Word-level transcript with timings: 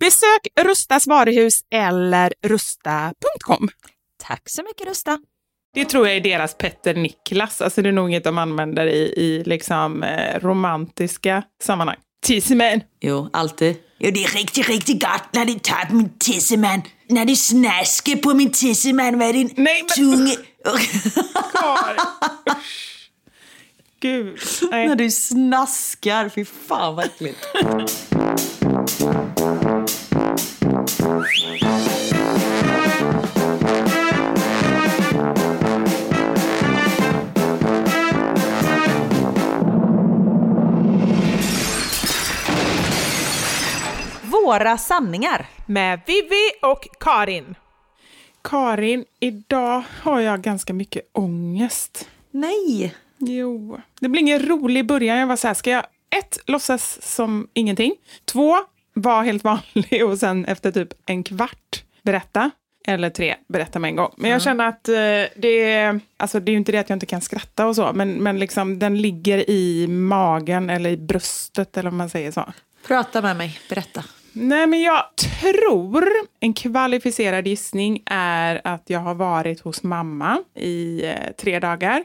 Besök 0.00 0.46
Rustas 0.60 1.06
varuhus 1.06 1.60
eller 1.74 2.32
rusta.com. 2.46 3.68
Tack 4.22 4.42
så 4.48 4.62
mycket 4.62 4.86
Rusta. 4.86 5.18
Det 5.74 5.84
tror 5.84 6.06
jag 6.08 6.16
är 6.16 6.20
deras 6.20 6.54
Petter 6.58 6.94
Niklas. 6.94 7.60
Alltså 7.62 7.82
det 7.82 7.88
är 7.88 7.92
nog 7.92 8.08
inget 8.10 8.24
de 8.24 8.38
använder 8.38 8.86
i, 8.86 8.98
i 9.16 9.42
liksom, 9.46 10.02
eh, 10.02 10.40
romantiska 10.40 11.42
sammanhang. 11.62 11.96
Tisseman. 12.26 12.80
Jo, 13.00 13.30
alltid. 13.32 13.76
Jo, 13.98 14.10
det 14.10 14.24
är 14.24 14.28
riktigt, 14.28 14.68
riktigt 14.68 15.00
gott 15.02 15.28
när 15.32 15.44
du 15.44 15.54
tar 15.54 15.86
på 15.86 15.94
min 15.94 16.18
tisseman. 16.18 16.82
När 17.08 17.24
du 17.24 17.36
snaskar 17.36 18.16
på 18.16 18.34
min 18.34 18.52
tisseman 18.52 19.18
med 19.18 19.34
din 19.34 19.50
Nej, 19.56 19.82
men- 19.82 19.88
tunga... 19.88 20.34
Gud. 24.00 24.38
Nej. 24.70 24.88
När 24.88 24.96
du 24.96 25.10
snaskar, 25.10 26.28
fy 26.28 26.44
fan 26.44 26.94
vad 26.96 27.04
äckligt. 27.04 27.38
Våra 31.06 31.18
sanningar. 44.78 45.46
Med 45.66 46.00
Vivi 46.06 46.50
och 46.62 46.88
Karin. 47.00 47.54
Karin, 48.42 49.04
idag 49.20 49.82
har 50.02 50.20
jag 50.20 50.42
ganska 50.42 50.72
mycket 50.72 51.02
ångest. 51.12 52.08
Nej. 52.30 52.94
Jo, 53.18 53.80
det 54.00 54.08
blir 54.08 54.20
ingen 54.20 54.46
rolig 54.48 54.86
början. 54.86 55.18
Jag 55.18 55.26
var 55.26 55.36
så 55.36 55.46
här, 55.46 55.54
ska 55.54 55.70
jag 55.70 55.84
ett, 56.18 56.38
låtsas 56.46 56.98
som 57.02 57.48
ingenting. 57.54 57.94
Två, 58.24 58.56
vara 58.96 59.22
helt 59.22 59.44
vanlig 59.44 60.04
och 60.06 60.18
sen 60.18 60.44
efter 60.44 60.72
typ 60.72 60.88
en 61.06 61.22
kvart 61.22 61.84
berätta. 62.02 62.50
Eller 62.88 63.10
tre, 63.10 63.36
berätta 63.48 63.78
med 63.78 63.88
en 63.88 63.96
gång. 63.96 64.14
Men 64.16 64.30
jag 64.30 64.42
känner 64.42 64.68
att 64.68 64.88
eh, 64.88 64.94
det 65.36 65.62
är, 65.62 66.00
alltså 66.16 66.40
det 66.40 66.50
är 66.50 66.52
ju 66.52 66.58
inte 66.58 66.72
det 66.72 66.78
att 66.78 66.88
jag 66.88 66.96
inte 66.96 67.06
kan 67.06 67.20
skratta 67.20 67.66
och 67.66 67.76
så, 67.76 67.92
men, 67.94 68.12
men 68.12 68.38
liksom 68.38 68.78
den 68.78 69.02
ligger 69.02 69.50
i 69.50 69.86
magen 69.88 70.70
eller 70.70 70.90
i 70.90 70.96
bröstet 70.96 71.76
eller 71.76 71.90
om 71.90 71.96
man 71.96 72.08
säger 72.08 72.30
så. 72.32 72.52
Prata 72.86 73.22
med 73.22 73.36
mig, 73.36 73.58
berätta. 73.68 74.04
Nej, 74.38 74.66
men 74.66 74.82
jag 74.82 75.04
tror 75.16 76.04
en 76.40 76.54
kvalificerad 76.54 77.46
gissning 77.46 78.02
är 78.06 78.60
att 78.64 78.90
jag 78.90 79.00
har 79.00 79.14
varit 79.14 79.60
hos 79.60 79.82
mamma 79.82 80.38
i 80.54 81.04
eh, 81.04 81.32
tre 81.38 81.58
dagar. 81.58 82.04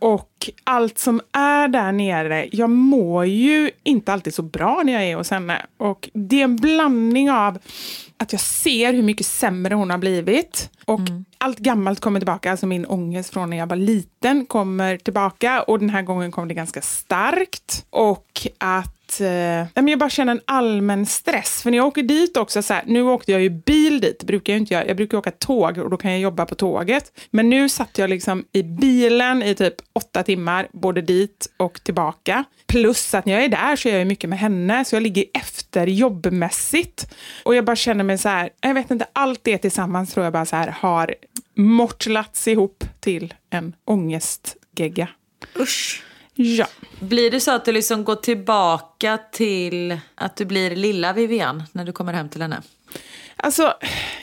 Och 0.00 0.50
allt 0.64 0.98
som 0.98 1.20
är 1.32 1.68
där 1.68 1.92
nere, 1.92 2.48
jag 2.52 2.70
mår 2.70 3.24
ju 3.26 3.70
inte 3.82 4.12
alltid 4.12 4.34
så 4.34 4.42
bra 4.42 4.82
när 4.84 4.92
jag 4.92 5.04
är 5.04 5.16
hos 5.16 5.30
henne. 5.30 5.66
Och 5.76 6.10
det 6.12 6.40
är 6.40 6.44
en 6.44 6.56
blandning 6.56 7.30
av 7.30 7.58
att 8.24 8.32
jag 8.32 8.40
ser 8.40 8.92
hur 8.92 9.02
mycket 9.02 9.26
sämre 9.26 9.74
hon 9.74 9.90
har 9.90 9.98
blivit. 9.98 10.70
Och 10.84 11.00
allt 11.38 11.58
gammalt 11.58 12.00
kommer 12.00 12.20
tillbaka, 12.20 12.50
alltså 12.50 12.66
min 12.66 12.86
ångest 12.86 13.32
från 13.32 13.50
när 13.50 13.56
jag 13.56 13.66
var 13.66 13.76
liten 13.76 14.46
kommer 14.46 14.96
tillbaka. 14.96 15.62
Och 15.62 15.78
den 15.78 15.90
här 15.90 16.02
gången 16.02 16.30
kom 16.32 16.48
det 16.48 16.54
ganska 16.54 16.82
starkt. 16.82 17.86
Och 17.90 18.46
att 18.58 19.20
eh, 19.20 19.88
jag 19.90 19.98
bara 19.98 20.10
känner 20.10 20.32
en 20.32 20.40
allmän 20.44 21.06
stress. 21.06 21.62
För 21.62 21.70
när 21.70 21.78
jag 21.78 21.86
åker 21.86 22.02
dit 22.02 22.36
också, 22.36 22.62
så 22.62 22.74
här, 22.74 22.82
nu 22.86 23.02
åkte 23.02 23.32
jag 23.32 23.42
ju 23.42 23.50
bil 23.50 24.00
dit, 24.00 24.18
det 24.20 24.26
brukar 24.26 24.52
jag 24.52 24.60
inte 24.60 24.74
göra. 24.74 24.86
Jag 24.86 24.96
brukar 24.96 25.18
åka 25.18 25.30
tåg 25.30 25.78
och 25.78 25.90
då 25.90 25.96
kan 25.96 26.10
jag 26.10 26.20
jobba 26.20 26.46
på 26.46 26.54
tåget. 26.54 27.12
Men 27.30 27.50
nu 27.50 27.68
satt 27.68 27.98
jag 27.98 28.10
liksom 28.10 28.44
i 28.52 28.62
bilen 28.62 29.42
i 29.42 29.54
typ 29.54 29.74
åtta 29.92 30.22
timmar, 30.22 30.68
både 30.72 31.00
dit 31.00 31.46
och 31.56 31.80
tillbaka. 31.84 32.44
Plus 32.66 33.14
att 33.14 33.26
när 33.26 33.32
jag 33.32 33.44
är 33.44 33.48
där 33.48 33.76
så 33.76 33.88
är 33.88 33.98
jag 33.98 34.06
mycket 34.06 34.30
med 34.30 34.38
henne, 34.38 34.84
så 34.84 34.96
jag 34.96 35.02
ligger 35.02 35.24
efter 35.34 35.86
jobbmässigt. 35.86 37.14
Och 37.42 37.54
jag 37.54 37.64
bara 37.64 37.76
känner 37.76 38.04
mig 38.04 38.13
så 38.18 38.28
här, 38.28 38.50
jag 38.60 38.74
vet 38.74 38.90
inte, 38.90 39.06
allt 39.12 39.40
det 39.42 39.58
tillsammans 39.58 40.12
tror 40.12 40.24
jag 40.24 40.32
bara 40.32 40.44
så 40.44 40.56
här 40.56 40.68
har 40.68 41.14
mortlats 41.54 42.48
ihop 42.48 42.84
till 43.00 43.34
en 43.50 43.74
ångestgegga. 43.84 45.08
Usch. 45.58 46.02
Ja. 46.34 46.66
Blir 47.00 47.30
det 47.30 47.40
så 47.40 47.50
att 47.50 47.64
du 47.64 47.72
liksom 47.72 48.04
går 48.04 48.16
tillbaka 48.16 49.18
till 49.32 49.98
att 50.14 50.36
du 50.36 50.44
blir 50.44 50.76
lilla 50.76 51.12
Vivian 51.12 51.62
när 51.72 51.84
du 51.84 51.92
kommer 51.92 52.12
hem 52.12 52.28
till 52.28 52.42
henne? 52.42 52.62
Alltså, 53.36 53.62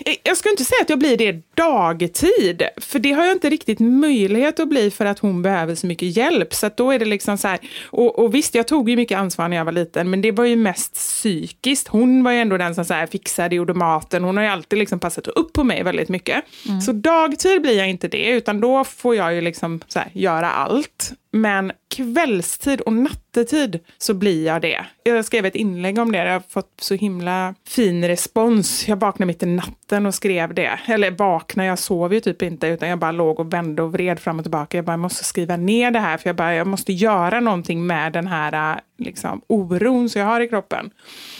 jag- 0.06 0.18
jag 0.24 0.38
ska 0.38 0.50
inte 0.50 0.64
säga 0.64 0.82
att 0.82 0.90
jag 0.90 1.00
blir 1.00 1.18
det 1.18 1.42
dagtid, 1.56 2.64
för 2.78 3.00
det 3.00 3.12
har 3.12 3.24
jag 3.26 3.36
inte 3.36 3.50
riktigt 3.50 3.80
möjlighet 3.80 4.60
att 4.60 4.68
bli 4.68 4.92
för 4.92 5.06
att 5.06 5.20
hon 5.20 5.42
behöver 5.42 5.76
så 5.76 5.88
mycket 5.88 6.18
hjälp. 6.18 6.54
Så 6.54 6.70
då 6.78 6.92
är 6.92 7.00
det 7.00 7.06
liksom 7.06 7.38
så 7.38 7.48
här, 7.48 7.60
och, 7.86 8.20
och 8.20 8.36
visst, 8.36 8.56
jag 8.56 8.68
tog 8.68 8.90
ju 8.90 8.96
mycket 8.96 9.18
ansvar 9.18 9.48
när 9.48 9.58
jag 9.58 9.66
var 9.66 9.72
liten, 9.72 10.10
men 10.10 10.22
det 10.22 10.32
var 10.32 10.46
ju 10.46 10.56
mest 10.56 10.94
psykiskt. 10.94 11.88
Hon 11.88 12.24
var 12.24 12.32
ju 12.32 12.38
ändå 12.40 12.58
den 12.58 12.76
som 12.76 12.86
så 12.86 12.94
här 12.94 13.08
fixade, 13.08 13.56
gjorde 13.56 13.74
maten, 13.74 14.24
hon 14.24 14.38
har 14.38 14.44
ju 14.44 14.50
alltid 14.50 14.80
liksom 14.80 15.00
passat 15.00 15.28
upp 15.28 15.54
på 15.54 15.64
mig 15.64 15.84
väldigt 15.84 16.10
mycket. 16.10 16.44
Så 16.86 16.92
dagtid 16.92 17.62
blir 17.62 17.78
jag 17.78 17.90
inte 17.90 18.08
det, 18.08 18.28
utan 18.30 18.62
då 18.62 18.84
får 18.84 19.16
jag 19.16 19.34
ju 19.36 19.42
liksom 19.42 19.82
så 19.88 20.00
här, 20.00 20.10
göra 20.14 20.50
allt. 20.52 21.12
Men 21.32 21.72
kvällstid 21.96 22.82
och 22.82 22.94
nattetid 22.94 23.80
så 23.98 24.14
blir 24.14 24.46
jag 24.46 24.62
det. 24.62 24.86
Jag 25.04 25.26
skrev 25.26 25.46
ett 25.46 25.56
inlägg 25.56 26.00
om 26.00 26.12
det. 26.12 26.18
Jag 26.18 26.34
har 26.34 26.44
fått 26.50 26.74
så 26.82 26.96
himla 26.96 27.56
fin 27.68 28.08
respons. 28.08 28.88
Jag 28.88 28.96
vaknade 28.96 29.28
mitt 29.28 29.44
i 29.44 29.46
natten 29.46 30.06
och 30.06 30.16
skrev 30.16 30.54
det. 30.54 30.80
Eller 30.86 31.12
vaknade, 31.12 31.70
jag 31.70 31.80
sov 31.80 32.14
ju 32.14 32.20
typ 32.20 32.42
inte 32.42 32.68
utan 32.68 32.90
jag 32.90 33.00
bara 33.00 33.12
låg 33.12 33.40
och 33.40 33.54
vände 33.54 33.82
och 33.82 33.92
vred 33.92 34.20
fram 34.20 34.40
och 34.40 34.44
tillbaka. 34.46 34.78
Jag 34.78 34.86
bara, 34.86 34.92
jag 34.92 35.00
måste 35.00 35.24
skriva 35.24 35.58
ner 35.58 35.92
det 35.92 36.00
här 36.00 36.18
för 36.18 36.30
jag, 36.30 36.36
bara, 36.36 36.56
jag 36.56 36.68
måste 36.68 36.94
göra 36.94 37.40
någonting 37.40 37.88
med 37.88 38.14
den 38.14 38.28
här 38.28 38.74
äh, 38.74 38.80
liksom, 38.98 39.42
oron 39.48 40.10
som 40.10 40.22
jag 40.22 40.28
har 40.28 40.42
i 40.42 40.48
kroppen. 40.48 40.92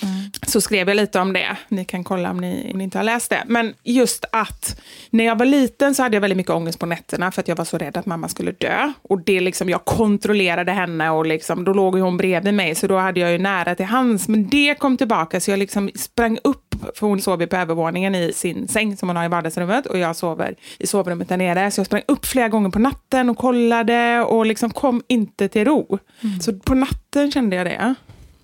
Mm. 0.04 0.11
Så 0.48 0.62
skrev 0.62 0.88
jag 0.88 0.96
lite 0.96 1.20
om 1.20 1.34
det. 1.34 1.58
Ni 1.68 1.86
kan 1.86 2.04
kolla 2.04 2.32
om 2.32 2.38
ni, 2.38 2.70
om 2.72 2.78
ni 2.78 2.84
inte 2.84 2.98
har 2.98 3.04
läst 3.04 3.30
det. 3.30 3.44
Men 3.48 3.74
just 3.84 4.26
att 4.32 4.82
när 5.10 5.24
jag 5.24 5.38
var 5.38 5.46
liten 5.46 5.96
så 5.96 6.04
hade 6.04 6.16
jag 6.16 6.22
väldigt 6.22 6.38
mycket 6.38 6.52
ångest 6.52 6.80
på 6.80 6.86
nätterna 6.86 7.32
för 7.32 7.42
att 7.42 7.48
jag 7.48 7.56
var 7.56 7.66
så 7.66 7.78
rädd 7.78 7.98
att 7.98 8.06
mamma 8.06 8.28
skulle 8.28 8.52
dö. 8.52 8.94
Och 9.02 9.22
det 9.22 9.40
liksom, 9.40 9.70
jag 9.70 9.86
kontrollerade 9.86 10.72
henne 10.72 11.10
och 11.10 11.26
liksom, 11.26 11.64
då 11.64 11.74
låg 11.74 12.00
hon 12.00 12.18
bredvid 12.18 12.54
mig 12.54 12.76
så 12.76 12.88
då 12.88 12.98
hade 12.98 13.20
jag 13.20 13.32
ju 13.32 13.38
nära 13.38 13.76
till 13.76 13.86
hands. 13.86 14.28
Men 14.28 14.50
det 14.50 14.76
kom 14.76 14.98
tillbaka 14.98 15.40
så 15.40 15.52
jag 15.52 15.60
liksom 15.60 15.90
sprang 15.96 16.38
upp, 16.44 16.76
för 16.96 17.08
hon 17.08 17.22
sov 17.22 17.42
ju 17.42 17.48
på 17.48 17.56
övervåningen 17.56 18.16
i 18.16 18.34
sin 18.34 18.68
säng 18.68 18.98
som 18.98 19.10
hon 19.10 19.16
har 19.16 19.26
i 19.26 19.28
vardagsrummet 19.28 19.86
och 19.86 19.98
jag 19.98 20.16
sover 20.16 20.56
i 20.80 20.88
sovrummet 20.88 21.30
där 21.30 21.38
nere. 21.38 21.72
Så 21.72 21.80
jag 21.80 21.86
sprang 21.86 22.04
upp 22.08 22.26
flera 22.26 22.50
gånger 22.50 22.70
på 22.70 22.80
natten 22.80 23.30
och 23.30 23.38
kollade 23.38 24.22
och 24.22 24.46
liksom 24.46 24.70
kom 24.70 25.02
inte 25.08 25.48
till 25.48 25.66
ro. 25.66 26.00
Så 26.42 26.54
på 26.54 26.76
natten 26.76 27.32
kände 27.32 27.56
jag 27.56 27.66
det. 27.66 27.96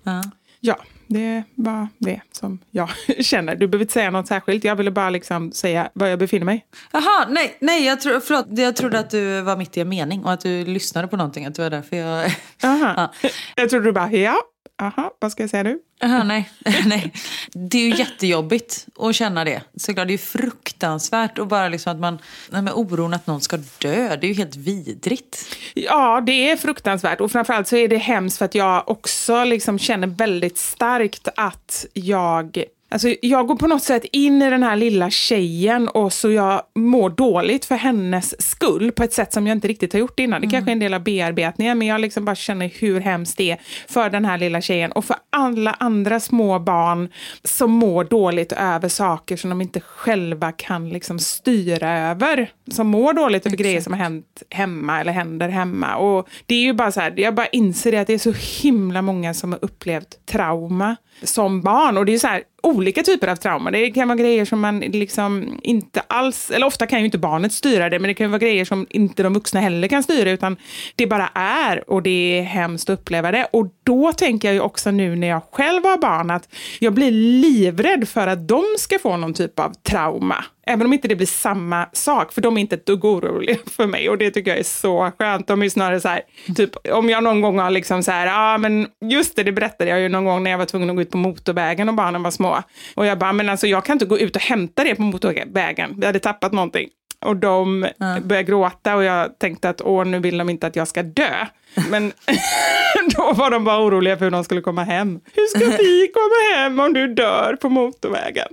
Ja. 0.02 0.22
Ja, 0.60 0.76
det 1.08 1.42
var 1.54 1.88
det 1.98 2.20
som 2.32 2.58
jag 2.70 2.88
känner. 3.20 3.56
Du 3.56 3.66
behöver 3.68 3.84
inte 3.84 3.92
säga 3.92 4.10
något 4.10 4.26
särskilt. 4.26 4.64
Jag 4.64 4.76
ville 4.76 4.90
bara 4.90 5.10
liksom 5.10 5.52
säga 5.52 5.90
var 5.92 6.06
jag 6.06 6.18
befinner 6.18 6.44
mig. 6.44 6.66
Jaha, 6.92 7.26
nej, 7.28 7.56
nej 7.60 7.86
jag, 7.86 8.00
tro, 8.00 8.20
förlåt, 8.20 8.46
jag 8.50 8.76
trodde 8.76 8.98
att 8.98 9.10
du 9.10 9.40
var 9.40 9.56
mitt 9.56 9.76
i 9.76 9.80
en 9.80 9.88
mening 9.88 10.24
och 10.24 10.32
att 10.32 10.40
du 10.40 10.64
lyssnade 10.64 11.08
på 11.08 11.16
någonting. 11.16 11.46
Att 11.46 11.54
det 11.54 11.62
var 11.62 11.70
därför 11.70 11.96
jag... 11.96 12.36
Aha. 12.64 13.12
Jag 13.56 13.70
trodde 13.70 13.84
du 13.84 13.92
bara, 13.92 14.12
ja, 14.12 14.36
aha, 14.78 15.10
vad 15.18 15.32
ska 15.32 15.42
jag 15.42 15.50
säga 15.50 15.62
nu? 15.62 15.78
Jaha, 16.00 16.24
nej, 16.24 16.50
nej. 16.86 17.12
Det 17.52 17.78
är 17.78 17.82
ju 17.82 17.96
jättejobbigt 17.96 18.86
att 18.98 19.14
känna 19.14 19.44
det. 19.44 19.62
Såklart, 19.76 20.06
det 20.06 20.10
är 20.10 20.14
ju 20.14 20.18
fruktansvärt 20.18 21.38
och 21.38 21.46
bara 21.46 21.68
liksom 21.68 21.92
att 21.92 22.00
man... 22.00 22.18
Nej, 22.50 22.72
oron 22.74 23.14
att 23.14 23.26
någon 23.26 23.40
ska 23.40 23.56
dö, 23.56 24.16
det 24.16 24.26
är 24.26 24.28
ju 24.28 24.34
helt 24.34 24.56
vidrigt. 24.56 25.56
Ja, 25.74 26.20
det 26.26 26.50
är 26.50 26.56
fruktansvärt. 26.56 27.20
Och 27.20 27.32
framförallt 27.32 27.68
så 27.68 27.76
är 27.76 27.88
det 27.88 27.96
hemskt 27.96 28.38
för 28.38 28.44
att 28.44 28.54
jag 28.54 28.88
också 28.88 29.44
liksom 29.44 29.78
känner 29.78 30.06
väldigt 30.06 30.58
starkt 30.58 31.28
att 31.36 31.86
jag 31.92 32.64
Alltså, 32.90 33.14
jag 33.22 33.46
går 33.46 33.56
på 33.56 33.66
något 33.66 33.82
sätt 33.82 34.04
in 34.12 34.42
i 34.42 34.50
den 34.50 34.62
här 34.62 34.76
lilla 34.76 35.10
tjejen 35.10 35.88
och 35.88 36.12
så 36.12 36.30
jag 36.30 36.62
mår 36.74 37.10
dåligt 37.10 37.64
för 37.64 37.74
hennes 37.74 38.50
skull 38.50 38.92
på 38.92 39.02
ett 39.02 39.12
sätt 39.12 39.32
som 39.32 39.46
jag 39.46 39.56
inte 39.56 39.68
riktigt 39.68 39.92
har 39.92 40.00
gjort 40.00 40.20
innan. 40.20 40.40
Det 40.40 40.46
kanske 40.46 40.70
är 40.70 40.72
en 40.72 40.78
del 40.78 40.94
av 40.94 41.02
bearbetningen 41.02 41.78
men 41.78 41.88
jag 41.88 42.00
liksom 42.00 42.24
bara 42.24 42.36
känner 42.36 42.68
hur 42.68 43.00
hemskt 43.00 43.36
det 43.36 43.50
är 43.50 43.58
för 43.88 44.10
den 44.10 44.24
här 44.24 44.38
lilla 44.38 44.60
tjejen 44.60 44.92
och 44.92 45.04
för 45.04 45.16
alla 45.30 45.76
andra 45.80 46.20
små 46.20 46.58
barn 46.58 47.08
som 47.44 47.70
mår 47.70 48.04
dåligt 48.04 48.52
över 48.52 48.88
saker 48.88 49.36
som 49.36 49.50
de 49.50 49.60
inte 49.60 49.80
själva 49.80 50.52
kan 50.52 50.88
liksom 50.90 51.18
styra 51.18 51.98
över. 51.98 52.50
Som 52.70 52.86
mår 52.86 53.12
dåligt 53.12 53.46
över 53.46 53.56
grejer 53.56 53.80
som 53.80 53.92
har 53.92 54.00
hänt 54.00 54.42
hemma 54.50 55.00
eller 55.00 55.12
händer 55.12 55.48
hemma. 55.48 55.96
Och 55.96 56.28
det 56.46 56.54
är 56.54 56.62
ju 56.62 56.72
bara 56.72 56.92
så 56.92 57.00
här, 57.00 57.14
jag 57.16 57.34
bara 57.34 57.46
inser 57.46 57.92
det 57.92 57.98
att 57.98 58.06
det 58.06 58.14
är 58.14 58.18
så 58.18 58.34
himla 58.62 59.02
många 59.02 59.34
som 59.34 59.52
har 59.52 59.64
upplevt 59.64 60.26
trauma 60.26 60.96
som 61.22 61.62
barn. 61.62 61.96
Och 61.96 62.06
det 62.06 62.14
är 62.14 62.18
så 62.18 62.26
här, 62.26 62.42
olika 62.68 63.02
typer 63.02 63.28
av 63.28 63.36
trauma. 63.36 63.70
Det 63.70 63.90
kan 63.90 64.08
vara 64.08 64.18
grejer 64.18 64.44
som 64.44 64.60
man 64.60 64.80
liksom 64.80 65.60
inte 65.62 66.00
alls, 66.06 66.50
eller 66.50 66.66
ofta 66.66 66.86
kan 66.86 66.98
ju 66.98 67.04
inte 67.04 67.18
barnet 67.18 67.52
styra 67.52 67.90
det, 67.90 67.98
men 67.98 68.08
det 68.08 68.14
kan 68.14 68.30
vara 68.30 68.38
grejer 68.38 68.64
som 68.64 68.86
inte 68.90 69.22
de 69.22 69.34
vuxna 69.34 69.60
heller 69.60 69.88
kan 69.88 70.02
styra, 70.02 70.30
utan 70.30 70.56
det 70.96 71.06
bara 71.06 71.28
är 71.34 71.90
och 71.90 72.02
det 72.02 72.38
är 72.38 72.42
hemskt 72.42 72.90
att 72.90 73.00
uppleva 73.00 73.32
det. 73.32 73.48
Och 73.52 73.66
då 73.84 74.12
tänker 74.12 74.48
jag 74.48 74.54
ju 74.54 74.60
också 74.60 74.90
nu 74.90 75.16
när 75.16 75.28
jag 75.28 75.42
själv 75.52 75.84
har 75.84 75.98
barn 75.98 76.30
att 76.30 76.48
jag 76.78 76.94
blir 76.94 77.10
livrädd 77.10 78.08
för 78.08 78.26
att 78.26 78.48
de 78.48 78.64
ska 78.78 78.98
få 78.98 79.16
någon 79.16 79.34
typ 79.34 79.58
av 79.58 79.72
trauma. 79.72 80.44
Även 80.68 80.86
om 80.86 80.92
inte 80.92 81.08
det 81.08 81.16
blir 81.16 81.26
samma 81.26 81.86
sak, 81.92 82.32
för 82.32 82.40
de 82.40 82.56
är 82.56 82.60
inte 82.60 82.74
ett 82.74 82.86
dugg 82.86 83.04
oroliga 83.04 83.56
för 83.66 83.86
mig 83.86 84.08
och 84.08 84.18
det 84.18 84.30
tycker 84.30 84.50
jag 84.50 84.60
är 84.60 84.64
så 84.64 85.12
skönt. 85.18 85.46
De 85.46 85.62
är 85.62 85.68
snarare 85.68 86.00
så 86.00 86.08
här, 86.08 86.20
typ 86.56 86.70
om 86.92 87.08
jag 87.08 87.24
någon 87.24 87.40
gång 87.40 87.58
har 87.58 87.70
liksom 87.70 88.02
så 88.02 88.10
här, 88.10 88.26
ja 88.26 88.54
ah, 88.54 88.58
men 88.58 88.86
just 89.04 89.36
det, 89.36 89.42
det 89.42 89.52
berättade 89.52 89.90
jag 89.90 90.00
ju 90.00 90.08
någon 90.08 90.24
gång 90.24 90.42
när 90.42 90.50
jag 90.50 90.58
var 90.58 90.66
tvungen 90.66 90.90
att 90.90 90.96
gå 90.96 91.02
ut 91.02 91.10
på 91.10 91.18
motorvägen 91.18 91.88
och 91.88 91.94
barnen 91.94 92.22
var 92.22 92.30
små. 92.30 92.62
Och 92.94 93.06
jag 93.06 93.18
bara, 93.18 93.32
men 93.32 93.48
alltså 93.48 93.66
jag 93.66 93.84
kan 93.84 93.92
inte 93.92 94.06
gå 94.06 94.18
ut 94.18 94.36
och 94.36 94.42
hämta 94.42 94.84
det 94.84 94.94
på 94.94 95.02
motorvägen, 95.02 95.94
vi 96.00 96.06
hade 96.06 96.18
tappat 96.18 96.52
någonting. 96.52 96.88
Och 97.20 97.36
de 97.36 97.88
började 98.22 98.42
gråta 98.42 98.96
och 98.96 99.04
jag 99.04 99.38
tänkte 99.38 99.68
att 99.68 99.80
åh, 99.80 100.04
nu 100.04 100.18
vill 100.18 100.38
de 100.38 100.48
inte 100.48 100.66
att 100.66 100.76
jag 100.76 100.88
ska 100.88 101.02
dö. 101.02 101.46
Men 101.90 102.12
då 103.16 103.32
var 103.32 103.50
de 103.50 103.64
bara 103.64 103.84
oroliga 103.84 104.16
för 104.16 104.24
hur 104.24 104.30
de 104.30 104.44
skulle 104.44 104.60
komma 104.60 104.84
hem. 104.84 105.20
Hur 105.34 105.46
ska 105.46 105.76
vi 105.82 106.10
komma 106.14 106.56
hem 106.56 106.80
om 106.80 106.92
du 106.92 107.14
dör 107.14 107.56
på 107.60 107.68
motorvägen? 107.68 108.48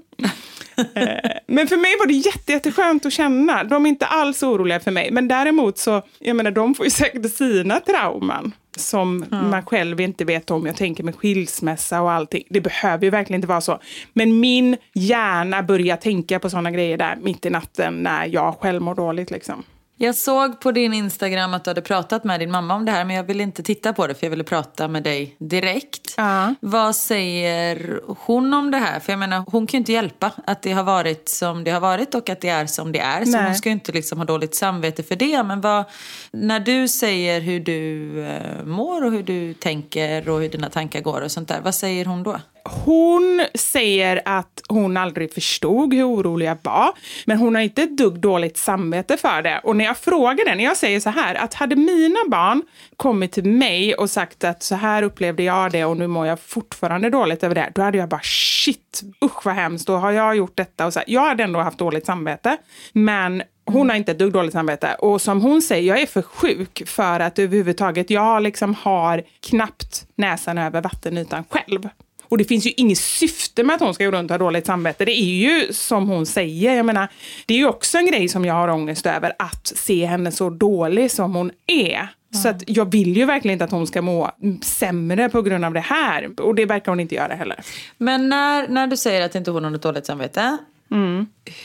Eh, 0.95 1.31
men 1.47 1.67
för 1.67 1.77
mig 1.77 1.95
var 1.99 2.07
det 2.07 2.13
jätte, 2.13 2.51
jätteskönt 2.51 3.05
att 3.05 3.13
känna. 3.13 3.63
De 3.63 3.85
är 3.85 3.89
inte 3.89 4.05
alls 4.05 4.43
oroliga 4.43 4.79
för 4.79 4.91
mig. 4.91 5.11
Men 5.11 5.27
däremot 5.27 5.77
så, 5.77 6.01
jag 6.19 6.35
menar, 6.35 6.51
de 6.51 6.75
får 6.75 6.85
ju 6.85 6.89
säkert 7.01 7.33
sina 7.33 7.79
trauman 7.79 8.53
som 8.77 9.25
man 9.29 9.65
själv 9.65 10.01
inte 10.01 10.25
vet 10.25 10.51
om. 10.51 10.65
Jag 10.65 10.75
tänker 10.75 11.03
med 11.03 11.15
skilsmässa 11.15 12.01
och 12.01 12.11
allting. 12.11 12.43
Det 12.49 12.61
behöver 12.61 13.03
ju 13.03 13.09
verkligen 13.09 13.37
inte 13.37 13.47
vara 13.47 13.61
så. 13.61 13.79
Men 14.13 14.39
min 14.39 14.77
hjärna 14.93 15.63
börjar 15.63 15.97
tänka 15.97 16.39
på 16.39 16.49
sådana 16.49 16.71
grejer 16.71 16.97
där 16.97 17.15
mitt 17.21 17.45
i 17.45 17.49
natten 17.49 18.03
när 18.03 18.25
jag 18.25 18.55
själv 18.59 18.81
mår 18.81 18.95
dåligt. 18.95 19.31
Liksom. 19.31 19.63
Jag 19.97 20.15
såg 20.15 20.59
på 20.59 20.71
din 20.71 20.93
Instagram 20.93 21.53
att 21.53 21.63
du 21.63 21.69
hade 21.69 21.81
pratat 21.81 22.23
med 22.23 22.39
din 22.39 22.51
mamma 22.51 22.75
om 22.75 22.85
det 22.85 22.91
här 22.91 23.05
men 23.05 23.15
jag 23.15 23.23
ville 23.23 23.43
inte 23.43 23.63
titta 23.63 23.93
på 23.93 24.07
det 24.07 24.15
för 24.15 24.25
jag 24.25 24.31
ville 24.31 24.43
prata 24.43 24.87
med 24.87 25.03
dig 25.03 25.35
direkt. 25.39 26.13
Ja. 26.17 26.55
Vad 26.59 26.95
säger 26.95 27.99
hon 28.07 28.53
om 28.53 28.71
det 28.71 28.77
här? 28.77 28.99
För 28.99 29.11
jag 29.11 29.19
menar, 29.19 29.43
hon 29.47 29.67
kan 29.67 29.77
ju 29.77 29.79
inte 29.79 29.91
hjälpa 29.91 30.31
att 30.45 30.61
det 30.61 30.71
har 30.71 30.83
varit 30.83 31.29
som 31.29 31.63
det 31.63 31.71
har 31.71 31.79
varit 31.79 32.15
och 32.15 32.29
att 32.29 32.41
det 32.41 32.49
är 32.49 32.65
som 32.65 32.91
det 32.91 32.99
är. 32.99 33.25
Så 33.25 33.31
Nej. 33.31 33.45
hon 33.45 33.55
ska 33.55 33.69
ju 33.69 33.73
inte 33.73 33.91
liksom 33.91 34.17
ha 34.17 34.25
dåligt 34.25 34.55
samvete 34.55 35.03
för 35.03 35.15
det. 35.15 35.43
Men 35.43 35.61
vad, 35.61 35.85
när 36.31 36.59
du 36.59 36.87
säger 36.87 37.41
hur 37.41 37.59
du 37.59 38.19
eh, 38.25 38.65
mår 38.65 39.05
och 39.05 39.11
hur 39.11 39.23
du 39.23 39.53
tänker 39.53 40.29
och 40.29 40.41
hur 40.41 40.49
dina 40.49 40.69
tankar 40.69 41.01
går 41.01 41.21
och 41.21 41.31
sånt 41.31 41.47
där, 41.47 41.61
vad 41.61 41.75
säger 41.75 42.05
hon 42.05 42.23
då? 42.23 42.39
Hon 42.69 43.45
säger 43.53 44.21
att 44.25 44.61
hon 44.69 44.97
aldrig 44.97 45.33
förstod 45.33 45.93
hur 45.93 46.09
orolig 46.09 46.45
jag 46.45 46.57
var, 46.61 46.89
men 47.25 47.37
hon 47.37 47.55
har 47.55 47.61
inte 47.61 47.83
ett 47.83 47.97
dugg 47.97 48.19
dåligt 48.19 48.57
samvete 48.57 49.17
för 49.17 49.41
det. 49.41 49.61
Och 49.63 49.75
när 49.75 49.85
jag 49.85 49.97
frågar 49.97 50.45
det, 50.45 50.55
när 50.55 50.63
jag 50.63 50.77
säger 50.77 50.99
så 50.99 51.09
här, 51.09 51.35
att 51.35 51.53
hade 51.53 51.75
mina 51.75 52.19
barn 52.27 52.63
kommit 52.97 53.31
till 53.31 53.45
mig 53.45 53.95
och 53.95 54.09
sagt 54.09 54.43
att 54.43 54.63
så 54.63 54.75
här 54.75 55.03
upplevde 55.03 55.43
jag 55.43 55.71
det 55.71 55.85
och 55.85 55.97
nu 55.97 56.07
mår 56.07 56.27
jag 56.27 56.39
fortfarande 56.39 57.09
dåligt 57.09 57.43
över 57.43 57.55
det, 57.55 57.71
då 57.75 57.81
hade 57.81 57.97
jag 57.97 58.09
bara 58.09 58.21
shit, 58.23 59.01
usch 59.25 59.45
vad 59.45 59.55
hemskt, 59.55 59.87
då 59.87 59.95
har 59.95 60.11
jag 60.11 60.35
gjort 60.35 60.57
detta. 60.57 60.85
Och 60.85 60.93
så 60.93 60.99
här. 60.99 61.09
Jag 61.09 61.21
hade 61.21 61.43
ändå 61.43 61.59
haft 61.59 61.77
dåligt 61.77 62.05
samvete, 62.05 62.57
men 62.93 63.43
hon 63.65 63.89
har 63.89 63.97
inte 63.97 64.11
ett 64.11 64.19
dugg 64.19 64.33
dåligt 64.33 64.53
samvete. 64.53 64.95
Och 64.99 65.21
som 65.21 65.41
hon 65.41 65.61
säger, 65.61 65.87
jag 65.87 66.01
är 66.01 66.05
för 66.05 66.21
sjuk 66.21 66.83
för 66.85 67.19
att 67.19 67.39
överhuvudtaget, 67.39 68.09
jag 68.09 68.43
liksom 68.43 68.73
har 68.73 69.23
knappt 69.39 70.07
näsan 70.15 70.57
över 70.57 70.81
vattenytan 70.81 71.43
själv. 71.49 71.89
Och 72.29 72.37
det 72.37 72.43
finns 72.43 72.67
ju 72.67 72.71
inget 72.77 72.97
syfte 72.97 73.63
med 73.63 73.75
att 73.75 73.81
hon 73.81 73.93
ska 73.93 74.05
gå 74.05 74.11
runt 74.11 74.31
och 74.31 74.33
ha 74.33 74.45
dåligt 74.45 74.65
samvete. 74.65 75.05
Det 75.05 75.21
är 75.21 75.35
ju 75.35 75.73
som 75.73 76.09
hon 76.09 76.25
säger, 76.25 76.75
jag 76.75 76.85
menar, 76.85 77.07
det 77.45 77.53
är 77.53 77.57
ju 77.57 77.67
också 77.67 77.97
en 77.97 78.05
grej 78.05 78.27
som 78.27 78.45
jag 78.45 78.53
har 78.53 78.67
ångest 78.67 79.05
över, 79.05 79.33
att 79.39 79.67
se 79.75 80.05
henne 80.05 80.31
så 80.31 80.49
dålig 80.49 81.11
som 81.11 81.35
hon 81.35 81.51
är. 81.67 82.07
Så 82.43 82.49
att 82.49 82.63
jag 82.67 82.91
vill 82.91 83.17
ju 83.17 83.25
verkligen 83.25 83.53
inte 83.53 83.65
att 83.65 83.71
hon 83.71 83.87
ska 83.87 84.01
må 84.01 84.31
sämre 84.63 85.29
på 85.29 85.41
grund 85.41 85.65
av 85.65 85.73
det 85.73 85.79
här. 85.79 86.41
Och 86.41 86.55
det 86.55 86.65
verkar 86.65 86.91
hon 86.91 86.99
inte 86.99 87.15
göra 87.15 87.33
heller. 87.33 87.59
Men 87.97 88.29
när, 88.29 88.67
när 88.67 88.87
du 88.87 88.97
säger 88.97 89.21
att 89.21 89.35
inte 89.35 89.51
hon 89.51 89.63
har 89.63 89.71
något 89.71 89.81
dåligt 89.81 90.05
samvete, 90.05 90.57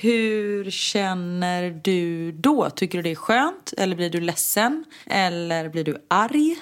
hur 0.00 0.70
känner 0.70 1.80
du 1.82 2.32
då? 2.32 2.70
Tycker 2.70 2.98
du 2.98 3.02
det 3.02 3.10
är 3.10 3.14
skönt? 3.14 3.72
Eller 3.78 3.96
blir 3.96 4.10
du 4.10 4.20
ledsen? 4.20 4.84
Eller 5.06 5.68
blir 5.68 5.84
du 5.84 5.96
arg? 6.08 6.56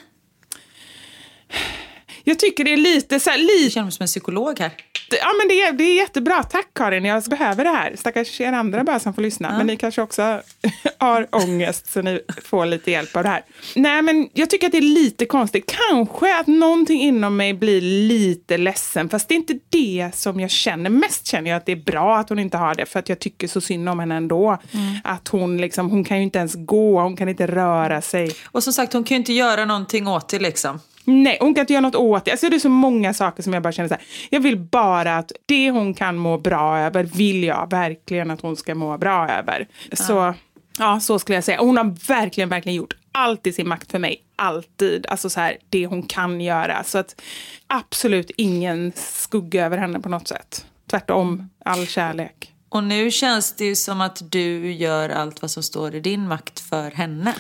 Jag 2.29 2.39
tycker 2.39 2.65
det 2.65 2.73
är 2.73 2.77
lite 2.77 3.21
så 3.21 3.31
här, 3.31 3.39
Du 3.39 3.45
lite 3.45 3.71
känner 3.71 3.85
mig 3.85 3.93
som 3.93 4.03
en 4.03 4.07
psykolog 4.07 4.61
här. 4.61 4.71
Ja, 5.11 5.33
men 5.39 5.49
det, 5.49 5.63
är, 5.63 5.73
det 5.73 5.85
är 5.85 5.97
jättebra. 5.97 6.43
Tack 6.43 6.67
Karin, 6.75 7.05
jag 7.05 7.23
behöver 7.23 7.65
det 7.65 7.71
här. 7.71 7.97
Stackars 7.97 8.41
er 8.41 8.53
andra 8.53 8.85
bara 8.85 9.01
som 9.01 9.15
får 9.15 9.23
lyssna. 9.23 9.59
Men 9.59 9.67
ni 9.67 9.77
kanske 9.77 10.03
också 10.03 10.41
har 10.99 11.27
ångest 11.31 11.93
så 11.93 12.03
ni 12.03 12.21
får 12.45 12.67
lite 12.67 12.91
hjälp 12.91 13.17
av 13.17 13.23
det 13.23 13.29
här. 13.29 13.45
Nej, 13.75 14.03
men 14.03 14.29
jag 14.33 14.51
tycker 14.51 14.67
att 14.67 14.73
det 14.73 14.79
är 14.79 14.83
lite 14.83 15.27
konstigt. 15.27 15.75
Kanske 15.89 16.41
att 16.41 16.47
någonting 16.47 17.01
inom 17.01 17.37
mig 17.37 17.55
blir 17.55 17.81
lite 17.81 18.57
ledsen. 18.57 19.09
Fast 19.09 19.29
det 19.29 19.35
är 19.35 19.37
inte 19.37 19.59
det 19.69 20.11
som 20.15 20.41
jag 20.41 20.51
känner. 20.51 20.91
Mest 20.91 21.27
känner 21.27 21.51
jag 21.51 21.57
att 21.57 21.67
det 21.67 21.73
är 21.73 21.85
bra 21.85 22.19
att 22.19 22.29
hon 22.29 22.39
inte 22.39 22.57
har 22.57 22.75
det. 22.75 22.87
För 22.87 22.99
att 22.99 23.09
jag 23.09 23.19
tycker 23.19 23.49
så 23.49 23.61
synd 23.61 23.89
om 23.89 23.99
henne 23.99 24.15
ändå. 24.17 24.59
Att 25.05 25.29
hon 25.29 25.59
liksom, 25.59 25.91
hon 25.91 26.05
kan 26.05 26.17
ju 26.17 26.23
inte 26.23 26.39
ens 26.39 26.55
gå, 26.55 27.01
hon 27.01 27.17
kan 27.17 27.29
inte 27.29 27.47
röra 27.47 28.01
sig. 28.01 28.33
Och 28.45 28.63
som 28.63 28.73
sagt, 28.73 28.93
hon 28.93 29.05
kan 29.05 29.15
ju 29.15 29.19
inte 29.19 29.33
göra 29.33 29.65
någonting 29.65 30.09
åt 30.09 30.29
det 30.29 30.39
liksom. 30.39 30.81
Nej, 31.11 31.39
hon 31.41 31.55
kan 31.55 31.61
inte 31.61 31.73
göra 31.73 31.81
något 31.81 31.95
åt 31.95 32.25
det. 32.25 32.31
Alltså, 32.31 32.49
det 32.49 32.57
är 32.57 32.61
så 32.61 32.69
många 32.69 33.15
saker 33.15 33.43
som 33.43 33.53
jag 33.53 33.63
bara 33.63 33.73
känner 33.73 33.89
så 33.89 33.95
här. 33.95 34.05
Jag 34.31 34.41
vill 34.41 34.57
bara 34.57 35.17
att 35.17 35.33
det 35.47 35.71
hon 35.71 35.95
kan 35.95 36.17
må 36.17 36.39
bra 36.39 36.79
över 36.79 37.05
vill 37.05 37.45
jag 37.45 37.71
verkligen 37.71 38.31
att 38.31 38.41
hon 38.41 38.57
ska 38.57 38.75
må 38.75 38.99
bra 38.99 39.29
över. 39.29 39.69
Så 39.93 40.35
ja, 40.79 41.01
så 41.01 41.19
skulle 41.19 41.37
jag 41.37 41.45
säga. 41.45 41.61
Hon 41.61 41.77
har 41.77 42.09
verkligen, 42.09 42.49
verkligen 42.49 42.77
gjort 42.77 42.95
allt 43.13 43.47
i 43.47 43.53
sin 43.53 43.69
makt 43.69 43.91
för 43.91 43.99
mig. 43.99 44.23
alltid 44.37 45.07
alltså 45.07 45.31
så 45.31 45.41
här, 45.41 45.57
det 45.69 45.87
hon 45.87 46.03
kan 46.03 46.41
göra. 46.41 46.85
Så 46.85 46.99
att 46.99 47.21
absolut 47.67 48.31
ingen 48.37 48.93
skugga 48.95 49.67
över 49.67 49.79
henne 49.79 50.01
på 50.01 50.09
något 50.09 50.29
sätt. 50.29 50.67
Tvärtom, 50.91 51.51
all 51.65 51.87
kärlek. 51.87 52.53
Och 52.69 52.85
nu 52.85 53.11
känns 53.11 53.57
det 53.57 53.65
ju 53.65 53.77
som 53.77 54.01
att 54.01 54.23
du 54.31 54.73
gör 54.73 55.09
allt 55.09 55.43
vad 55.43 55.51
som 55.51 55.63
står 55.63 55.95
i 55.95 56.01
din 56.01 56.29
makt 56.29 56.61
för 56.61 56.91
henne. 56.91 57.35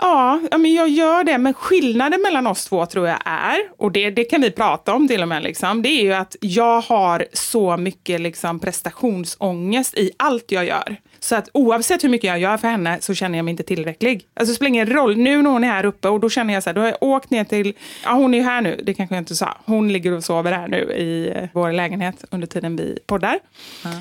Ja, 0.00 0.40
men 0.50 0.74
jag 0.74 0.88
gör 0.88 1.24
det. 1.24 1.38
Men 1.38 1.54
skillnaden 1.54 2.22
mellan 2.22 2.46
oss 2.46 2.64
två 2.64 2.86
tror 2.86 3.08
jag 3.08 3.18
är, 3.24 3.58
och 3.78 3.92
det, 3.92 4.10
det 4.10 4.24
kan 4.24 4.40
vi 4.40 4.50
prata 4.50 4.94
om 4.94 5.08
till 5.08 5.22
och 5.22 5.28
med, 5.28 5.42
liksom, 5.42 5.82
det 5.82 5.88
är 5.88 6.02
ju 6.02 6.12
att 6.12 6.36
jag 6.40 6.80
har 6.80 7.26
så 7.32 7.76
mycket 7.76 8.20
liksom, 8.20 8.60
prestationsångest 8.60 9.94
i 9.98 10.10
allt 10.16 10.52
jag 10.52 10.64
gör. 10.64 10.96
Så 11.20 11.36
att 11.36 11.48
oavsett 11.54 12.04
hur 12.04 12.08
mycket 12.08 12.28
jag 12.28 12.38
gör 12.38 12.56
för 12.56 12.68
henne 12.68 12.98
så 13.00 13.14
känner 13.14 13.38
jag 13.38 13.44
mig 13.44 13.50
inte 13.52 13.62
tillräcklig. 13.62 14.26
Alltså 14.34 14.52
det 14.52 14.56
spelar 14.56 14.68
ingen 14.68 14.86
roll. 14.86 15.16
Nu 15.16 15.42
när 15.42 15.50
hon 15.50 15.64
är 15.64 15.68
här 15.68 15.84
uppe 15.84 16.08
och 16.08 16.20
då 16.20 16.30
känner 16.30 16.54
jag 16.54 16.62
så 16.62 16.68
här, 16.68 16.74
då 16.74 16.80
har 16.80 16.88
jag 16.88 17.02
åkt 17.02 17.30
ner 17.30 17.44
till, 17.44 17.72
ja 18.04 18.12
hon 18.12 18.34
är 18.34 18.38
ju 18.38 18.44
här 18.44 18.60
nu, 18.60 18.80
det 18.84 18.94
kanske 18.94 19.14
jag 19.14 19.20
inte 19.20 19.36
sa. 19.36 19.56
Hon 19.64 19.92
ligger 19.92 20.12
och 20.12 20.24
sover 20.24 20.52
här 20.52 20.68
nu 20.68 20.78
i 20.78 21.32
eh, 21.36 21.48
vår 21.52 21.72
lägenhet 21.72 22.24
under 22.30 22.46
tiden 22.46 22.76
vi 22.76 22.98
poddar. 23.06 23.38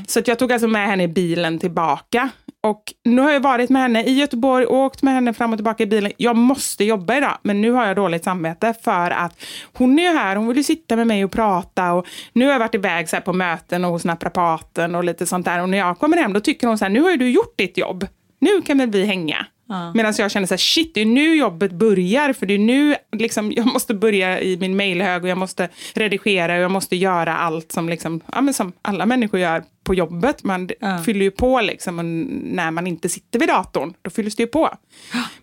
Så 0.07 0.19
att 0.19 0.27
jag 0.27 0.39
tog 0.39 0.51
alltså 0.51 0.67
med 0.67 0.87
henne 0.87 1.03
i 1.03 1.07
bilen 1.07 1.59
tillbaka. 1.59 2.29
Och 2.61 2.83
nu 3.03 3.21
har 3.21 3.31
jag 3.31 3.39
varit 3.39 3.69
med 3.69 3.81
henne 3.81 4.03
i 4.03 4.13
Göteborg, 4.19 4.65
åkt 4.65 5.01
med 5.01 5.13
henne 5.13 5.33
fram 5.33 5.53
och 5.53 5.57
tillbaka 5.57 5.83
i 5.83 5.85
bilen. 5.85 6.11
Jag 6.17 6.35
måste 6.35 6.83
jobba 6.83 7.17
idag, 7.17 7.37
men 7.41 7.61
nu 7.61 7.71
har 7.71 7.85
jag 7.85 7.95
dåligt 7.95 8.23
samvete 8.23 8.73
för 8.83 9.11
att 9.11 9.41
hon 9.73 9.99
är 9.99 10.03
ju 10.03 10.17
här, 10.17 10.35
hon 10.35 10.47
vill 10.47 10.57
ju 10.57 10.63
sitta 10.63 10.95
med 10.95 11.07
mig 11.07 11.25
och 11.25 11.31
prata. 11.31 11.93
Och 11.93 12.05
nu 12.33 12.45
har 12.45 12.51
jag 12.51 12.59
varit 12.59 12.75
iväg 12.75 13.09
så 13.09 13.21
på 13.21 13.33
möten 13.33 13.85
och 13.85 13.91
hos 13.91 14.05
naprapaten 14.05 14.95
och 14.95 15.03
lite 15.03 15.25
sånt 15.25 15.45
där. 15.45 15.61
Och 15.61 15.69
när 15.69 15.77
jag 15.77 15.99
kommer 15.99 16.17
hem 16.17 16.33
då 16.33 16.39
tycker 16.39 16.67
hon 16.67 16.77
så 16.77 16.85
här, 16.85 16.89
nu 16.89 17.01
har 17.09 17.13
ju 17.13 17.17
du 17.17 17.29
gjort 17.29 17.57
ditt 17.57 17.77
jobb. 17.77 18.07
Nu 18.39 18.61
kan 18.61 18.77
väl 18.77 18.89
vi 18.89 19.05
hänga. 19.05 19.45
Medan 19.93 20.13
jag 20.17 20.31
känner 20.31 20.47
så 20.47 20.53
här, 20.53 20.57
shit, 20.57 20.93
det 20.93 21.01
är 21.01 21.05
nu 21.05 21.35
jobbet 21.35 21.71
börjar. 21.71 22.33
För 22.33 22.45
det 22.45 22.53
är 22.53 22.57
nu 22.59 22.95
liksom, 23.11 23.51
jag 23.55 23.65
måste 23.65 23.93
börja 23.93 24.41
i 24.41 24.57
min 24.57 24.77
mailhög 24.77 25.23
och 25.23 25.29
jag 25.29 25.37
måste 25.37 25.69
redigera 25.93 26.53
och 26.55 26.59
jag 26.59 26.71
måste 26.71 26.95
göra 26.95 27.37
allt 27.37 27.71
som, 27.71 27.89
liksom, 27.89 28.21
ja, 28.33 28.53
som 28.53 28.73
alla 28.81 29.05
människor 29.05 29.39
gör 29.39 29.63
på 29.83 29.93
jobbet. 29.93 30.43
Man 30.43 30.69
fyller 31.05 31.21
ju 31.21 31.31
på 31.31 31.61
liksom, 31.61 31.99
och 31.99 32.05
när 32.05 32.71
man 32.71 32.87
inte 32.87 33.09
sitter 33.09 33.39
vid 33.39 33.47
datorn. 33.49 33.93
Då 34.01 34.09
fylls 34.09 34.35
det 34.35 34.43
ju 34.43 34.47
på. 34.47 34.69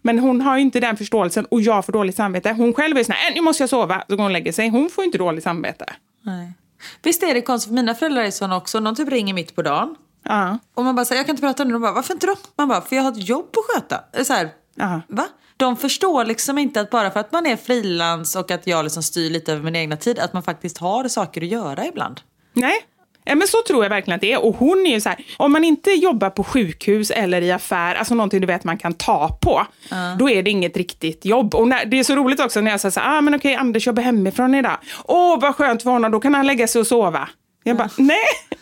Men 0.02 0.18
hon 0.18 0.40
har 0.40 0.56
ju 0.56 0.62
inte 0.62 0.80
den 0.80 0.96
förståelsen 0.96 1.44
och 1.44 1.61
jag 1.61 1.85
får 1.85 1.92
dåligt 1.92 2.16
samvete. 2.16 2.52
Hon 2.52 2.75
själv 2.75 2.99
är 2.99 3.04
sån 3.04 3.14
här, 3.14 3.30
"Äh, 3.30 3.35
nu 3.35 3.40
måste 3.40 3.62
jag 3.62 3.70
sova. 3.70 4.04
Så 4.08 4.16
går 4.16 4.23
hon 4.23 4.26
och 4.26 4.32
lägger 4.32 4.52
sig. 4.52 4.68
Hon 4.68 4.90
får 4.90 5.04
inte 5.04 5.18
dåligt 5.18 5.44
samvete. 5.44 5.85
Nej. 6.23 6.52
Visst 7.02 7.23
är 7.23 7.35
det 7.35 7.40
konstigt, 7.40 7.73
mina 7.73 7.94
föräldrar 7.94 8.23
är 8.23 8.30
såna 8.30 8.56
också. 8.56 8.80
Någon 8.80 8.96
typ 8.96 9.08
ringer 9.08 9.35
mitt 9.35 9.54
på 9.54 9.62
dagen. 9.62 9.96
Ja. 10.28 10.59
Och 10.75 10.85
man 10.85 10.95
bara 10.97 11.04
säger 11.04 11.18
jag 11.21 11.26
kan 11.26 11.33
inte 11.33 11.42
prata 11.47 11.64
nu. 11.64 11.73
De 11.73 11.83
bara, 11.83 11.92
varför 11.92 12.14
inte 12.14 12.26
då? 12.26 12.35
Man 12.59 12.68
bara, 12.68 12.80
för 12.80 12.97
jag 12.97 13.02
har 13.02 13.12
ett 13.12 13.28
jobb 13.28 13.49
att 13.56 13.75
sköta. 13.75 14.25
Så 14.25 14.33
här, 14.33 14.49
Ja. 14.75 15.00
va? 15.09 15.26
De 15.56 15.76
förstår 15.76 16.25
liksom 16.25 16.59
inte 16.59 16.80
att 16.80 16.90
bara 16.90 17.11
för 17.11 17.21
att 17.21 17.33
man 17.33 17.47
är 17.47 17.56
frilans 17.56 18.37
och 18.37 18.50
att 18.50 18.66
jag 18.66 18.83
liksom 18.85 19.02
styr 19.02 19.30
lite 19.30 19.52
över 19.52 19.62
min 19.62 19.76
egna 19.76 19.97
tid, 19.97 20.18
att 20.18 20.33
man 20.33 20.42
faktiskt 20.42 20.78
har 20.78 21.09
saker 21.09 21.42
att 21.42 21.49
göra 21.49 21.87
ibland. 21.87 22.21
Nej. 22.52 22.75
Ja, 23.28 23.35
men 23.35 23.49
så 23.49 23.59
tror 23.68 23.85
jag 23.85 23.90
verkligen 23.90 24.14
att 24.14 24.21
det 24.21 24.33
är. 24.33 24.45
Och 24.45 24.56
hon 24.56 24.87
är 24.87 24.90
ju 24.90 25.00
så 25.00 25.09
här, 25.09 25.25
om 25.37 25.52
man 25.52 25.64
inte 25.64 25.90
jobbar 25.90 26.30
på 26.30 26.45
sjukhus 26.45 27.11
eller 27.11 27.42
i 27.42 27.52
affär, 27.52 27.95
alltså 27.95 28.14
någonting 28.14 28.40
du 28.40 28.47
vet 28.47 28.64
man 28.64 28.78
kan 28.78 28.95
ta 28.95 29.38
på, 29.42 29.66
då 30.18 30.30
är 30.30 30.42
det 30.42 30.50
inget 30.50 30.76
riktigt 30.76 31.25
jobb. 31.25 31.54
Och 31.54 31.68
när, 31.68 31.85
det 31.85 31.99
är 31.99 32.04
så 32.04 32.14
roligt 32.16 32.40
också 32.40 32.61
när 32.61 32.71
jag 32.71 32.80
säger 32.80 32.90
så 32.90 33.00
här, 33.00 33.18
ah, 33.18 33.21
men 33.21 33.35
okej, 33.35 33.54
Anders 33.54 33.87
jobbar 33.87 34.02
hemifrån 34.02 34.54
idag. 34.54 34.76
Åh, 35.04 35.40
vad 35.40 35.54
skönt 35.56 35.83
för 35.83 35.90
honom, 35.90 36.11
då 36.12 36.21
kan 36.21 36.35
han 36.35 36.47
lägga 36.47 36.68
sig 36.68 36.80
och 36.80 36.87
sova. 36.87 37.28
Jag 37.66 37.76
bara, 37.76 37.90
nej, 37.99 38.18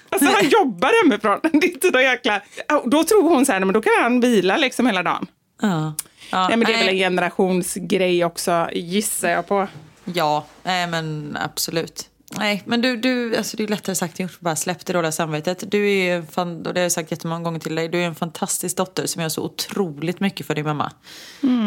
alltså 0.08 0.30
han 0.30 0.48
jobbar 0.48 1.02
hemifrån. 1.04 1.40
Det 1.60 1.66
är 1.66 1.86
inte 1.86 1.98
jäkla... 1.98 2.40
Då 2.84 3.04
tror 3.04 3.22
hon 3.28 3.46
så 3.46 3.52
här, 3.52 3.60
men 3.60 3.72
då 3.72 3.82
kan 3.82 3.92
han 4.02 4.20
vila 4.20 4.56
liksom 4.56 4.86
hela 4.86 5.02
dagen. 5.02 5.26
Ja. 5.62 5.94
Ja, 6.30 6.48
Nej, 6.48 6.56
men 6.56 6.66
det 6.66 6.72
är 6.72 6.78
väl 6.78 6.88
en 6.88 6.94
nej. 6.94 6.98
generationsgrej 7.04 8.24
också, 8.24 8.68
gissar 8.72 9.28
jag 9.28 9.46
på. 9.46 9.68
Ja, 10.04 10.44
nej 10.62 10.86
men 10.86 11.38
absolut. 11.40 12.08
Nej, 12.38 12.62
men 12.64 12.80
du, 12.80 12.96
du 12.96 13.36
alltså 13.36 13.56
det 13.56 13.62
är 13.62 13.68
lättare 13.68 13.94
sagt 13.94 14.20
än 14.20 14.24
gjort. 14.26 14.40
Bara 14.40 14.56
släpp 14.56 14.86
det 14.86 14.92
dåliga 14.92 15.12
samvetet. 15.12 15.64
Du 15.70 15.90
är 15.90 16.04
ju, 16.04 16.10
en 16.10 16.26
fan, 16.26 16.66
och 16.66 16.74
det 16.74 16.80
har 16.80 16.82
jag 16.82 16.92
sagt 16.92 17.10
jättemånga 17.10 17.44
gånger 17.44 17.60
till 17.60 17.74
dig, 17.74 17.88
du 17.88 18.02
är 18.02 18.06
en 18.06 18.14
fantastisk 18.14 18.76
dotter 18.76 19.06
som 19.06 19.22
gör 19.22 19.28
så 19.28 19.42
otroligt 19.42 20.20
mycket 20.20 20.46
för 20.46 20.54
din 20.54 20.64
mamma. 20.64 20.92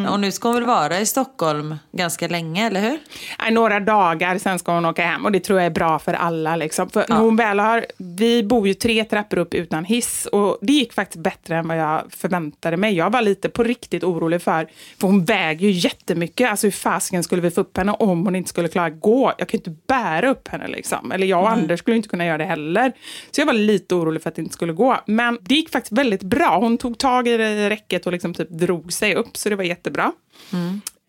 Och 0.10 0.20
nu 0.20 0.32
ska 0.32 0.48
hon 0.48 0.56
väl 0.56 0.66
vara 0.66 1.00
i 1.00 1.06
Stockholm 1.06 1.76
ganska 1.92 2.28
länge, 2.28 2.68
eller 2.68 2.82
hur? 2.82 3.00
Nej, 3.40 3.52
några 3.52 3.80
dagar, 3.80 4.38
sen 4.38 4.60
ska 4.60 4.74
hon 4.74 4.86
åka 4.86 5.06
hem. 5.06 5.26
Och 5.26 5.32
det 5.32 5.40
tror 5.40 5.60
jag 5.60 5.66
är 5.66 5.72
bra 5.72 6.00
för 6.00 6.14
alla. 6.14 6.56
Liksom. 6.56 6.90
För 6.90 7.06
när 7.10 7.18
hon 7.18 7.36
väl 7.36 7.60
har, 7.60 7.86
vi 7.98 8.44
bor 8.44 8.68
ju 8.68 8.74
tre 8.74 9.04
trappor 9.04 9.38
upp 9.38 9.54
utan 9.54 9.86
hiss. 9.86 10.26
Och 10.26 10.58
det 10.62 10.74
gick 10.74 10.94
faktiskt 10.94 11.24
bättre 11.24 11.58
än 11.58 11.68
vad 11.68 11.78
jag 11.78 12.04
förväntade 12.10 12.78
mig. 12.78 12.94
Jag 12.94 13.10
var 13.10 13.22
lite 13.22 13.50
på 13.50 13.64
riktigt 13.64 14.04
orolig 14.04 14.42
för, 14.42 14.68
för 15.00 15.08
hon 15.08 15.26
väger 15.26 15.68
ju 15.68 15.74
jättemycket. 15.74 16.50
Alltså 16.50 16.68
hur 16.68 16.72
fasiken 16.72 17.24
skulle 17.24 17.42
vi 17.42 17.52
få 17.52 17.62
upp 17.62 17.78
henne 17.78 17.92
om 17.92 18.26
hon 18.26 18.36
inte 18.36 18.50
skulle 18.50 18.68
klara 18.68 18.86
att 18.86 19.02
gå? 19.02 19.34
Jag 19.38 19.50
kan 19.50 19.60
ju 19.60 19.70
inte 19.70 19.82
bära 19.88 20.30
upp 20.30 20.48
henne 20.48 20.57
liksom. 20.68 21.12
Eller 21.12 21.28
jag 21.28 21.42
och 21.42 21.50
Anders 21.50 21.80
skulle 21.80 21.98
inte 21.98 22.10
kunna 22.10 22.26
göra 22.26 22.38
det 22.38 22.46
heller. 22.46 22.92
Så 23.32 23.42
jag 23.42 23.46
var 23.46 23.54
lite 23.54 23.96
orolig 23.96 24.22
för 24.22 24.30
att 24.30 24.36
det 24.36 24.42
inte 24.42 24.54
skulle 24.54 24.74
gå. 24.74 24.98
Men 25.06 25.38
det 25.42 25.56
gick 25.56 25.70
faktiskt 25.70 25.92
väldigt 25.92 26.24
bra. 26.24 26.60
Hon 26.60 26.78
tog 26.78 26.98
tag 26.98 27.28
i 27.28 27.38
det 27.38 27.50
i 27.50 27.70
räcket 27.70 28.06
och 28.06 28.12
liksom 28.12 28.34
typ 28.34 28.50
drog 28.50 28.94
sig 28.94 29.16
upp. 29.16 29.38
Så 29.38 29.50
det 29.50 29.56
var 29.56 29.64
jättebra. 29.64 30.12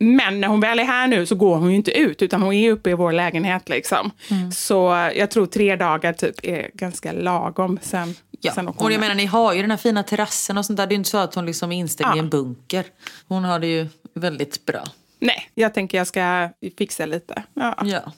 Men 0.01 0.41
när 0.41 0.49
hon 0.49 0.61
väl 0.61 0.79
är 0.79 0.85
här 0.85 1.07
nu 1.07 1.27
så 1.27 1.35
går 1.35 1.57
hon 1.57 1.71
ju 1.71 1.77
inte 1.77 1.91
ut, 1.99 2.23
utan 2.23 2.43
hon 2.43 2.55
är 2.55 2.73
uppe 2.73 2.91
i 2.91 2.95
vår 2.95 3.13
lägenhet. 3.13 3.69
Liksom. 3.69 4.11
Så 4.55 5.11
jag 5.17 5.31
tror 5.31 5.47
tre 5.47 5.77
dagar 5.77 6.13
typ 6.13 6.35
är 6.43 6.71
ganska 6.75 7.13
lagom. 7.13 7.79
Sen, 7.83 8.15
Ja, 8.41 8.53
sen 8.53 8.69
och 8.69 8.93
jag 8.93 9.01
menar 9.01 9.15
ni 9.15 9.27
har 9.27 9.53
ju 9.55 9.61
den 9.61 9.71
här 9.71 9.79
fina 9.79 10.03
terrassen 10.03 10.59
och 10.59 10.67
sånt 10.67 10.77
där. 10.77 10.87
Det 10.87 10.91
är 10.93 10.95
ju 10.95 10.99
inte 10.99 11.11
så 11.11 11.19
att 11.19 11.35
hon 11.35 11.47
liksom 11.47 11.73
är 11.73 11.77
instängd 11.77 12.15
i 12.15 12.19
Ja. 12.19 12.23
en 12.23 12.29
bunker. 12.29 12.85
Hon 13.29 13.45
har 13.45 13.59
det 13.59 13.67
ju 13.67 13.87
väldigt 14.15 14.67
bra. 14.67 14.85
Nej, 15.21 15.51
jag 15.55 15.75
tänker 15.75 15.99
jag 15.99 16.07
ska 16.07 16.49
fixa 16.79 17.07
lite. 17.07 17.43
Ja, 17.55 17.79
Ja. 17.85 18.13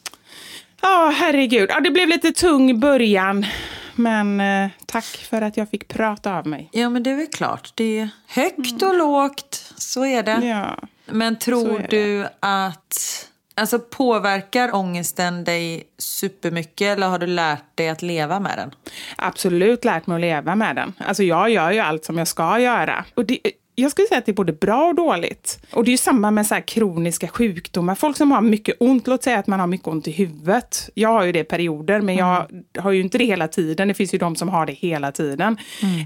Ja 0.82 1.12
herregud. 1.14 1.70
Ja, 1.70 1.80
det 1.80 1.90
blev 1.90 2.08
lite 2.08 2.32
tung 2.32 2.80
början. 2.80 3.46
Men 3.94 4.40
eh, 4.40 4.70
tack 4.86 5.04
för 5.04 5.42
att 5.42 5.56
jag 5.56 5.70
fick 5.70 5.88
prata 5.88 6.38
av 6.38 6.46
mig. 6.46 6.68
ja, 6.72 6.88
men 6.88 7.02
det 7.02 7.10
är 7.10 7.16
väl 7.16 7.26
klart. 7.26 7.72
Det 7.74 7.98
är 7.98 8.08
högt 8.28 8.82
och 8.82 8.94
lågt, 8.94 9.72
så 9.76 10.04
är 10.04 10.22
det. 10.22 10.46
Ja. 10.46 10.78
Men 11.06 11.38
tror 11.38 11.86
du 11.90 12.26
att... 12.40 13.26
Alltså 13.54 13.78
påverkar 13.78 14.74
ångesten 14.74 15.44
dig 15.44 15.84
supermycket 15.98 16.96
eller 16.96 17.08
har 17.08 17.18
du 17.18 17.26
lärt 17.26 17.76
dig 17.76 17.88
att 17.88 18.02
leva 18.02 18.40
med 18.40 18.52
den? 18.56 18.70
absolut 19.16 19.84
lärt 19.84 20.06
mig 20.06 20.14
att 20.14 20.20
leva 20.20 20.54
med 20.54 20.76
den. 20.76 20.92
Alltså 20.98 21.22
jag 21.22 21.50
gör 21.50 21.70
ju 21.70 21.78
allt 21.78 22.04
som 22.04 22.18
jag 22.18 22.28
ska 22.28 22.58
göra. 22.58 23.04
Och 23.14 23.24
det, 23.24 23.38
jag 23.80 23.90
skulle 23.90 24.06
säga 24.06 24.18
att 24.18 24.26
det 24.26 24.32
är 24.32 24.34
både 24.34 24.52
bra 24.52 24.88
och 24.88 24.94
dåligt. 24.94 25.60
Och 25.72 25.84
det 25.84 25.88
är 25.88 25.92
ju 25.92 25.98
samma 25.98 26.30
med 26.30 26.46
så 26.46 26.60
kroniska 26.66 27.28
sjukdomar. 27.28 27.94
Folk 27.94 28.16
som 28.16 28.32
har 28.32 28.40
mycket 28.40 28.76
ont, 28.80 29.06
låt 29.06 29.22
säga 29.22 29.38
att 29.38 29.46
man 29.46 29.60
har 29.60 29.66
mycket 29.66 29.88
ont 29.88 30.08
i 30.08 30.10
huvudet. 30.10 30.90
Jag 30.94 31.08
har 31.08 31.24
ju 31.24 31.32
det 31.32 31.38
i 31.38 31.44
perioder, 31.44 32.00
men 32.00 32.16
jag 32.16 32.46
har 32.78 32.90
ju 32.90 33.00
inte 33.00 33.18
det 33.18 33.24
hela 33.24 33.48
tiden. 33.48 33.88
Det 33.88 33.94
finns 33.94 34.14
ju 34.14 34.18
de 34.18 34.36
som 34.36 34.48
har 34.48 34.66
det 34.66 34.72
hela 34.72 35.12
tiden. 35.12 35.56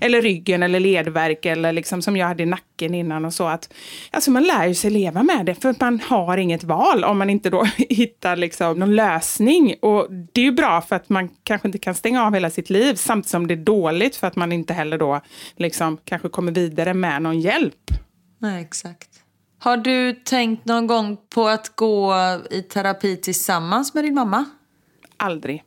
Eller 0.00 0.22
ryggen 0.22 0.62
eller 0.62 0.80
ledvärk 0.80 1.46
eller 1.46 1.72
liksom 1.72 2.02
som 2.02 2.16
jag 2.16 2.26
hade 2.26 2.42
i 2.42 2.46
nacken 2.46 2.94
innan 2.94 3.24
och 3.24 3.34
så. 3.34 3.46
Att, 3.46 3.72
alltså 4.10 4.30
man 4.30 4.42
lär 4.42 4.66
ju 4.66 4.74
sig 4.74 4.90
leva 4.90 5.22
med 5.22 5.46
det 5.46 5.54
för 5.54 5.74
man 5.80 6.00
har 6.00 6.36
inget 6.36 6.64
val 6.64 7.04
om 7.04 7.18
man 7.18 7.30
inte 7.30 7.50
då 7.50 7.64
hittar 7.76 8.36
liksom 8.36 8.78
någon 8.78 8.96
lösning. 8.96 9.74
Och 9.80 10.06
det 10.32 10.40
är 10.40 10.44
ju 10.44 10.52
bra 10.52 10.80
för 10.80 10.96
att 10.96 11.08
man 11.08 11.28
kanske 11.44 11.68
inte 11.68 11.78
kan 11.78 11.94
stänga 11.94 12.26
av 12.26 12.34
hela 12.34 12.50
sitt 12.50 12.70
liv 12.70 12.94
samtidigt 12.94 13.30
som 13.30 13.46
det 13.46 13.54
är 13.54 13.56
dåligt 13.56 14.16
för 14.16 14.26
att 14.26 14.36
man 14.36 14.52
inte 14.52 14.74
heller 14.74 14.98
då 14.98 15.20
liksom 15.56 15.98
kanske 16.04 16.28
kommer 16.28 16.52
vidare 16.52 16.94
med 16.94 17.22
någon 17.22 17.40
hjälp. 17.40 17.63
Nej, 18.38 18.62
exakt. 18.62 19.08
Har 19.58 19.76
du 19.76 20.12
tänkt 20.12 20.64
någon 20.64 20.86
gång 20.86 21.16
på 21.34 21.48
att 21.48 21.76
gå 21.76 22.14
i 22.50 22.62
terapi 22.62 23.16
tillsammans 23.16 23.94
med 23.94 24.04
din 24.04 24.14
mamma? 24.14 24.44
Aldrig. 25.16 25.62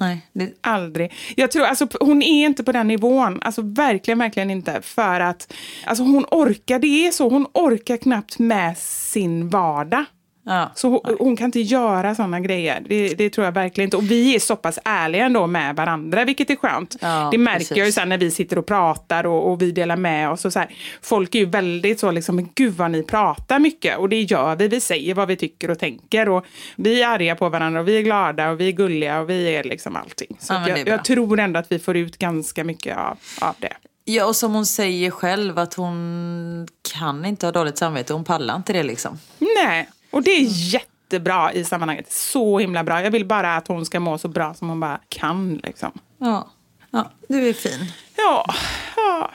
Nej. 0.00 0.26
Det, 0.32 0.52
Aldrig. 0.60 1.12
Jag 1.36 1.50
tror, 1.50 1.64
alltså, 1.64 1.88
hon 2.00 2.22
är 2.22 2.46
inte 2.46 2.64
på 2.64 2.72
den 2.72 2.88
nivån. 2.88 3.40
Alltså, 3.42 3.62
verkligen, 3.62 4.18
verkligen 4.18 4.50
inte. 4.50 4.82
För 4.82 5.20
att 5.20 5.52
alltså, 5.86 6.04
hon 6.04 6.24
orkar, 6.30 6.78
det 6.78 7.06
är 7.06 7.10
så, 7.10 7.28
hon 7.28 7.46
orkar 7.54 7.96
knappt 7.96 8.38
med 8.38 8.78
sin 8.78 9.48
vardag. 9.48 10.04
Ja. 10.44 10.70
Så 10.74 10.88
hon, 10.88 11.16
hon 11.18 11.36
kan 11.36 11.44
inte 11.44 11.60
göra 11.60 12.14
såna 12.14 12.40
grejer. 12.40 12.82
Det, 12.88 13.08
det 13.14 13.30
tror 13.30 13.44
jag 13.44 13.52
verkligen 13.52 13.86
inte. 13.86 13.96
Och 13.96 14.10
vi 14.10 14.34
är 14.34 14.38
så 14.38 14.56
pass 14.56 14.78
ärliga 14.84 15.26
ändå 15.26 15.46
med 15.46 15.76
varandra, 15.76 16.24
vilket 16.24 16.50
är 16.50 16.56
skönt. 16.56 16.96
Ja, 17.00 17.28
det 17.32 17.38
märker 17.38 17.58
precis. 17.58 17.76
jag 17.76 17.86
ju 17.86 17.92
sen 17.92 18.08
när 18.08 18.18
vi 18.18 18.30
sitter 18.30 18.58
och 18.58 18.66
pratar 18.66 19.26
och, 19.26 19.50
och 19.50 19.62
vi 19.62 19.72
delar 19.72 19.96
med 19.96 20.30
oss. 20.30 20.44
Och 20.44 20.52
så 20.52 20.58
här. 20.58 20.74
Folk 21.02 21.34
är 21.34 21.38
ju 21.38 21.46
väldigt 21.46 22.00
så 22.00 22.10
liksom, 22.10 22.36
men 22.36 22.48
gud 22.54 22.74
vad 22.74 22.90
ni 22.90 23.02
pratar 23.02 23.58
mycket. 23.58 23.98
Och 23.98 24.08
det 24.08 24.22
gör 24.22 24.56
vi. 24.56 24.68
Vi 24.68 24.80
säger 24.80 25.14
vad 25.14 25.28
vi 25.28 25.36
tycker 25.36 25.70
och 25.70 25.78
tänker. 25.78 26.28
Och 26.28 26.44
vi 26.76 27.02
är 27.02 27.08
arga 27.08 27.36
på 27.36 27.48
varandra 27.48 27.80
och 27.80 27.88
vi 27.88 27.98
är 27.98 28.02
glada 28.02 28.50
och 28.50 28.60
vi 28.60 28.68
är 28.68 28.72
gulliga 28.72 29.20
och 29.20 29.30
vi 29.30 29.54
är 29.56 29.64
liksom 29.64 29.96
allting. 29.96 30.36
Så 30.40 30.52
Ja, 30.54 30.68
jag, 30.68 30.88
jag 30.88 31.04
tror 31.04 31.40
ändå 31.40 31.60
att 31.60 31.72
vi 31.72 31.78
får 31.78 31.96
ut 31.96 32.18
ganska 32.18 32.64
mycket 32.64 32.96
av, 32.96 33.18
av 33.40 33.54
det. 33.58 33.72
ja, 34.04 34.26
och 34.26 34.36
som 34.36 34.54
hon 34.54 34.66
säger 34.66 35.10
själv 35.10 35.58
att 35.58 35.74
hon 35.74 36.68
kan 36.94 37.24
inte 37.24 37.46
ha 37.46 37.52
dåligt 37.52 37.78
samvete. 37.78 38.12
Hon 38.12 38.24
pallar 38.24 38.56
inte 38.56 38.72
det 38.72 38.82
liksom. 38.82 39.18
Nej, 39.38 39.88
och 40.12 40.22
det 40.22 40.30
är 40.30 40.46
jättebra 40.48 41.52
i 41.52 41.64
sammanhanget. 41.64 42.12
Så 42.12 42.58
himla 42.58 42.84
bra. 42.84 43.02
Jag 43.02 43.10
vill 43.10 43.26
bara 43.26 43.56
att 43.56 43.68
hon 43.68 43.86
ska 43.86 44.00
må 44.00 44.18
så 44.18 44.28
bra 44.28 44.54
som 44.54 44.68
hon 44.68 44.80
bara 44.80 45.00
kan. 45.08 45.60
Liksom. 45.64 45.92
Ja. 46.18 46.50
ja, 46.90 47.10
du 47.28 47.48
är 47.48 47.52
fin. 47.52 47.92
Ja, 48.16 48.54
ja. 48.96 49.30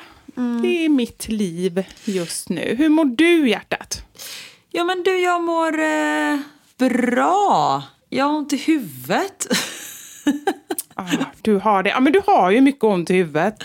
det 0.61 0.85
är 0.85 0.89
mitt 0.89 1.27
liv 1.27 1.85
just 2.03 2.49
nu. 2.49 2.75
Hur 2.77 2.89
mår 2.89 3.05
du, 3.05 3.49
hjärtat? 3.49 4.03
Ja 4.71 4.83
men 4.83 5.03
du, 5.03 5.19
jag 5.19 5.43
mår 5.43 5.79
eh, 5.79 6.39
bra. 6.77 7.83
Jag 8.09 8.25
har 8.25 8.37
ont 8.37 8.53
i 8.53 8.57
huvudet. 8.57 9.47
Ah, 10.97 11.03
du 11.41 11.55
har 11.57 11.83
det. 11.83 11.89
Ja, 11.89 11.99
men 11.99 12.13
du 12.13 12.21
har 12.27 12.51
ju 12.51 12.61
mycket 12.61 12.83
ont 12.83 13.09
i 13.09 13.13
huvudet. 13.13 13.55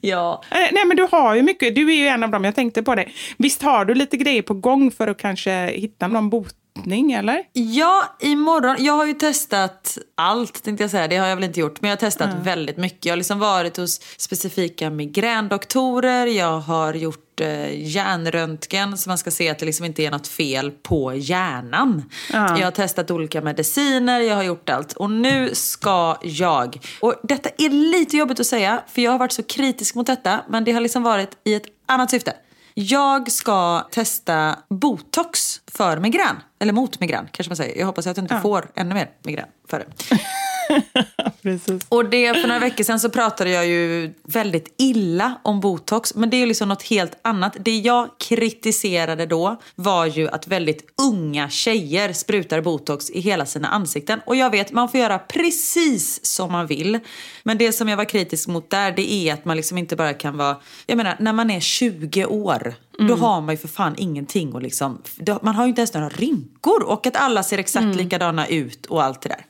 ja. 0.00 0.42
Eh, 0.50 0.56
Nej, 0.72 0.86
men 0.86 0.96
du 0.96 1.06
har 1.10 1.34
ju 1.34 1.42
mycket. 1.42 1.74
Du 1.74 1.90
är 1.92 1.96
ju 1.96 2.06
en 2.06 2.22
av 2.22 2.30
dem. 2.30 2.44
Jag 2.44 2.54
tänkte 2.54 2.82
på 2.82 2.94
det. 2.94 3.08
Visst 3.38 3.62
har 3.62 3.84
du 3.84 3.94
lite 3.94 4.16
grejer 4.16 4.42
på 4.42 4.54
gång 4.54 4.90
för 4.90 5.08
att 5.08 5.18
kanske 5.18 5.66
hitta 5.66 6.08
någon 6.08 6.30
botning, 6.74 7.12
eller? 7.12 7.42
Ja, 7.52 8.16
imorgon. 8.20 8.76
Jag 8.78 8.92
har 8.92 9.06
ju 9.06 9.14
testat 9.14 9.98
allt, 10.14 10.62
tänkte 10.62 10.84
jag 10.84 10.90
säga. 10.90 11.08
Det 11.08 11.16
har 11.16 11.26
jag 11.26 11.36
väl 11.36 11.44
inte 11.44 11.60
gjort. 11.60 11.80
Men 11.80 11.90
jag 11.90 11.96
har 11.96 12.00
testat 12.00 12.30
väldigt 12.42 12.76
mycket. 12.76 13.04
Jag 13.04 13.12
har 13.12 13.16
liksom 13.16 13.38
varit 13.38 13.76
hos 13.76 14.00
specifika 14.16 14.90
migrändoktorer. 14.90 16.26
Jag 16.26 16.60
har 16.60 16.94
gjort 16.94 17.40
eh, 17.40 17.88
hjärnröntgen 17.88 18.98
så 18.98 19.10
man 19.10 19.18
ska 19.18 19.30
se 19.30 19.48
att 19.48 19.58
det 19.58 19.66
liksom 19.66 19.86
inte 19.86 20.02
är 20.02 20.10
något 20.10 20.28
fel 20.28 20.70
på 20.70 21.14
hjärnan. 21.14 22.04
Jag 22.32 22.64
har 22.64 22.70
testat 22.70 23.10
olika 23.10 23.40
mediciner, 23.40 24.20
jag 24.20 24.36
har 24.36 24.42
gjort 24.42 24.68
allt. 24.68 24.92
Och 24.92 25.10
nu 25.10 25.54
ska 25.54 26.16
jag, 26.22 26.78
och 27.00 27.14
detta 27.22 27.48
är 27.58 27.70
lite 27.70 28.16
jobbigt 28.16 28.40
att 28.40 28.46
säga 28.46 28.82
för 28.88 29.02
jag 29.02 29.10
har 29.10 29.18
varit 29.18 29.32
så 29.32 29.42
kritisk 29.42 29.94
mot 29.94 30.06
detta. 30.06 30.40
Men 30.48 30.64
det 30.64 30.72
har 30.72 30.80
liksom 30.80 31.02
varit 31.02 31.30
i 31.44 31.54
ett 31.54 31.66
annat 31.86 32.10
syfte. 32.10 32.32
Jag 32.74 33.32
ska 33.32 33.80
testa 33.90 34.58
botox 34.68 35.60
för 35.72 35.96
migrän. 35.96 36.36
Eller 36.58 36.72
mot 36.72 37.00
migrän 37.00 37.28
kanske 37.32 37.50
man 37.50 37.56
säger. 37.56 37.78
Jag 37.78 37.86
hoppas 37.86 38.06
att 38.06 38.16
jag 38.16 38.24
inte 38.24 38.40
får 38.40 38.70
ännu 38.74 38.94
mer 38.94 39.10
migrän 39.22 39.48
för 39.68 39.78
det. 39.78 40.16
Precis. 41.42 41.86
Och 41.88 42.04
det, 42.04 42.34
för 42.34 42.48
några 42.48 42.60
veckor 42.60 42.84
sedan 42.84 43.00
så 43.00 43.10
pratade 43.10 43.50
jag 43.50 43.66
ju 43.66 44.14
väldigt 44.24 44.74
illa 44.78 45.40
om 45.42 45.60
botox. 45.60 46.14
Men 46.14 46.30
det 46.30 46.36
är 46.36 46.38
ju 46.38 46.46
liksom 46.46 46.68
något 46.68 46.82
helt 46.82 47.18
annat. 47.22 47.56
Det 47.60 47.78
jag 47.78 48.08
kritiserade 48.18 49.26
då 49.26 49.60
var 49.74 50.06
ju 50.06 50.28
att 50.28 50.46
väldigt 50.46 50.94
unga 51.02 51.50
tjejer 51.50 52.12
sprutar 52.12 52.60
botox 52.60 53.10
i 53.10 53.20
hela 53.20 53.46
sina 53.46 53.68
ansikten. 53.68 54.20
Och 54.26 54.36
jag 54.36 54.50
vet, 54.50 54.72
man 54.72 54.88
får 54.88 55.00
göra 55.00 55.18
precis 55.18 56.26
som 56.26 56.52
man 56.52 56.66
vill. 56.66 56.98
Men 57.42 57.58
det 57.58 57.72
som 57.72 57.88
jag 57.88 57.96
var 57.96 58.04
kritisk 58.04 58.48
mot 58.48 58.70
där, 58.70 58.92
det 58.92 59.12
är 59.12 59.34
att 59.34 59.44
man 59.44 59.56
liksom 59.56 59.78
inte 59.78 59.96
bara 59.96 60.14
kan 60.14 60.36
vara... 60.36 60.56
Jag 60.86 60.96
menar, 60.96 61.16
när 61.20 61.32
man 61.32 61.50
är 61.50 61.60
20 61.60 62.24
år, 62.24 62.74
då 63.08 63.14
har 63.14 63.40
man 63.40 63.54
ju 63.54 63.58
för 63.58 63.68
fan 63.68 63.94
ingenting 63.98 64.54
och 64.54 64.62
liksom... 64.62 65.02
Man 65.42 65.54
har 65.54 65.64
ju 65.64 65.68
inte 65.68 65.80
ens 65.80 65.94
några 65.94 66.08
rynkor 66.08 66.82
och 66.82 67.06
att 67.06 67.16
alla 67.16 67.42
ser 67.42 67.58
exakt 67.58 67.96
likadana 67.96 68.46
ut 68.46 68.86
och 68.86 69.02
allt 69.02 69.22
det 69.22 69.28
där. 69.28 69.46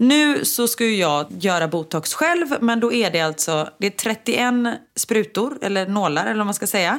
Nu 0.00 0.44
så 0.44 0.68
ska 0.68 0.84
ju 0.84 0.96
jag 0.96 1.26
göra 1.40 1.68
botox 1.68 2.14
själv, 2.14 2.46
men 2.60 2.80
då 2.80 2.92
är 2.92 3.10
det 3.10 3.20
alltså 3.20 3.68
det 3.78 3.86
är 3.86 3.90
31 3.90 4.54
sprutor, 4.96 5.58
eller 5.62 5.86
nålar 5.86 6.24
eller 6.26 6.36
vad 6.36 6.46
man 6.46 6.54
ska 6.54 6.66
säga. 6.66 6.98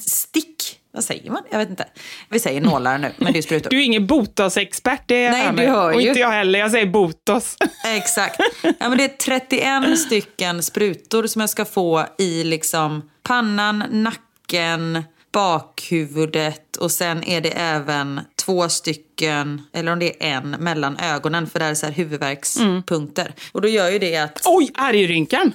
Stick, 0.00 0.78
vad 0.92 1.04
säger 1.04 1.30
man? 1.30 1.42
Jag 1.50 1.58
vet 1.58 1.70
inte. 1.70 1.84
Vi 2.28 2.38
säger 2.40 2.60
nålar 2.60 2.98
nu, 2.98 3.12
men 3.18 3.32
det 3.32 3.38
är 3.38 3.42
sprutor. 3.42 3.70
Du 3.78 3.78
är 3.80 3.84
ingen 3.84 4.06
botox-expert, 4.06 5.02
det 5.06 5.30
Nej, 5.30 5.46
är 5.46 5.52
du 5.52 5.66
hör 5.66 5.94
Och 5.94 6.02
ju. 6.02 6.08
inte 6.08 6.20
jag 6.20 6.30
heller, 6.30 6.58
jag 6.58 6.70
säger 6.70 6.86
botos. 6.86 7.56
Exakt. 7.86 8.40
Ja, 8.62 8.88
men 8.88 8.98
det 8.98 9.04
är 9.04 9.16
31 9.16 9.98
stycken 9.98 10.62
sprutor 10.62 11.26
som 11.26 11.40
jag 11.40 11.50
ska 11.50 11.64
få 11.64 12.06
i 12.18 12.44
liksom 12.44 13.10
pannan, 13.22 13.84
nacken, 13.90 15.02
bakhuvudet 15.32 16.76
och 16.76 16.90
sen 16.90 17.24
är 17.24 17.40
det 17.40 17.50
även 17.50 18.20
två 18.36 18.68
stycken, 18.68 19.62
eller 19.72 19.92
om 19.92 19.98
det 19.98 20.26
är 20.26 20.36
en, 20.36 20.50
mellan 20.50 20.96
ögonen 20.96 21.46
för 21.46 21.58
det 21.58 21.64
här 21.64 21.70
är 21.72 21.74
så 21.74 21.86
här 21.86 21.92
huvudvärkspunkter. 21.92 23.34
Och 23.52 23.60
då 23.60 23.68
gör 23.68 23.90
ju 23.90 23.98
det 23.98 24.16
att 24.16 24.42
Oj, 24.44 24.70
argrynkan! 24.74 25.52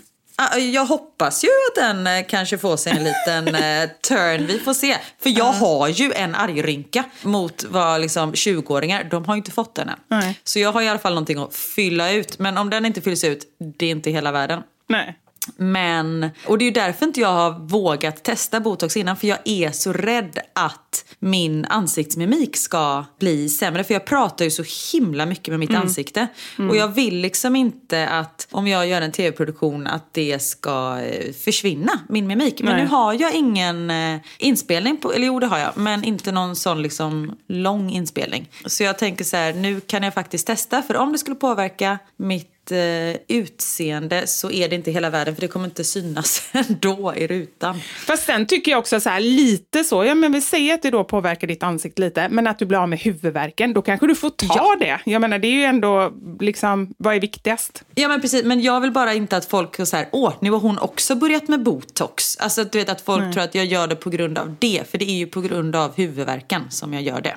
Jag 0.73 0.85
hoppas 0.85 1.43
ju 1.43 1.47
att 1.47 1.75
den 1.75 2.07
eh, 2.07 2.25
kanske 2.27 2.57
får 2.57 2.77
sig 2.77 2.91
en 2.91 3.03
liten 3.03 3.55
eh, 3.63 3.89
turn. 4.07 4.45
Vi 4.45 4.59
får 4.59 4.73
se. 4.73 4.97
För 5.23 5.29
jag 5.29 5.51
har 5.53 5.87
ju 5.87 6.13
en 6.13 6.35
argrynka 6.35 7.03
mot 7.21 7.63
vad 7.63 8.01
liksom 8.01 8.33
20-åringar, 8.33 9.03
de 9.03 9.25
har 9.25 9.35
ju 9.35 9.37
inte 9.37 9.51
fått 9.51 9.75
den 9.75 9.89
än. 9.89 9.99
Nej. 10.07 10.39
Så 10.43 10.59
jag 10.59 10.71
har 10.71 10.81
i 10.81 10.89
alla 10.89 10.99
fall 10.99 11.13
någonting 11.13 11.37
att 11.37 11.55
fylla 11.55 12.11
ut. 12.11 12.39
Men 12.39 12.57
om 12.57 12.69
den 12.69 12.85
inte 12.85 13.01
fylls 13.01 13.23
ut, 13.23 13.43
det 13.77 13.85
är 13.85 13.91
inte 13.91 14.11
hela 14.11 14.31
världen. 14.31 14.63
Nej. 14.89 15.19
Men, 15.55 16.29
och 16.45 16.57
det 16.57 16.63
är 16.63 16.65
ju 16.65 16.71
därför 16.71 17.05
inte 17.05 17.19
jag 17.19 17.33
har 17.33 17.59
vågat 17.59 18.23
testa 18.23 18.59
botox 18.59 18.97
innan. 18.97 19.17
För 19.17 19.27
jag 19.27 19.39
är 19.45 19.71
så 19.71 19.93
rädd 19.93 20.39
att 20.53 21.05
min 21.19 21.65
ansiktsmimik 21.65 22.57
ska 22.57 23.05
bli 23.19 23.49
sämre. 23.49 23.83
För 23.83 23.93
jag 23.93 24.05
pratar 24.05 24.45
ju 24.45 24.51
så 24.51 24.63
himla 24.93 25.25
mycket 25.25 25.47
med 25.47 25.59
mitt 25.59 25.75
ansikte. 25.75 26.27
Och 26.69 26.75
jag 26.75 26.87
vill 26.87 27.17
liksom 27.17 27.55
inte 27.55 28.07
att 28.07 28.47
om 28.51 28.67
jag 28.67 28.87
gör 28.87 29.01
en 29.01 29.11
tv-produktion 29.11 29.87
att 29.87 30.13
det 30.13 30.41
ska 30.41 30.99
eh, 30.99 31.33
försvinna, 31.33 31.99
min 32.09 32.27
mimik. 32.27 32.61
Men 32.61 32.73
Nej. 32.73 32.83
nu 32.83 32.89
har 32.89 33.13
jag 33.13 33.35
ingen 33.35 33.91
eh, 33.91 34.19
inspelning, 34.37 34.97
på, 34.97 35.13
eller 35.13 35.27
jo 35.27 35.39
det 35.39 35.47
har 35.47 35.59
jag. 35.59 35.77
Men 35.77 36.03
inte 36.03 36.31
någon 36.31 36.55
sån 36.55 36.81
liksom 36.81 37.37
lång 37.47 37.89
inspelning. 37.89 38.49
Så 38.65 38.83
jag 38.83 38.97
tänker 38.97 39.23
så 39.23 39.37
här, 39.37 39.53
nu 39.53 39.79
kan 39.79 40.03
jag 40.03 40.13
faktiskt 40.13 40.47
testa. 40.47 40.81
För 40.81 40.95
om 40.95 41.11
det 41.11 41.17
skulle 41.17 41.35
påverka 41.35 41.99
mitt 42.17 42.52
eh, 42.71 43.15
utseende 43.27 44.27
så 44.27 44.51
är 44.51 44.69
det 44.69 44.75
inte 44.75 44.91
hela 44.91 45.09
världen 45.09 45.35
för 45.35 45.41
det 45.41 45.47
kommer 45.47 45.65
inte 45.65 45.83
synas 45.83 46.43
ändå 46.51 47.13
i 47.15 47.27
rutan. 47.27 47.79
Fast 48.05 48.25
sen 48.25 48.45
tycker 48.45 48.71
jag 48.71 48.79
också 48.79 48.99
så 48.99 49.09
här, 49.09 49.19
lite 49.19 49.83
så, 49.83 50.05
ja 50.05 50.15
men 50.15 50.31
vi 50.31 50.41
säger 50.41 50.73
att 50.73 50.81
det 50.81 50.91
då 50.91 51.03
påverkar 51.03 51.47
ditt 51.47 51.63
ansikte 51.63 52.01
lite, 52.01 52.29
men 52.29 52.47
att 52.47 52.59
du 52.59 52.65
blir 52.65 52.77
av 52.77 52.89
med 52.89 52.99
huvudvärken, 52.99 53.73
då 53.73 53.81
kanske 53.81 54.07
du 54.07 54.15
får 54.15 54.29
ta 54.29 54.45
Ja. 54.55 54.75
det. 54.79 54.99
Jag 55.11 55.21
menar, 55.21 55.39
det 55.39 55.47
är 55.47 55.51
ju 55.55 55.63
ändå 55.63 56.13
liksom, 56.39 56.93
vad 56.97 57.15
är 57.15 57.19
viktigast? 57.19 57.83
Ja 57.95 58.07
men 58.07 58.21
precis, 58.21 58.43
men 58.43 58.61
jag 58.61 58.81
vill 58.81 58.91
bara 58.91 59.13
inte 59.13 59.37
att 59.37 59.45
folk 59.45 59.79
är 59.79 59.85
så 59.85 59.97
här, 59.97 60.07
åh 60.11 60.33
nu 60.41 60.51
har 60.51 60.59
hon 60.59 60.79
också 60.79 61.15
börjat 61.15 61.47
med 61.47 61.63
botox. 61.63 62.37
Alltså 62.37 62.61
att 62.61 62.71
du 62.71 62.77
vet 62.79 62.89
att 62.89 63.01
folk 63.01 63.33
tror 63.33 63.43
att 63.43 63.55
jag 63.55 63.65
gör 63.65 63.87
det 63.87 63.95
på 63.95 64.09
grund 64.09 64.37
av 64.37 64.55
det, 64.59 64.83
för 64.91 64.97
det 64.97 65.09
är 65.09 65.15
ju 65.15 65.25
på 65.27 65.41
grund 65.41 65.75
av 65.75 65.95
huvudvärken 65.97 66.61
som 66.69 66.93
jag 66.93 67.03
gör 67.03 67.21
det. 67.21 67.35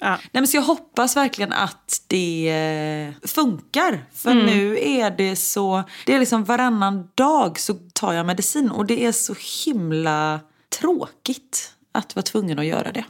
Ja. 0.00 0.10
Nej, 0.10 0.30
men 0.32 0.48
så 0.48 0.56
jag 0.56 0.62
hoppas 0.62 1.16
verkligen 1.16 1.52
att 1.52 2.02
det 2.06 2.50
eh, 2.50 3.28
funkar. 3.28 4.04
För 4.12 4.34
nu 4.34 4.78
är 4.80 5.10
det 5.10 5.36
så, 5.36 5.82
det 6.06 6.14
är 6.14 6.18
liksom 6.18 6.44
varannan 6.44 7.08
dag 7.14 7.58
så 7.58 7.74
tar 7.92 8.12
jag 8.12 8.26
medicin 8.26 8.70
och 8.70 8.86
det 8.86 9.04
är 9.04 9.12
så 9.12 9.34
himla 9.64 10.40
tråkigt 10.80 11.74
att 11.92 12.16
vara 12.16 12.22
tvungen 12.22 12.58
att 12.58 12.66
göra 12.66 12.92
det. 12.92 13.04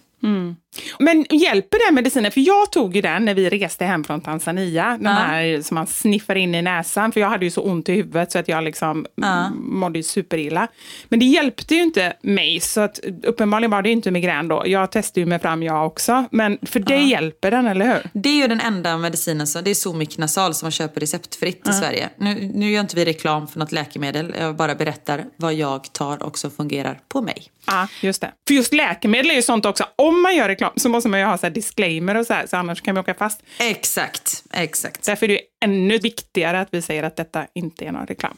Men 0.99 1.27
hjälper 1.31 1.87
den 1.87 1.95
medicinen? 1.95 2.33
För 2.33 2.41
jag 2.41 2.73
tog 2.73 2.97
ju 2.97 3.03
den 3.03 3.25
när 3.25 3.35
vi 3.35 3.49
reste 3.51 3.85
hem 3.85 4.05
från 4.05 4.21
Tanzania. 4.21 4.85
Den 5.01 5.05
Ja. 5.05 5.11
här 5.19 5.63
som 5.63 5.75
man 5.75 5.87
sniffar 5.87 6.35
in 6.35 6.55
i 6.55 6.63
näsan. 6.63 7.13
För 7.13 7.21
jag 7.21 7.29
hade 7.29 7.45
ju 7.45 7.51
så 7.51 7.63
ont 7.63 7.89
i 7.89 7.93
huvudet 7.93 8.33
så 8.33 8.39
att 8.39 8.49
jag 8.49 8.65
liksom 8.65 9.07
Ja. 9.15 9.51
mådde 9.51 10.03
superilla. 10.03 10.69
Men 11.09 11.19
det 11.19 11.25
hjälpte 11.27 11.75
ju 11.75 11.83
inte 11.83 12.13
mig. 12.23 12.61
Så 12.61 12.81
att 12.81 13.01
uppenbarligen 13.23 13.71
var 13.71 13.83
det 13.83 13.89
ju 13.89 13.93
inte 13.93 14.11
migrän 14.11 14.49
då. 14.49 14.63
Jag 14.67 14.93
testade 14.93 15.21
ju 15.21 15.27
mig 15.27 15.39
fram 15.39 15.63
jag 15.63 15.87
också. 15.87 16.25
Men 16.31 16.59
för 16.63 16.81
dig 16.81 17.11
hjälper 17.11 17.51
den, 17.51 17.67
eller 17.67 17.87
hur? 17.87 18.11
Det 18.13 18.29
är 18.29 18.35
ju 18.43 18.47
den 18.47 18.61
enda 18.61 18.97
medicinen, 18.99 19.47
som, 19.47 19.65
det 19.65 19.71
är 19.71 19.75
Somic 19.75 20.19
Nasal 20.19 20.55
som 20.55 20.67
man 20.67 20.73
köper 20.73 21.01
receptfritt 21.01 21.69
i 21.69 21.73
Sverige. 21.73 22.09
Nu, 22.17 22.51
nu 22.55 22.71
gör 22.71 22.81
inte 22.81 22.97
vi 22.97 23.05
reklam 23.05 23.49
för 23.49 23.59
något 23.59 23.73
läkemedel, 23.73 24.35
jag 24.41 24.57
bara 24.57 24.75
berättar 24.75 25.25
vad 25.37 25.55
jag 25.55 25.93
tar 25.93 26.23
och 26.23 26.39
som 26.39 26.51
fungerar 26.51 27.01
på 27.09 27.21
mig. 27.23 27.43
Ja, 27.71 27.89
just 28.01 28.21
det. 28.21 28.33
För 28.49 28.55
just 28.55 28.75
läkemedel 28.75 29.31
är 29.31 29.35
ju 29.35 29.43
sånt 29.43 29.67
också. 29.67 29.85
Om 29.97 30.23
man 30.23 30.37
gör 30.37 30.49
reklam 30.49 30.73
så 30.77 30.89
måste 30.89 31.09
man 31.09 31.21
ju 31.21 31.27
ha 31.27 31.39
så 31.39 31.47
här 31.47 31.51
disclaimer 31.51 32.15
och 32.15 32.27
så 32.27 32.35
här, 32.35 32.47
så 32.47 32.57
annars 32.57 32.83
kan 32.83 32.95
vi 32.95 33.01
åka 33.01 33.15
fast. 33.15 33.43
Exakt, 33.59 34.45
exakt. 34.53 35.07
Därför 35.07 35.27
är 35.27 35.29
det 35.29 35.35
ju 35.35 35.41
ännu 35.65 35.99
viktigare 35.99 36.61
att 36.61 36.69
vi 36.71 36.83
säger 36.83 37.03
att 37.03 37.17
detta 37.17 37.47
inte 37.55 37.85
är 37.85 37.93
någon 37.93 38.07
reklam. 38.07 38.37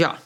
Ja, 0.00 0.16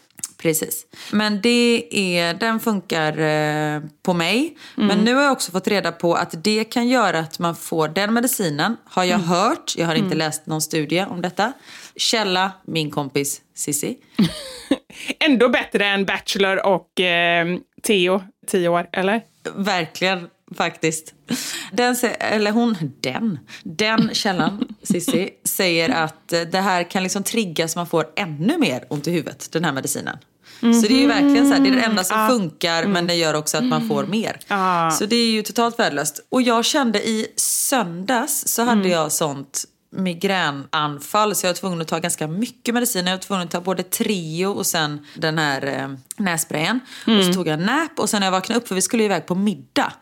precis. 0.43 0.87
Men 1.13 1.41
det 1.41 1.89
är, 1.91 2.35
den 2.35 2.61
funkar 2.61 3.19
eh, 3.19 3.83
på 4.03 4.15
mig. 4.15 4.57
Men 4.75 4.99
nu 4.99 5.15
har 5.15 5.23
jag 5.23 5.33
också 5.33 5.53
fått 5.53 5.69
reda 5.69 5.93
på 5.93 6.15
att 6.15 6.45
det 6.45 6.65
kan 6.65 6.89
göra 6.89 7.19
att 7.19 7.39
man 7.39 7.57
får 7.57 7.89
den 7.89 8.15
medicinen. 8.15 8.77
Har 8.85 9.05
jag 9.05 9.19
hört, 9.19 9.75
jag 9.77 9.87
har 9.87 9.95
inte 9.95 10.15
läst 10.15 10.47
någon 10.47 10.63
studie 10.63 11.05
om 11.11 11.23
detta. 11.23 11.53
Källa, 11.97 12.53
min 12.67 12.91
kompis 12.91 13.41
Sissi. 13.55 13.97
Ändå 15.19 15.49
bättre 15.49 15.87
än 15.87 16.05
Bachelor 16.05 16.67
och 16.67 17.01
eh, 17.01 17.47
Theo, 17.83 18.23
tio 18.51 18.69
år, 18.69 18.89
eller? 18.93 19.23
Verkligen, 19.55 20.29
faktiskt. 20.57 21.15
Den, 21.73 21.97
eller 22.19 22.51
hon, 22.51 22.77
den, 23.01 23.39
den 23.63 24.11
källan, 24.13 24.69
Sissi, 24.83 25.31
säger 25.45 25.89
att 25.89 26.33
eh, 26.33 26.41
det 26.41 26.61
här 26.61 26.91
kan 26.91 27.03
liksom 27.03 27.23
trigga 27.23 27.69
så 27.69 27.79
man 27.79 27.87
får 27.87 28.07
ännu 28.17 28.59
mer 28.59 28.85
ont 28.89 29.09
i 29.09 29.11
huvudet, 29.11 29.53
den 29.53 29.65
här 29.65 29.73
medicinen. 29.73 30.19
Så 30.61 30.89
det 30.89 30.95
är 30.95 31.01
ju 31.01 31.07
verkligen 31.07 31.49
så 31.49 31.55
här, 31.55 31.61
det 31.61 31.69
är 31.69 31.77
det 31.77 31.83
enda 31.83 32.05
som 32.05 32.29
funkar 32.29 32.87
men 32.87 33.07
det 33.07 33.15
gör 33.15 33.35
också 33.35 33.57
att 33.59 33.65
man 33.65 33.89
får 33.89 34.07
mer. 34.07 34.41
Ah. 34.49 34.91
Så 34.91 35.07
det 35.07 35.17
är 35.17 35.31
ju 35.31 35.43
totalt 35.43 35.79
värdelöst. 35.79 36.27
Och 36.29 36.43
jag 36.43 36.65
kände 36.65 37.09
i 37.09 37.27
söndags 37.37 38.45
så 38.47 38.63
hade 38.63 38.89
jag 38.89 39.13
sånt 39.13 39.65
migränanfall 39.93 41.35
så 41.35 41.47
jag 41.47 41.51
var 41.53 41.55
tvungen 41.57 41.81
att 41.81 41.89
ta 41.89 41.99
ganska 41.99 42.27
mycket 42.29 42.75
medicin. 42.75 43.07
Jag 43.07 43.13
var 43.17 43.19
tvungen 43.19 43.45
att 43.45 43.51
ta 43.51 43.61
både 43.61 43.83
Trio 43.83 44.47
och 44.47 44.67
sen 44.67 45.07
den 45.15 45.39
här 45.39 45.67
eh, 45.67 45.89
nässprayen. 46.17 46.81
Och 47.19 47.25
så 47.25 47.33
tog 47.33 47.47
jag 47.49 47.55
en 47.61 47.67
nap 47.67 47.99
och 47.99 48.11
sen 48.11 48.21
när 48.21 48.27
jag 48.27 48.33
vaknade 48.33 48.61
upp 48.61 48.69
för 48.69 48.75
vi 48.75 48.83
skulle 48.83 49.05
iväg 49.05 49.27
på 49.27 49.35
middag. 49.35 49.93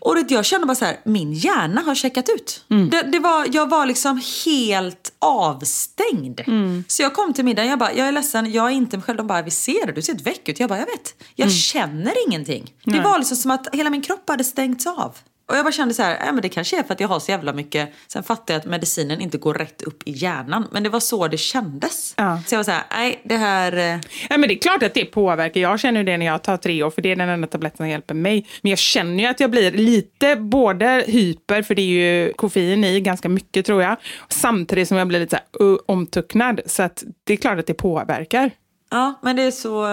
Och 0.00 0.14
det, 0.14 0.30
jag 0.34 0.44
kände 0.44 0.66
bara 0.66 0.74
så 0.74 0.84
här, 0.84 1.00
min 1.04 1.32
hjärna 1.32 1.80
har 1.80 1.94
checkat 1.94 2.28
ut. 2.28 2.64
Det, 2.90 3.02
det 3.02 3.18
var, 3.18 3.46
jag 3.52 3.68
var 3.68 3.86
liksom 3.86 4.22
helt 4.44 5.12
avstängd. 5.18 6.40
Så 6.88 7.02
jag 7.02 7.14
kom 7.14 7.32
till 7.34 7.44
middagen 7.44 7.70
jag 7.70 7.78
bara, 7.78 7.92
jag 7.92 8.08
är 8.08 8.12
ledsen, 8.12 8.52
jag 8.52 8.66
är 8.66 8.70
inte 8.70 8.96
mig 8.96 9.04
själv. 9.04 9.16
De 9.16 9.26
bara, 9.26 9.42
vi 9.42 9.50
ser 9.50 9.86
det, 9.86 9.92
du 9.92 10.02
ser 10.02 10.14
ett 10.14 10.26
väck 10.26 10.48
ut. 10.48 10.60
Jag 10.60 10.68
bara, 10.68 10.78
jag 10.78 10.86
vet. 10.86 11.14
Jag 11.34 11.52
känner 11.52 12.26
ingenting. 12.28 12.72
Det 12.84 13.00
var 13.00 13.18
liksom 13.18 13.36
som 13.36 13.50
att 13.50 13.68
hela 13.72 13.90
min 13.90 14.02
kropp 14.02 14.28
hade 14.28 14.44
stängts 14.44 14.86
av. 14.86 15.16
Och 15.50 15.56
jag 15.56 15.64
bara 15.64 15.72
kände 15.72 15.94
så 15.94 16.02
här, 16.02 16.26
äh, 16.26 16.32
men 16.32 16.42
det 16.42 16.48
kanske 16.48 16.78
är 16.78 16.82
för 16.82 16.94
att 16.94 17.00
jag 17.00 17.08
har 17.08 17.20
så 17.20 17.30
jävla 17.30 17.52
mycket. 17.52 17.92
Sen 18.08 18.22
fattade 18.22 18.52
jag 18.52 18.60
att 18.60 18.66
medicinen 18.66 19.20
inte 19.20 19.38
går 19.38 19.54
rätt 19.54 19.82
upp 19.82 20.02
i 20.06 20.10
hjärnan. 20.10 20.68
Men 20.72 20.82
det 20.82 20.88
var 20.88 21.00
så 21.00 21.28
det 21.28 21.36
kändes. 21.36 22.14
Ja. 22.16 22.42
Så 22.46 22.54
jag 22.54 22.58
var 22.58 22.64
så 22.64 22.70
här, 22.70 22.82
nej 22.90 23.20
det 23.24 23.36
här... 23.36 23.76
eh, 23.76 24.00
Ja, 24.28 24.38
men 24.38 24.48
det 24.48 24.54
är 24.54 24.58
klart 24.58 24.82
att 24.82 24.94
det 24.94 25.04
påverkar. 25.04 25.60
Jag 25.60 25.80
känner 25.80 26.04
det 26.04 26.16
när 26.16 26.26
jag 26.26 26.42
tar 26.42 26.56
tre 26.56 26.82
år, 26.82 26.90
för 26.90 27.02
det 27.02 27.12
är 27.12 27.16
den 27.16 27.28
enda 27.28 27.46
tabletten 27.46 27.76
som 27.76 27.88
hjälper 27.88 28.14
mig. 28.14 28.46
Men 28.62 28.70
jag 28.70 28.78
känner 28.78 29.22
ju 29.22 29.26
att 29.30 29.40
jag 29.40 29.50
blir 29.50 29.72
lite 29.72 30.36
både 30.36 31.04
hyper, 31.06 31.62
för 31.62 31.74
det 31.74 31.82
är 31.82 31.86
ju 31.86 32.32
koffein 32.32 32.84
i 32.84 33.00
ganska 33.00 33.28
mycket 33.28 33.66
tror 33.66 33.82
jag, 33.82 33.96
samtidigt 34.28 34.88
som 34.88 34.96
jag 34.96 35.08
blir 35.08 35.20
lite 35.20 35.36
så 35.36 35.64
här, 35.64 35.70
uh, 35.70 35.78
omtucknad. 35.86 36.60
Så 36.66 36.82
att 36.82 37.04
det 37.24 37.32
är 37.32 37.36
klart 37.36 37.58
att 37.58 37.66
det 37.66 37.74
påverkar. 37.74 38.50
Ja, 38.90 39.14
men 39.22 39.36
det 39.36 39.42
är 39.42 39.50
så... 39.50 39.84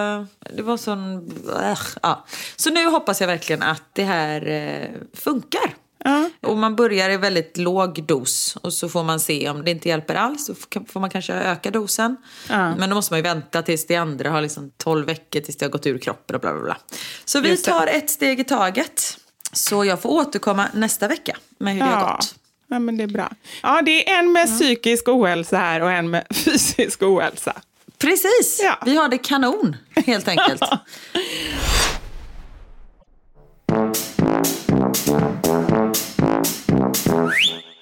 Det 0.55 0.61
var 0.61 0.77
sån... 0.77 1.31
Äh, 1.63 1.77
ja. 2.01 2.25
Så 2.55 2.69
nu 2.69 2.85
hoppas 2.85 3.21
jag 3.21 3.27
verkligen 3.27 3.63
att 3.63 3.83
det 3.93 4.03
här 4.03 4.47
eh, 4.47 4.89
funkar. 5.13 5.75
Ja. 6.03 6.29
Och 6.41 6.57
man 6.57 6.75
börjar 6.75 7.09
i 7.09 7.17
väldigt 7.17 7.57
låg 7.57 8.03
dos 8.03 8.57
och 8.61 8.73
så 8.73 8.89
får 8.89 9.03
man 9.03 9.19
se 9.19 9.49
om 9.49 9.65
det 9.65 9.71
inte 9.71 9.89
hjälper 9.89 10.15
alls. 10.15 10.45
Så 10.45 10.55
får 10.87 10.99
man 10.99 11.09
kanske 11.09 11.33
öka 11.33 11.71
dosen. 11.71 12.17
Ja. 12.49 12.75
Men 12.75 12.89
då 12.89 12.95
måste 12.95 13.13
man 13.13 13.19
ju 13.19 13.23
vänta 13.23 13.61
tills 13.61 13.87
det 13.87 13.95
andra 13.95 14.29
har 14.29 14.41
liksom 14.41 14.71
12 14.77 15.05
veckor 15.05 15.39
tills 15.39 15.57
det 15.57 15.65
har 15.65 15.71
gått 15.71 15.85
ur 15.85 15.97
kroppen 15.97 16.35
och 16.35 16.41
bla 16.41 16.53
bla 16.53 16.61
bla. 16.61 16.77
Så 17.25 17.39
vi 17.39 17.57
tar 17.57 17.87
ett 17.87 18.09
steg 18.09 18.39
i 18.39 18.43
taget. 18.43 19.17
Så 19.51 19.85
jag 19.85 20.01
får 20.01 20.09
återkomma 20.09 20.67
nästa 20.73 21.07
vecka 21.07 21.37
med 21.57 21.73
hur 21.73 21.79
det 21.79 21.87
har 21.87 22.13
gått. 22.13 22.35
Ja, 22.67 22.79
men 22.79 22.97
det 22.97 23.03
är 23.03 23.07
bra. 23.07 23.31
Ja, 23.63 23.81
det 23.81 24.09
är 24.09 24.19
en 24.19 24.31
med 24.31 24.47
psykisk 24.47 25.07
ohälsa 25.07 25.57
här 25.57 25.81
och 25.81 25.91
en 25.91 26.09
med 26.09 26.27
fysisk 26.33 27.03
ohälsa. 27.03 27.53
Precis, 27.99 28.59
Ja. 28.63 28.77
vi 28.85 28.95
har 28.97 29.09
det 29.09 29.17
kanon 29.17 29.75
helt 30.05 30.27
enkelt. 30.27 30.61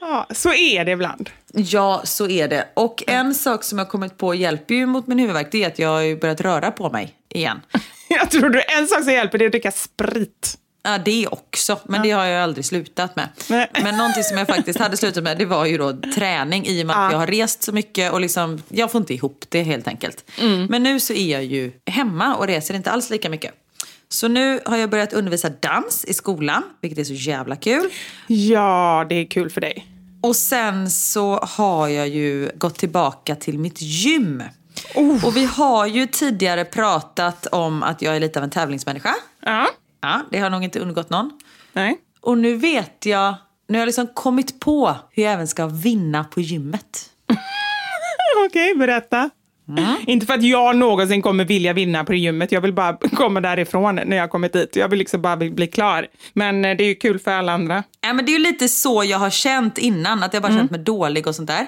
Ja, 0.01 0.28
så 0.32 0.54
är 0.54 0.86
det 0.86 0.91
ibland. 0.91 1.30
Ja, 1.54 2.01
så 2.04 2.28
är 2.28 2.47
det. 2.47 2.67
Och 2.73 3.04
en 3.08 3.34
sak 3.36 3.63
som 3.63 3.78
jag 3.80 3.89
kommit 3.89 4.17
på 4.17 4.36
hjälper 4.36 4.75
ju 4.75 4.86
mot 4.86 5.08
min 5.08 5.19
huvudvärk, 5.19 5.47
det 5.51 5.63
är 5.63 5.67
att 5.67 5.80
jag 5.80 5.89
har 5.89 6.19
börjat 6.19 6.41
röra 6.41 6.71
på 6.71 6.89
mig 6.89 7.15
igen. 7.30 7.62
Jag 8.10 8.32
tror 8.32 8.49
du 8.49 8.62
en 8.80 8.88
sak 8.88 9.04
som 9.04 9.13
hjälper 9.13 9.38
det 9.38 9.43
är 9.43 9.47
att 9.47 9.51
dricka 9.51 9.71
sprit. 9.71 10.58
Ja, 10.86 10.98
det 10.98 11.28
också. 11.28 11.80
Men 11.84 12.02
det 12.02 12.12
har 12.12 12.26
jag 12.26 12.43
aldrig 12.43 12.65
slutat 12.65 13.15
med. 13.15 13.30
Nej. 13.50 13.71
Men 13.84 13.98
någonting 13.98 14.24
som 14.24 14.38
jag 14.38 14.48
faktiskt 14.48 14.80
hade 14.80 14.98
slutat 14.98 15.24
med, 15.24 15.38
det 15.38 15.45
var 15.45 15.65
ju 15.65 15.78
då 15.78 15.93
träning. 16.15 16.65
I 16.65 16.84
och 16.84 16.88
med 16.88 17.06
att 17.06 17.12
jag 17.12 17.19
har 17.19 17.28
rest 17.28 17.63
så 17.63 17.71
mycket 17.71 18.12
och 18.12 18.21
liksom, 18.21 18.62
jag 18.69 18.91
får 18.91 19.02
inte 19.02 19.13
ihop 19.13 19.45
det 19.50 19.63
helt 19.63 19.88
enkelt. 19.88 20.32
Men 20.69 20.84
nu 20.84 21.00
så 21.00 21.13
är 21.13 21.32
jag 21.32 21.43
ju 21.43 21.71
hemma 21.86 22.36
och 22.36 22.48
reser 22.48 22.74
inte 22.74 22.91
alls 22.91 23.10
lika 23.10 23.30
mycket. 23.30 23.52
Så 24.10 24.28
nu 24.28 24.60
har 24.65 24.78
jag 24.78 24.89
börjat 24.89 25.13
undervisa 25.13 25.50
dans 25.50 26.06
i 26.06 26.13
skolan, 26.13 26.63
vilket 26.82 27.00
är 27.00 27.04
så 27.04 27.13
jävla 27.13 27.56
kul. 27.56 27.89
Ja, 28.28 29.06
det 29.10 29.15
är 29.15 29.26
kul 29.26 29.50
för 29.50 29.62
dig. 29.62 29.88
Och 30.21 30.36
sen 30.36 30.91
så 30.91 31.38
har 31.38 31.88
jag 31.88 32.08
ju 32.08 32.52
gått 32.56 32.76
tillbaka 32.78 33.36
till 33.36 33.60
mitt 33.60 33.82
gym. 33.82 34.43
Oh. 34.95 35.26
Och 35.26 35.38
vi 35.38 35.45
har 35.45 35.86
ju 35.86 36.08
tidigare 36.08 36.65
pratat 36.65 37.48
om 37.48 37.84
att 37.84 38.02
jag 38.02 38.15
är 38.15 38.19
lite 38.19 38.39
av 38.39 38.43
en 38.43 38.50
tävlingsmänniska. 38.50 39.15
Ja, 39.41 39.67
Ja, 40.01 40.21
det 40.31 40.39
har 40.39 40.49
nog 40.49 40.63
inte 40.63 40.79
undgått 40.79 41.10
någon. 41.10 41.31
nej. 41.73 42.01
Och 42.21 42.38
nu 42.38 42.55
vet 42.55 43.05
jag, 43.05 43.36
nu 43.67 43.77
har 43.77 43.79
jag 43.81 43.88
liksom 43.88 44.08
kommit 44.08 44.60
på 44.60 44.95
hur 45.12 45.23
jag 45.23 45.34
även 45.34 45.47
ska 45.47 45.67
vinna 45.67 46.23
på 46.23 46.41
gymmet. 46.41 47.10
Okej, 48.45 48.75
berätta. 48.75 49.29
Inte 50.08 50.25
för 50.25 50.34
att 50.34 50.43
jag 50.43 50.75
någonsin 50.75 51.21
kommer 51.21 51.45
vilja 51.45 51.73
vinna 51.73 52.04
på 52.04 52.13
gymmet. 52.13 52.51
Jag 52.51 52.62
vill 52.62 52.73
bara 52.73 52.97
komma 53.13 53.41
därifrån 53.41 53.95
när 53.95 54.17
jag 54.17 54.30
kommit 54.30 54.54
dit. 54.54 54.75
Jag 54.75 54.88
vill 54.89 54.99
liksom 54.99 55.21
bara 55.21 55.38
bli, 55.38 55.67
klar. 55.67 56.08
Men 56.34 56.65
eh, 56.65 56.78
det 56.78 56.84
är 56.84 56.88
ju 56.88 56.95
kul 56.95 57.19
för 57.19 57.32
alla 57.32 57.54
andra. 57.54 57.84
Ja, 58.01 58.13
men 58.13 58.25
det 58.25 58.32
är 58.32 58.34
ju 58.34 58.43
lite 58.43 58.67
så 58.67 59.04
jag 59.04 59.17
har 59.17 59.30
känt 59.30 59.78
innan, 59.78 60.23
att 60.23 60.34
jag 60.34 60.43
bara 60.43 60.54
känt 60.54 60.71
mig 60.71 60.80
dålig 60.80 61.28
och 61.28 61.36
sånt 61.36 61.47
där. 61.47 61.67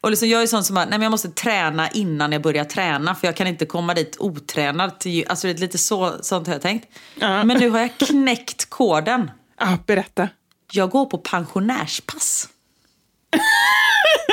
Och 0.00 0.10
liksom, 0.10 0.28
jag 0.28 0.42
är 0.42 0.46
sån 0.46 0.64
som 0.64 0.74
nej 0.74 0.86
men 0.90 1.02
jag 1.02 1.10
måste 1.10 1.28
träna 1.28 1.88
innan 1.88 2.32
jag 2.32 2.42
börjar 2.42 2.64
träna 2.64 3.14
för 3.14 3.28
jag 3.28 3.36
kan 3.36 3.46
inte 3.46 3.66
komma 3.66 3.94
dit 3.94 4.16
otränad. 4.18 4.98
Till, 4.98 5.24
alltså 5.28 5.46
det 5.46 5.52
är 5.52 5.58
lite 5.58 5.78
så, 5.78 6.12
sånt 6.20 6.46
har 6.46 6.54
jag 6.54 6.62
tänkt. 6.62 6.88
Men 7.20 7.48
nu 7.48 7.70
har 7.70 7.78
jag 7.78 7.98
knäckt 7.98 8.70
koden. 8.70 9.30
Ja, 9.60 9.78
berätta. 9.86 10.28
Jag 10.72 10.90
går 10.90 11.06
på 11.06 11.18
pensionärspass. 11.18 12.48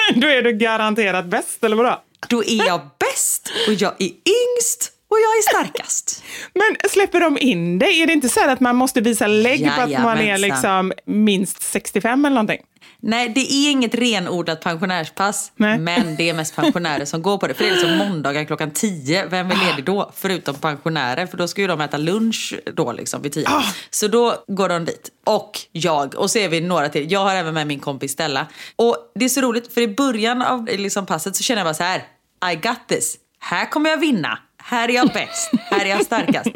Då 0.16 0.28
är 0.28 0.42
du 0.42 0.54
garanterat 0.54 1.26
bäst, 1.26 1.64
eller 1.64 1.76
vadå? 1.76 2.02
Då 2.30 2.44
är 2.44 2.66
jag 2.66 2.82
bäst 3.00 3.52
och 3.68 3.74
jag 3.74 3.94
är 4.00 4.10
yngst 4.10 4.92
och 5.10 5.18
jag 5.18 5.38
är 5.38 5.42
starkast. 5.42 6.24
Men 6.54 6.90
släpper 6.90 7.20
de 7.20 7.38
in 7.38 7.80
dig? 7.80 8.02
Är 8.02 8.08
det 8.08 8.14
inte 8.14 8.30
så 8.30 8.50
att 8.50 8.60
man 8.60 8.76
måste 8.76 9.02
visa 9.02 9.28
lägg 9.28 9.72
på 9.76 9.82
att 9.82 10.04
man 10.04 10.18
är 10.18 10.38
liksom 10.38 10.94
minst 11.06 11.62
65 11.62 12.26
eller 12.26 12.36
någonting? 12.36 12.62
Nej, 13.06 13.30
det 13.30 13.40
är 13.40 13.72
inget 13.72 13.96
renodlat 13.96 14.62
pensionärspass. 14.62 15.52
Nej. 15.56 15.80
Men 15.80 16.16
det 16.16 16.30
är 16.30 16.34
mest 16.34 16.56
pensionärer 16.56 17.06
som 17.06 17.22
går 17.22 17.38
på 17.38 17.48
det. 17.48 17.54
För 17.54 17.64
det 17.64 17.70
är 17.70 17.74
liksom 17.74 17.98
måndagar 17.98 18.44
klockan 18.44 18.72
10. 18.72 19.26
Vem 19.26 19.52
är 19.52 19.56
ledig 19.56 19.86
då? 19.86 20.12
Förutom 20.16 20.56
pensionärer. 20.56 21.26
För 21.26 21.38
då 21.38 21.48
ska 21.48 21.62
ju 21.62 21.68
de 21.68 21.82
äta 21.82 21.98
lunch 21.98 22.54
då 22.74 22.92
liksom 22.92 23.22
vid 23.22 23.32
10. 23.32 23.48
Så 23.90 24.08
då 24.08 24.44
går 24.48 24.70
de 24.70 24.86
dit. 24.86 25.10
Och 25.26 25.60
jag. 25.72 26.16
Och 26.16 26.32
så 26.32 26.40
är 26.40 26.50
vi 26.50 26.62
några 26.62 26.90
till. 26.90 27.12
Jag 27.12 27.20
har 27.20 27.36
även 27.36 27.54
med 27.54 27.68
min 27.68 27.80
kompis 27.80 28.12
Stella. 28.12 28.48
Och 28.76 28.98
det 29.16 29.26
är 29.26 29.30
så 29.30 29.42
roligt 29.42 29.74
för 29.74 29.82
i 29.82 29.88
början 29.88 30.42
av 30.42 30.66
liksom 30.66 31.06
passet 31.06 31.36
så 31.36 31.44
känner 31.44 31.60
jag 31.60 31.66
bara 31.66 31.74
så 31.74 31.84
här. 31.84 32.04
I 32.52 32.56
got 32.56 32.88
this. 32.88 33.18
Här 33.40 33.70
kommer 33.70 33.90
jag 33.90 33.98
vinna. 33.98 34.40
Här 34.64 34.90
är 34.90 34.94
jag 34.94 35.08
bäst. 35.14 35.52
Här 35.72 35.86
är 35.86 35.90
jag 35.90 36.06
starkast. 36.06 36.50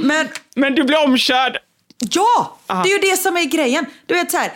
Men 0.00 0.28
Men 0.56 0.74
du 0.74 0.84
blir 0.84 1.04
omkörd! 1.04 1.58
Ja! 2.10 2.58
Det 2.66 2.74
är 2.74 3.02
ju 3.02 3.10
det 3.10 3.16
som 3.16 3.36
är 3.36 3.44
grejen. 3.44 3.86
Du 4.06 4.14
vet 4.14 4.30
så 4.30 4.36
här, 4.36 4.52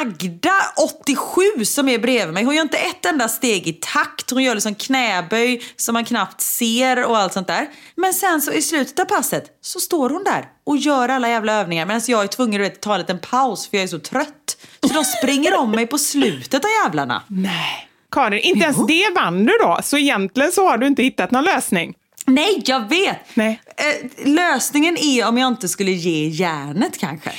Agda, 0.00 0.60
87, 0.98 1.64
som 1.64 1.88
är 1.88 1.98
bredvid 1.98 2.34
mig. 2.34 2.44
Hon 2.44 2.54
gör 2.54 2.62
inte 2.62 2.76
ett 2.76 3.06
enda 3.06 3.28
steg 3.28 3.66
i 3.66 3.72
takt. 3.72 4.30
Hon 4.30 4.42
gör 4.42 4.54
liksom 4.54 4.74
knäböj 4.74 5.62
som 5.76 5.92
man 5.92 6.04
knappt 6.04 6.40
ser 6.40 7.04
och 7.04 7.18
allt 7.18 7.32
sånt 7.32 7.46
där. 7.46 7.68
Men 7.96 8.14
sen 8.14 8.42
så 8.42 8.52
i 8.52 8.62
slutet 8.62 8.98
av 8.98 9.04
passet 9.04 9.44
så 9.60 9.80
står 9.80 10.10
hon 10.10 10.24
där 10.24 10.44
och 10.66 10.76
gör 10.76 11.08
alla 11.08 11.28
jävla 11.28 11.52
övningar 11.52 11.86
medan 11.86 12.02
jag 12.06 12.22
är 12.22 12.26
tvungen 12.26 12.64
att 12.64 12.80
ta 12.80 12.94
en 12.94 13.00
liten 13.00 13.18
paus 13.18 13.68
för 13.68 13.76
jag 13.76 13.84
är 13.84 13.88
så 13.88 13.98
trött. 13.98 14.56
Så 14.86 14.94
de 14.94 15.04
springer 15.04 15.58
om 15.58 15.70
mig 15.70 15.86
på 15.86 15.98
slutet 15.98 16.64
av 16.64 16.70
jävlarna. 16.84 17.22
Nej. 17.28 17.88
Karin, 18.14 18.40
inte 18.40 18.64
ens 18.64 18.86
det 18.86 19.10
vann 19.14 19.44
du 19.44 19.52
då. 19.62 19.78
Så 19.82 19.98
egentligen 19.98 20.52
så 20.52 20.68
har 20.68 20.78
du 20.78 20.86
inte 20.86 21.02
hittat 21.02 21.30
någon 21.30 21.44
lösning. 21.44 21.94
Nej, 22.26 22.62
jag 22.64 22.88
vet! 22.88 23.18
Nej. 23.34 23.60
Eh, 23.76 24.26
lösningen 24.26 24.96
är 24.96 25.28
om 25.28 25.38
jag 25.38 25.48
inte 25.48 25.68
skulle 25.68 25.90
ge 25.90 26.28
järnet 26.28 26.98
kanske. 26.98 27.30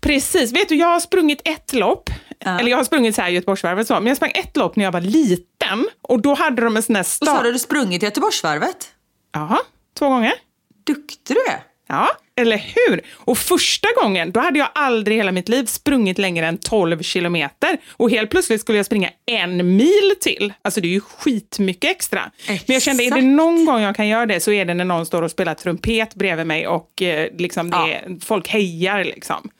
Precis. 0.00 0.52
Vet 0.52 0.68
du, 0.68 0.74
jag 0.74 0.86
har 0.86 1.00
sprungit 1.00 1.40
ett 1.44 1.72
lopp. 1.72 2.10
Eller 2.44 2.70
jag 2.70 2.76
har 2.76 2.84
sprungit 2.84 3.14
så 3.14 3.22
här 3.22 3.28
Göteborgsvarvet 3.28 3.86
så. 3.86 3.94
Men 3.94 4.06
jag 4.06 4.16
sprang 4.16 4.32
ett 4.34 4.56
lopp 4.56 4.76
när 4.76 4.84
jag 4.84 4.92
var 4.92 5.00
liten. 5.00 5.88
Och 6.02 6.22
då 6.22 6.34
hade 6.34 6.62
de 6.62 6.76
en 6.76 6.82
sån 6.82 6.94
här 6.96 7.02
Och 7.02 7.06
så 7.06 7.24
start... 7.24 7.36
har 7.36 7.52
du 7.52 7.58
sprungit 7.58 8.02
Göteborgsvarvet. 8.02 8.88
Jaha, 9.32 9.58
två 9.98 10.08
gånger. 10.08 10.32
Duktig 10.86 11.36
du 11.36 11.52
är. 11.52 11.60
Ja, 11.88 12.08
eller 12.42 12.64
hur? 12.88 13.00
Och 13.14 13.38
första 13.38 13.88
gången, 14.02 14.32
då 14.32 14.40
hade 14.40 14.58
jag 14.58 14.68
aldrig 14.74 15.16
i 15.16 15.20
hela 15.20 15.32
mitt 15.32 15.48
liv 15.48 15.64
sprungit 15.66 16.18
längre 16.18 16.46
än 16.46 16.58
12 16.58 17.02
kilometer. 17.02 17.78
Och 17.90 18.10
helt 18.10 18.30
plötsligt 18.30 18.60
skulle 18.60 18.78
jag 18.78 18.86
springa 18.86 19.10
en 19.26 19.76
mil 19.76 20.14
till. 20.20 20.52
Alltså 20.62 20.80
det 20.80 20.88
är 20.88 20.92
ju 20.92 21.00
skitmycket 21.00 21.90
extra. 21.90 22.30
Men 22.48 22.58
jag 22.66 22.82
kände, 22.82 23.02
är 23.02 23.10
det 23.10 23.16
Exakt. 23.16 23.24
någon 23.24 23.64
gång 23.66 23.80
jag 23.80 23.96
kan 23.96 24.08
göra 24.08 24.26
det 24.26 24.40
så 24.40 24.52
är 24.52 24.64
det 24.64 24.74
när 24.74 24.84
någon 24.84 25.06
står 25.06 25.22
och 25.22 25.30
spelar 25.30 25.54
trumpet 25.54 26.14
bredvid 26.14 26.46
mig 26.46 26.66
och 26.66 27.02
eh, 27.02 27.28
liksom 27.38 27.70
det 27.70 27.76
Ja. 28.06 28.14
folk 28.24 28.48
hejar 28.48 29.04
liksom. 29.04 29.50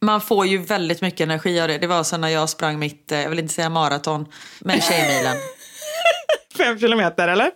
Man 0.00 0.20
får 0.20 0.46
ju 0.46 0.58
väldigt 0.58 1.00
mycket 1.00 1.20
energi 1.20 1.60
av 1.60 1.68
det. 1.68 1.78
Det 1.78 1.86
var 1.86 2.02
så 2.02 2.16
när 2.16 2.28
jag 2.28 2.48
sprang 2.50 2.78
mitt, 2.78 3.12
eh, 3.12 3.20
jag 3.20 3.30
vill 3.30 3.38
inte 3.38 3.54
säga 3.54 3.68
maraton, 3.68 4.26
men 4.60 4.80
Tjejmilen. 4.90 5.36
Fem 6.56 6.78
kilometer 6.80 7.28
eller? 7.28 7.50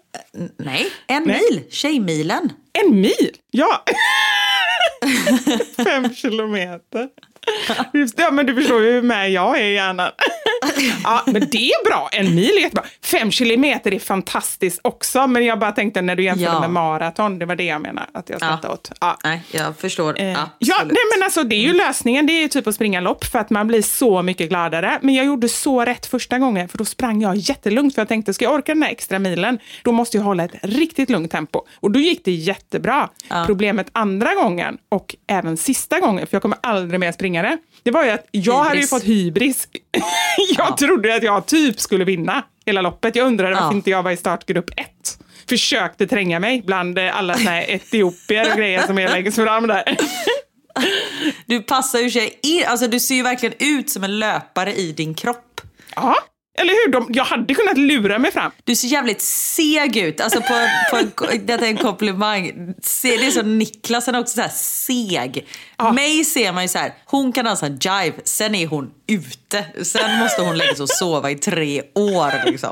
Nej, 0.58 0.86
en 1.06 1.22
Nej. 1.22 1.40
mil. 1.50 1.62
Tjejmilen. 1.70 2.52
En 2.72 3.00
mil? 3.00 3.30
Ja. 3.50 3.84
Fem 5.84 6.10
kilometer. 6.10 7.10
Just 7.92 8.16
det, 8.16 8.22
ja, 8.22 8.30
men 8.30 8.46
du 8.46 8.54
förstår 8.54 8.82
ju 8.82 8.92
hur 8.92 9.02
med 9.02 9.30
jag 9.32 9.58
är 9.60 9.64
i 9.64 9.74
hjärnan. 9.74 10.10
Ja, 11.04 11.22
men 11.26 11.40
det 11.50 11.70
är 11.70 11.84
bra. 11.88 12.08
En 12.12 12.34
mil 12.34 12.50
är 12.56 12.60
jättebra. 12.60 12.84
Fem 13.02 13.30
kilometer 13.30 13.94
är 13.94 13.98
fantastiskt 13.98 14.80
också, 14.82 15.26
men 15.26 15.44
jag 15.44 15.58
bara 15.58 15.72
tänkte 15.72 16.02
när 16.02 16.16
du 16.16 16.22
jämförde 16.24 16.50
Ja. 16.52 16.60
med 16.60 16.70
maraton, 16.70 17.38
det 17.38 17.46
var 17.46 17.56
det 17.56 17.64
jag 17.64 17.80
menade 17.82 18.06
att 18.14 18.30
jag 18.30 18.38
skrattade 18.40 18.66
Ja. 18.68 18.72
åt. 18.72 18.92
Ja. 19.00 19.18
Nej, 19.24 19.42
jag 19.50 19.76
förstår. 19.78 20.20
Eh, 20.20 20.30
Absolut. 20.30 20.50
Ja, 20.58 20.76
nej 20.84 20.96
men 21.16 21.22
alltså 21.24 21.42
det 21.44 21.56
är 21.56 21.60
ju 21.60 21.72
lösningen. 21.72 22.26
Det 22.26 22.32
är 22.32 22.40
ju 22.40 22.48
typ 22.48 22.66
att 22.66 22.74
springa 22.74 23.00
lopp 23.00 23.24
för 23.24 23.38
att 23.38 23.50
man 23.50 23.66
blir 23.68 23.82
så 23.82 24.22
mycket 24.22 24.48
gladare. 24.48 24.98
Men 25.02 25.14
jag 25.14 25.26
gjorde 25.26 25.48
så 25.48 25.84
rätt 25.84 26.06
första 26.06 26.38
gången 26.38 26.68
för 26.68 26.78
då 26.78 26.84
sprang 26.84 27.22
jag 27.22 27.36
jättelugnt 27.36 27.94
för 27.94 28.00
jag 28.02 28.08
tänkte 28.08 28.34
ska 28.34 28.44
jag 28.44 28.54
orka 28.54 28.74
den 28.74 28.82
här 28.82 28.90
extra 28.90 29.18
milen 29.18 29.58
då 29.82 29.92
måste 29.92 30.16
jag 30.16 30.24
hålla 30.24 30.44
ett 30.44 30.54
riktigt 30.62 31.10
lugnt 31.10 31.30
tempo. 31.32 31.60
Och 31.80 31.90
då 31.90 32.00
gick 32.00 32.24
det 32.24 32.32
jättebra. 32.32 33.08
Problemet 33.46 33.86
andra 33.92 34.34
gången 34.34 34.78
och 34.88 35.14
även 35.26 35.56
sista 35.56 36.00
gången, 36.00 36.26
för 36.26 36.34
jag 36.34 36.42
kommer 36.42 36.58
aldrig 36.62 37.00
mer 37.00 37.12
springa 37.12 37.33
det, 37.42 37.58
det 37.82 37.90
var 37.90 38.04
ju 38.04 38.10
att 38.10 38.26
jag 38.30 38.54
hade 38.64 38.68
ju 38.74 38.80
Hybris. 38.80 38.90
fått 38.90 39.04
hybris. 39.04 39.68
jag 40.56 40.76
trodde 40.76 41.14
att 41.14 41.22
jag 41.22 41.46
typ 41.46 41.80
skulle 41.80 42.04
vinna 42.04 42.42
hela 42.66 42.80
loppet. 42.80 43.16
Jag 43.16 43.26
undrade 43.26 43.54
varför 43.54 43.66
Ja. 43.68 43.72
inte 43.72 43.90
jag 43.90 44.02
var 44.02 44.10
i 44.10 44.16
startgrupp 44.16 44.70
ett. 44.76 45.18
Försökte 45.48 46.06
tränga 46.06 46.40
mig 46.40 46.62
bland 46.66 46.98
alla 46.98 47.34
såna 47.34 47.50
här 47.50 47.64
etiopier 47.70 48.50
och 48.52 48.58
grejer 48.58 48.86
som 48.86 48.98
är 48.98 49.08
längst 49.08 49.36
fram 49.36 49.66
där. 49.66 49.96
Du 51.46 51.62
passar 51.62 51.98
ju 51.98 52.10
sig 52.10 52.38
in, 52.42 52.64
alltså 52.66 52.88
du 52.88 53.00
ser 53.00 53.14
ju 53.14 53.22
verkligen 53.22 53.54
ut 53.58 53.90
som 53.90 54.04
en 54.04 54.18
löpare 54.18 54.74
i 54.74 54.92
din 54.92 55.14
kropp. 55.14 55.60
Ja, 55.96 56.16
eller 56.58 56.72
hur? 56.72 56.92
De, 56.92 57.06
jag 57.08 57.24
hade 57.24 57.54
kunnat 57.54 57.78
lura 57.78 58.18
mig 58.18 58.32
fram. 58.32 58.52
Du 58.64 58.76
ser 58.76 58.88
jävligt 58.88 59.22
seg 59.22 59.96
ut. 59.96 60.20
Alltså 60.20 60.40
på, 60.40 60.68
på 60.90 60.96
en, 60.96 61.46
detta 61.46 61.64
är 61.64 61.70
en 61.70 61.76
komplimang. 61.76 62.74
Se, 62.82 63.16
det 63.16 63.26
är 63.26 63.30
som 63.30 63.58
Niklas, 63.58 64.06
han 64.06 64.14
är 64.14 64.20
också 64.20 64.34
så 64.34 64.40
här 64.40 64.48
seg. 64.54 65.46
Mig 65.94 66.24
ser 66.24 66.52
man 66.52 66.62
ju 66.62 66.68
så 66.68 66.78
här, 66.78 66.94
hon 67.04 67.32
kan 67.32 67.44
dansa 67.44 67.68
jive, 67.68 68.14
sen 68.24 68.54
är 68.54 68.66
hon 68.66 68.90
ute. 69.06 69.64
Sen 69.82 70.18
måste 70.18 70.42
hon 70.42 70.58
lägga 70.58 70.74
sig 70.74 70.82
och 70.82 70.88
sova 70.88 71.30
i 71.30 71.34
tre 71.34 71.82
år. 71.94 72.50
Liksom. 72.50 72.70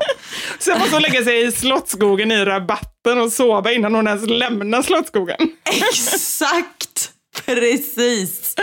Sen 0.59 0.79
måste 0.79 0.95
hon 0.95 1.01
lägga 1.01 1.23
sig 1.23 1.47
i 1.47 1.51
Slottsskogen 1.51 2.31
i 2.31 2.45
rabatten 2.45 3.21
och 3.21 3.31
sova 3.31 3.71
innan 3.71 3.95
hon 3.95 4.07
ens 4.07 4.29
lämnar 4.29 4.81
Slottsskogen. 4.81 5.37
Exakt! 5.65 7.12
Precis. 7.45 8.55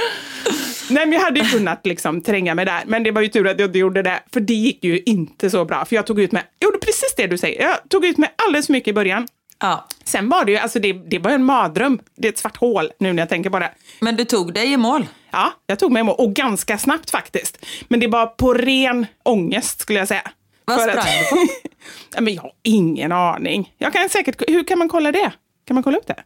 Nej, 0.90 1.07
men 1.07 1.12
jag 1.12 1.21
hade 1.21 1.40
ju 1.40 1.47
kunnat 1.47 1.87
liksom 1.87 2.21
tränga 2.23 2.55
mig 2.55 2.64
där, 2.64 2.83
men 2.87 3.03
det 3.03 3.11
var 3.11 3.23
ju 3.23 3.29
tur 3.29 3.47
att 3.49 3.59
jag 3.61 3.69
inte 3.69 3.79
gjorde 3.79 4.03
det, 4.03 4.23
för 4.33 4.40
det 4.40 4.55
gick 4.55 4.85
ju 4.85 5.01
inte 5.07 5.51
så 5.51 5.64
bra. 5.64 5.85
För 5.85 5.97
jag 5.97 6.07
tog 6.07 6.21
ut 6.21 6.33
mig, 6.33 6.43
jag 6.59 6.66
gjorde 6.69 6.79
precis 6.79 7.14
det 7.16 7.27
du 7.27 7.38
säger, 7.38 7.62
jag 7.62 7.88
tog 7.88 8.05
ut 8.07 8.19
mig 8.19 8.35
alldeles 8.47 8.66
för 8.66 8.73
mycket 8.73 8.88
i 8.88 8.93
början. 8.93 9.29
Ja. 9.61 9.87
Sen 10.05 10.29
var 10.29 10.45
det 10.45 10.53
ju, 10.53 10.59
alltså 10.59 10.79
det, 10.79 10.93
det 10.93 11.19
var 11.19 11.31
en 11.31 11.45
mardröm. 11.45 12.01
Det 12.16 12.29
är 12.29 12.33
ett 12.33 12.38
svart 12.38 12.57
hål 12.57 12.90
nu 12.99 13.12
när 13.12 13.23
jag 13.23 13.29
tänker 13.29 13.51
på 13.51 13.59
det. 13.59 13.71
Men 14.01 14.16
du 14.16 14.25
tog 14.25 14.55
dig 14.55 14.73
i 14.73 14.77
mål. 14.77 15.07
Ja, 15.31 15.53
jag 15.66 15.79
tog 15.79 15.93
mig 15.93 16.01
i 16.01 16.05
mål, 16.05 16.14
och 16.19 16.33
ganska 16.35 16.79
snabbt 16.79 17.11
faktiskt. 17.11 17.66
Men 17.88 18.01
det 18.01 18.07
var 18.09 18.27
på 18.27 18.55
ren 18.55 19.07
ångest 19.23 19.81
skulle 19.81 19.99
jag 19.99 20.09
säga. 20.09 20.31
Vad 20.64 20.81
sprang 20.81 20.99
att- 20.99 21.07
du 21.31 21.37
på? 21.37 21.47
ja, 22.14 22.21
men 22.21 22.35
jag 22.35 22.43
har 22.43 22.53
ingen 22.62 23.12
aning. 23.12 23.73
Jag 23.79 23.93
kan 23.93 24.09
säkert, 24.09 24.43
hur 24.49 24.64
kan 24.64 24.79
man 24.79 24.88
kolla 24.88 25.12
det? 25.12 25.33
Kan 25.66 25.75
man 25.75 25.83
kolla 25.83 25.99
upp 25.99 26.07
det? 26.07 26.23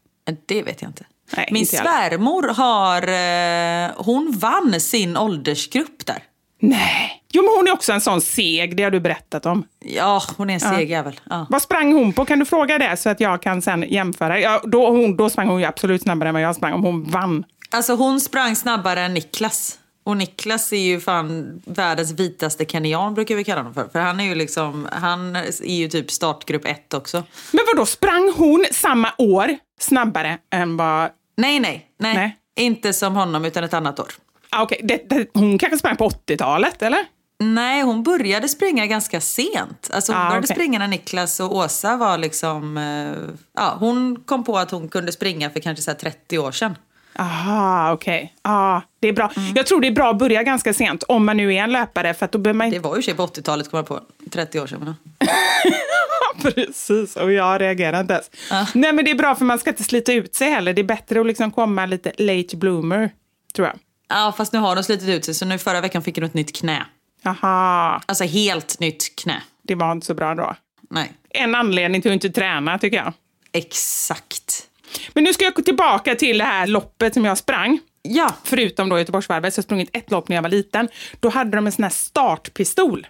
Det 0.47 0.63
vet 0.63 0.83
jag 0.83 0.89
inte. 0.89 1.05
Nej, 1.37 1.49
Min 1.51 1.67
svärmor 1.67 2.43
har, 2.49 3.03
eh, 3.09 4.05
hon 4.05 4.33
vann 4.39 4.81
sin 4.81 5.17
åldersgrupp 5.17 6.07
där. 6.07 6.23
Nej. 6.61 7.23
Jo, 7.33 7.43
men 7.43 7.51
hon 7.57 7.69
är 7.69 7.73
också 7.73 7.93
en 7.93 8.01
sån 8.01 8.21
seg, 8.21 8.77
det 8.77 8.83
har 8.83 8.91
du 8.91 9.01
berättat 9.01 9.47
om. 9.47 9.65
Ja, 9.81 10.23
hon 10.37 10.51
är 10.51 10.55
en 10.55 10.61
seg 10.61 10.91
jävel. 10.91 11.21
Ja. 11.31 11.47
Vad 11.51 11.63
sprang 11.63 11.93
hon 11.93 12.13
på? 12.13 12.25
Kan 12.25 12.39
du 12.39 12.45
fråga 12.45 12.79
det 12.79 12.97
så 12.97 13.11
att 13.11 13.21
jag 13.21 13.43
kan 13.43 13.63
sen 13.63 13.85
jämföra? 13.89 14.41
Ja, 14.41 14.63
då, 14.65 14.91
hon, 14.91 15.17
då 15.17 15.31
sprang 15.31 15.49
hon 15.49 15.61
ju 15.61 15.67
absolut 15.67 16.03
snabbare 16.03 16.29
än 16.29 16.35
vad 16.35 16.43
jag 16.43 16.57
sprang 16.57 16.73
om 16.73 16.85
hon 16.85 17.05
vann. 17.11 17.45
Alltså 17.71 17.95
hon 17.95 18.21
sprang 18.21 18.57
snabbare 18.57 19.01
än 19.01 19.15
Niklas. 19.15 19.79
Och 20.05 20.17
Niklas 20.17 20.73
är 20.73 20.77
ju 20.77 21.01
fan 21.01 21.63
världens 21.67 22.13
vitaste 22.13 22.65
kenyan 22.65 23.15
brukar 23.15 23.35
vi 23.35 23.45
kalla 23.45 23.61
honom 23.61 23.75
för. 23.75 23.89
För 23.93 23.99
han 23.99 24.21
är 24.21 24.25
ju 24.25 24.35
liksom, 24.35 24.89
han 24.93 25.37
är 25.37 25.75
ju 25.75 25.89
typ 25.89 26.11
startgrupp 26.11 26.65
ett 26.65 26.95
också. 26.95 27.23
Men 27.53 27.65
vad 27.67 27.77
då 27.77 27.87
sprang 27.87 28.33
hon 28.37 28.67
samma 28.73 29.13
år 29.19 29.57
snabbare 29.81 30.39
än 30.51 30.77
vad... 30.77 31.11
Nej, 31.37 31.61
nej, 31.61 31.87
nej. 31.99 32.15
Nej. 32.15 32.39
Inte 32.57 32.93
som 32.93 33.15
honom 33.15 33.45
utan 33.45 33.65
ett 33.65 33.75
annat 33.75 34.01
år. 34.01 34.09
Ah, 34.51 34.63
okej, 34.63 34.81
det, 34.85 35.09
det, 35.11 35.27
hon 35.35 35.59
kanske 35.59 35.79
sprang 35.79 35.97
på 35.97 36.09
80-talet, 36.09 36.83
eller? 36.83 37.05
Nej, 37.39 37.83
hon 37.83 38.03
började 38.03 38.49
springa 38.49 38.87
ganska 38.87 39.21
sent. 39.21 39.91
Alltså 39.93 40.13
hon 40.13 40.21
Ah, 40.21 40.29
började 40.29 40.45
okej. 40.45 40.57
springa 40.57 40.79
när 40.79 40.89
Niklas 40.89 41.41
och 41.41 41.57
Åsa 41.57 41.97
var 41.97 42.19
liksom... 42.19 42.77
Eh, 42.77 43.35
ja, 43.55 43.77
hon 43.81 44.21
kom 44.27 44.45
på 44.45 44.59
att 44.59 44.71
hon 44.71 44.89
kunde 44.89 45.13
springa 45.13 45.51
för 45.51 45.61
kanske 45.61 45.83
så 45.83 45.91
här 45.91 45.99
30 45.99 46.39
år 46.39 46.53
sedan. 46.53 46.77
Aha, 47.19 47.93
okej. 47.93 48.35
Ja, 48.43 48.83
det 49.01 49.09
är 49.09 49.13
bra. 49.13 49.33
Jag 49.55 49.67
tror 49.67 49.81
det 49.81 49.87
är 49.87 49.93
bra 49.93 50.11
att 50.11 50.19
börja 50.19 50.43
ganska 50.43 50.75
sent 50.75 51.03
om 51.03 51.27
man 51.27 51.37
nu 51.37 51.55
är 51.55 51.63
en 51.63 51.73
löpare, 51.73 52.15
för 52.15 52.25
att 52.25 52.33
då 52.33 52.39
behöver 52.39 52.59
man 52.59 52.71
Det 52.71 52.79
var 52.79 52.97
ju 52.97 53.03
sig 53.03 53.15
på 53.15 53.27
80-talet 53.27 53.71
kom 53.71 53.77
jag 53.77 53.87
på. 53.87 54.01
30 54.31 54.61
år 54.61 54.67
sedan. 54.67 54.95
Precis, 56.43 57.17
och 57.17 57.33
jag 57.33 57.61
reagerar 57.61 58.01
inte 58.01 58.13
ens. 58.15 58.31
Nej, 58.75 58.93
men 58.93 59.05
det 59.05 59.11
är 59.11 59.15
bra 59.15 59.35
för 59.35 59.45
man 59.45 59.59
ska 59.59 59.71
inte 59.71 59.85
slita 59.85 60.13
ut 60.13 60.35
sig 60.35 60.51
heller. 60.51 60.73
Det 60.73 60.81
är 60.81 60.85
bättre 60.85 61.21
att 61.21 61.27
liksom 61.27 61.51
komma 61.51 61.87
lite 61.87 62.13
late 62.19 62.57
bloomer, 62.57 63.11
tror 63.55 63.67
jag. 63.67 63.77
Ja, 64.09 64.35
fast 64.37 64.53
nu 64.53 64.59
har 64.59 64.75
de 64.77 64.85
slitit 64.85 65.09
ut 65.09 65.25
sig 65.25 65.35
så 65.35 65.45
nu 65.47 65.59
förra 65.59 65.81
veckan 65.81 66.03
fick 66.03 66.17
hon 66.17 66.25
ett 66.25 66.35
nytt 66.35 66.57
knä. 66.57 66.87
Aha, 67.25 68.01
Alltså 68.07 68.25
helt 68.25 68.81
nytt 68.81 69.17
knä. 69.17 69.43
det 69.63 69.75
var 69.75 69.93
inte 69.93 70.07
så 70.07 70.15
bra 70.15 70.35
då. 70.35 70.57
Nej, 70.91 71.13
En 71.31 71.55
anledning 71.55 72.03
till 72.03 72.11
att 72.11 72.15
inte 72.25 72.31
träna, 72.31 72.79
tycker 72.79 72.97
jag. 72.97 73.13
exakt. 73.53 74.67
Men 75.13 75.25
nu 75.25 75.33
ska 75.33 75.45
jag 75.45 75.55
gå 75.55 75.63
tillbaka 75.63 76.15
till 76.15 76.39
det 76.39 76.45
här 76.45 76.67
loppet 76.67 77.15
som 77.15 77.25
jag 77.25 77.39
sprang. 77.39 77.79
Ja, 78.03 78.35
Förutom 78.45 78.89
då 78.89 78.99
Göteborgsvarvet, 78.99 79.55
så 79.55 79.59
har 79.59 79.61
jag 79.63 79.65
sprungit 79.65 79.91
ett 79.93 80.11
lopp 80.11 80.29
när 80.29 80.37
jag 80.37 80.43
var 80.43 80.51
liten. 80.51 80.89
Då 81.21 81.29
hade 81.29 81.57
de 81.57 81.67
en 81.67 81.73
sån 81.73 81.83
här 81.83 81.91
startpistol. 81.91 83.07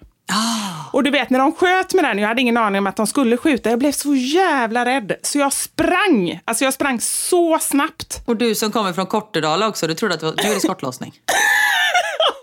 Och 0.93 1.03
du 1.05 1.11
vet, 1.11 1.31
när 1.31 1.39
de 1.39 1.53
sköt 1.55 1.95
med 1.95 2.05
den, 2.05 2.19
jag 2.19 2.29
hade 2.29 2.41
ingen 2.41 2.57
aning 2.57 2.79
om 2.79 2.87
att 2.87 2.97
de 2.97 3.07
skulle 3.07 3.37
skjuta. 3.37 3.71
Jag 3.71 3.79
blev 3.79 3.93
så 3.93 4.15
jävla 4.15 4.85
rädd, 4.85 5.13
så 5.23 5.39
jag 5.39 5.53
sprang. 5.53 6.41
Alltså 6.45 6.65
jag 6.65 6.75
sprang 6.75 7.01
så 7.01 7.59
snabbt. 7.59 8.23
och 8.27 8.37
du 8.37 8.55
som 8.55 8.73
kommer 8.73 8.93
från 8.93 9.07
Kortedala 9.07 9.69
också, 9.69 9.87
du 9.87 9.95
trodde 9.95 10.15
att 10.15 10.21
det 10.21 10.27
var, 10.27 10.33
är 10.33 10.55
det 10.55 10.61
skottlossning. 10.61 11.15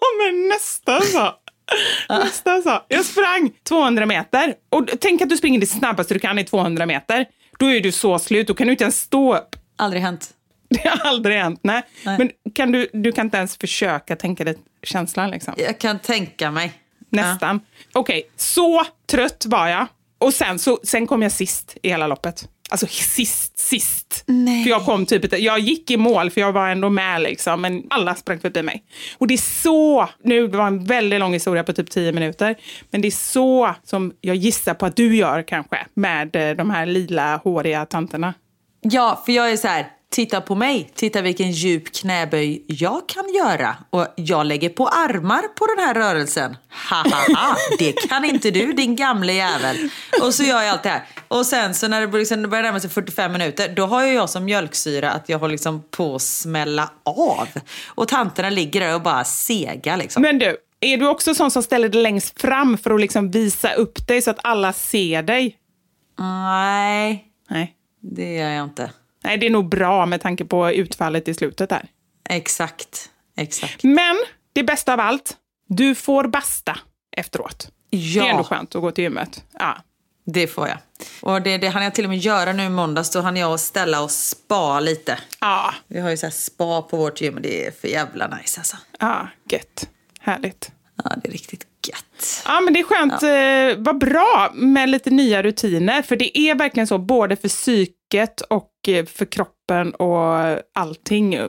Ja, 0.02 0.26
men 0.26 0.48
nästan 0.48 1.02
så. 1.02 1.32
Nästan 2.10 2.64
så. 2.64 2.80
Jag 2.88 3.06
sprang 3.06 3.52
200 3.68 4.06
meter. 4.06 4.54
Och 4.70 4.90
tänk 5.00 5.22
att 5.22 5.30
du 5.30 5.38
springer 5.38 5.60
det 5.60 5.66
snabbaste 5.66 6.14
du 6.14 6.20
kan 6.20 6.40
i 6.40 6.44
200 6.44 6.86
meter. 6.86 7.26
Då 7.62 7.71
är 7.71 7.82
du 7.82 7.91
så 7.91 8.19
slut, 8.19 8.47
då 8.47 8.54
kan 8.54 8.67
du 8.67 8.71
inte 8.71 8.84
ens 8.84 9.00
stå 9.02 9.38
upp. 9.38 9.56
Aldrig 9.76 10.02
hänt. 10.02 10.30
Det 10.69 10.89
har 10.89 11.10
aldrig 11.10 11.38
hänt. 11.38 11.60
Nej. 11.63 11.84
Nej. 12.06 12.17
Men 12.17 12.32
kan 12.54 12.71
du, 12.71 12.89
du 12.93 13.12
kan 13.12 13.28
inte 13.28 13.38
ens 13.38 13.58
försöka 13.58 14.15
tänka 14.15 14.43
dig 14.43 14.58
känslan. 14.84 15.32
Liksom. 15.32 15.54
Jag 15.58 15.80
kan 15.80 16.00
tänka 16.00 16.52
mig. 16.52 16.74
Nästan. 17.10 17.60
Okej, 17.93 18.30
så 18.36 18.84
trött 19.12 19.45
var 19.47 19.67
jag. 19.67 19.88
Och 20.17 20.34
sen, 20.34 20.60
så, 20.60 20.80
sen 20.84 21.08
kom 21.08 21.21
jag 21.21 21.32
sist 21.32 21.78
i 21.84 21.89
hela 21.89 22.08
loppet. 22.08 22.50
Alltså 22.72 22.88
sist, 22.88 23.60
sist. 23.60 24.24
Nej. 24.26 24.64
För 24.64 24.70
jag 24.70 24.86
kom 24.86 25.06
typ, 25.06 25.40
jag 25.40 25.60
gick 25.60 25.92
i 25.92 25.98
mål 25.98 26.32
för 26.32 26.42
jag 26.42 26.52
var 26.52 26.70
ändå 26.70 26.90
med 26.90 27.22
liksom, 27.22 27.62
men 27.62 27.84
alla 27.90 28.16
sprang 28.16 28.40
förbi 28.40 28.64
mig. 28.64 28.84
Och 29.18 29.28
det 29.28 29.34
är 29.34 29.62
så, 29.62 30.10
nu 30.24 30.48
var 30.48 30.68
en 30.68 30.84
väldigt 30.84 31.20
lång 31.20 31.34
historia 31.34 31.64
på 31.64 31.74
typ 31.74 31.90
10 31.90 32.12
minuter, 32.12 32.56
men 32.92 33.02
det 33.02 33.08
är 33.08 33.12
så 33.12 33.76
som 33.84 34.14
jag 34.22 34.36
gissar 34.36 34.74
på 34.74 34.86
att 34.86 34.96
du 34.96 35.16
gör 35.16 35.42
kanske 35.42 35.86
med 35.94 36.36
eh, 36.36 36.56
de 36.56 36.70
här 36.70 36.86
lila 36.86 37.38
håriga 37.38 37.86
tanterna. 37.86 38.34
Ja, 38.82 39.24
för 39.26 39.32
jag 39.32 39.52
är 39.52 39.58
så 39.58 39.68
här, 39.68 39.88
titta 40.12 40.41
på 40.41 40.56
mig, 40.56 40.91
titta 40.95 41.21
vilken 41.21 41.52
djup 41.52 41.93
knäböj 41.93 42.63
jag 42.67 43.10
kan 43.10 43.34
göra. 43.34 43.76
Och 43.89 44.08
jag 44.15 44.45
lägger 44.45 44.69
på 44.69 44.88
armar 44.88 45.41
på 45.41 45.65
den 45.65 45.86
här 45.86 45.93
rörelsen. 45.93 46.58
Ha, 46.89 46.97
ha, 46.97 47.36
ha. 47.36 47.56
det 47.80 47.91
kan 47.91 48.26
inte 48.26 48.52
du 48.52 48.74
din 48.74 48.95
gamle 48.95 49.34
jävel. 49.34 49.89
Och 50.21 50.34
så 50.34 50.43
gör 50.43 50.62
jag 50.62 50.69
allt 50.69 50.84
det 50.84 50.89
här. 50.89 51.04
Och 51.28 51.45
sen 51.45 51.74
så 51.74 51.88
när 51.88 52.02
det 52.02 52.08
börjar, 52.08 52.19
liksom, 52.19 52.41
närma 52.41 52.80
sig 52.80 52.89
45 52.89 53.32
minuter, 53.32 53.69
då 53.76 53.86
har 53.86 54.04
jag 54.04 54.30
som 54.30 54.45
mjölksyra 54.45 55.12
att 55.12 55.30
jag 55.30 55.39
håller 55.39 55.52
liksom 55.52 55.84
på 55.91 56.15
att 56.15 56.21
smälla 56.21 56.89
av. 57.04 57.47
Och 57.88 58.08
tanterna 58.08 58.50
ligger 58.50 58.80
där 58.80 58.95
och 58.95 59.02
bara 59.02 59.24
sega 59.24 59.95
liksom. 59.95 60.21
Men 60.21 60.39
du, 60.39 60.58
är 60.80 60.97
du 60.97 61.08
också 61.08 61.36
sån 61.36 61.52
som 61.52 61.63
ställer 61.63 61.89
dig 61.89 62.02
längst 62.02 62.41
fram 62.41 62.78
för 62.78 62.91
att 62.91 63.02
liksom 63.02 63.32
visa 63.32 63.74
upp 63.74 64.08
dig 64.08 64.21
så 64.21 64.32
att 64.32 64.39
alla 64.43 64.74
ser 64.74 65.24
dig? 65.24 65.58
Nej, 66.19 67.26
Nej. 67.50 67.76
det 68.02 68.34
gör 68.34 68.50
jag 68.50 68.63
inte. 68.63 68.91
Nej, 69.24 69.38
det 69.38 69.46
är 69.46 69.50
nog 69.50 69.70
bra 69.70 70.06
med 70.06 70.22
tanke 70.22 70.46
på 70.46 70.72
utfallet 70.72 71.28
i 71.28 71.34
slutet 71.34 71.70
där. 71.70 71.86
Exakt, 72.30 73.10
exakt. 73.38 73.84
Men 73.84 74.16
det 74.54 74.64
bästa 74.64 74.94
av 74.94 75.00
allt, 75.00 75.38
du 75.68 75.96
får 75.96 76.28
basta 76.28 76.78
efteråt. 77.18 77.72
Ja. 77.90 78.22
Det 78.22 78.28
är 78.28 78.32
ändå 78.32 78.44
skönt 78.44 78.76
att 78.76 78.82
gå 78.82 78.92
till 78.92 79.04
gymmet. 79.04 79.44
Ja. 79.60 79.78
Det 80.26 80.48
får 80.48 80.68
jag. 80.68 80.78
Och 81.22 81.42
det, 81.42 81.58
det 81.58 81.68
hann 81.68 81.84
jag 81.84 81.96
till 81.96 82.06
och 82.06 82.10
med 82.10 82.18
göra 82.20 82.54
nu 82.54 82.64
i 82.64 82.70
måndags. 82.70 83.10
Då 83.12 83.22
hann 83.22 83.38
jag 83.38 83.60
ställa 83.60 84.02
och 84.02 84.12
spa 84.12 84.80
lite. 84.80 85.20
Ja, 85.40 85.74
Vi 85.88 86.00
har 86.00 86.10
ju 86.10 86.18
så 86.18 86.30
spa 86.32 86.82
på 86.82 86.98
vårt 86.98 87.22
gym 87.22 87.36
och 87.36 87.42
det 87.42 87.68
är 87.68 87.72
för 87.72 87.88
jävla 87.88 88.28
nice 88.28 88.60
alltså. 88.60 88.78
ja, 89.00 89.28
gött. 89.50 89.90
Härligt. 90.20 90.72
Ja, 91.04 91.12
det 91.24 91.28
är 91.30 91.32
riktigt 91.32 91.66
gött. 91.88 92.44
Ja, 92.46 92.62
men 92.62 92.74
det 92.74 92.80
är 92.80 92.84
skönt. 92.84 93.24
Eh, 93.24 93.84
vad 93.84 93.98
bra 94.00 94.52
med 94.54 94.90
lite 94.90 95.10
nya 95.10 95.44
rutiner. 95.44 96.02
För 96.02 96.16
det 96.16 96.38
är 96.40 96.56
verkligen 96.56 96.88
så, 96.88 96.98
både 96.98 97.36
för 97.36 97.48
psyket 98.12 98.41
och 98.41 98.71
eh, 98.88 99.06
för 99.06 99.26
kroppen 99.26 99.91
och 99.95 100.60
allting. 100.74 101.39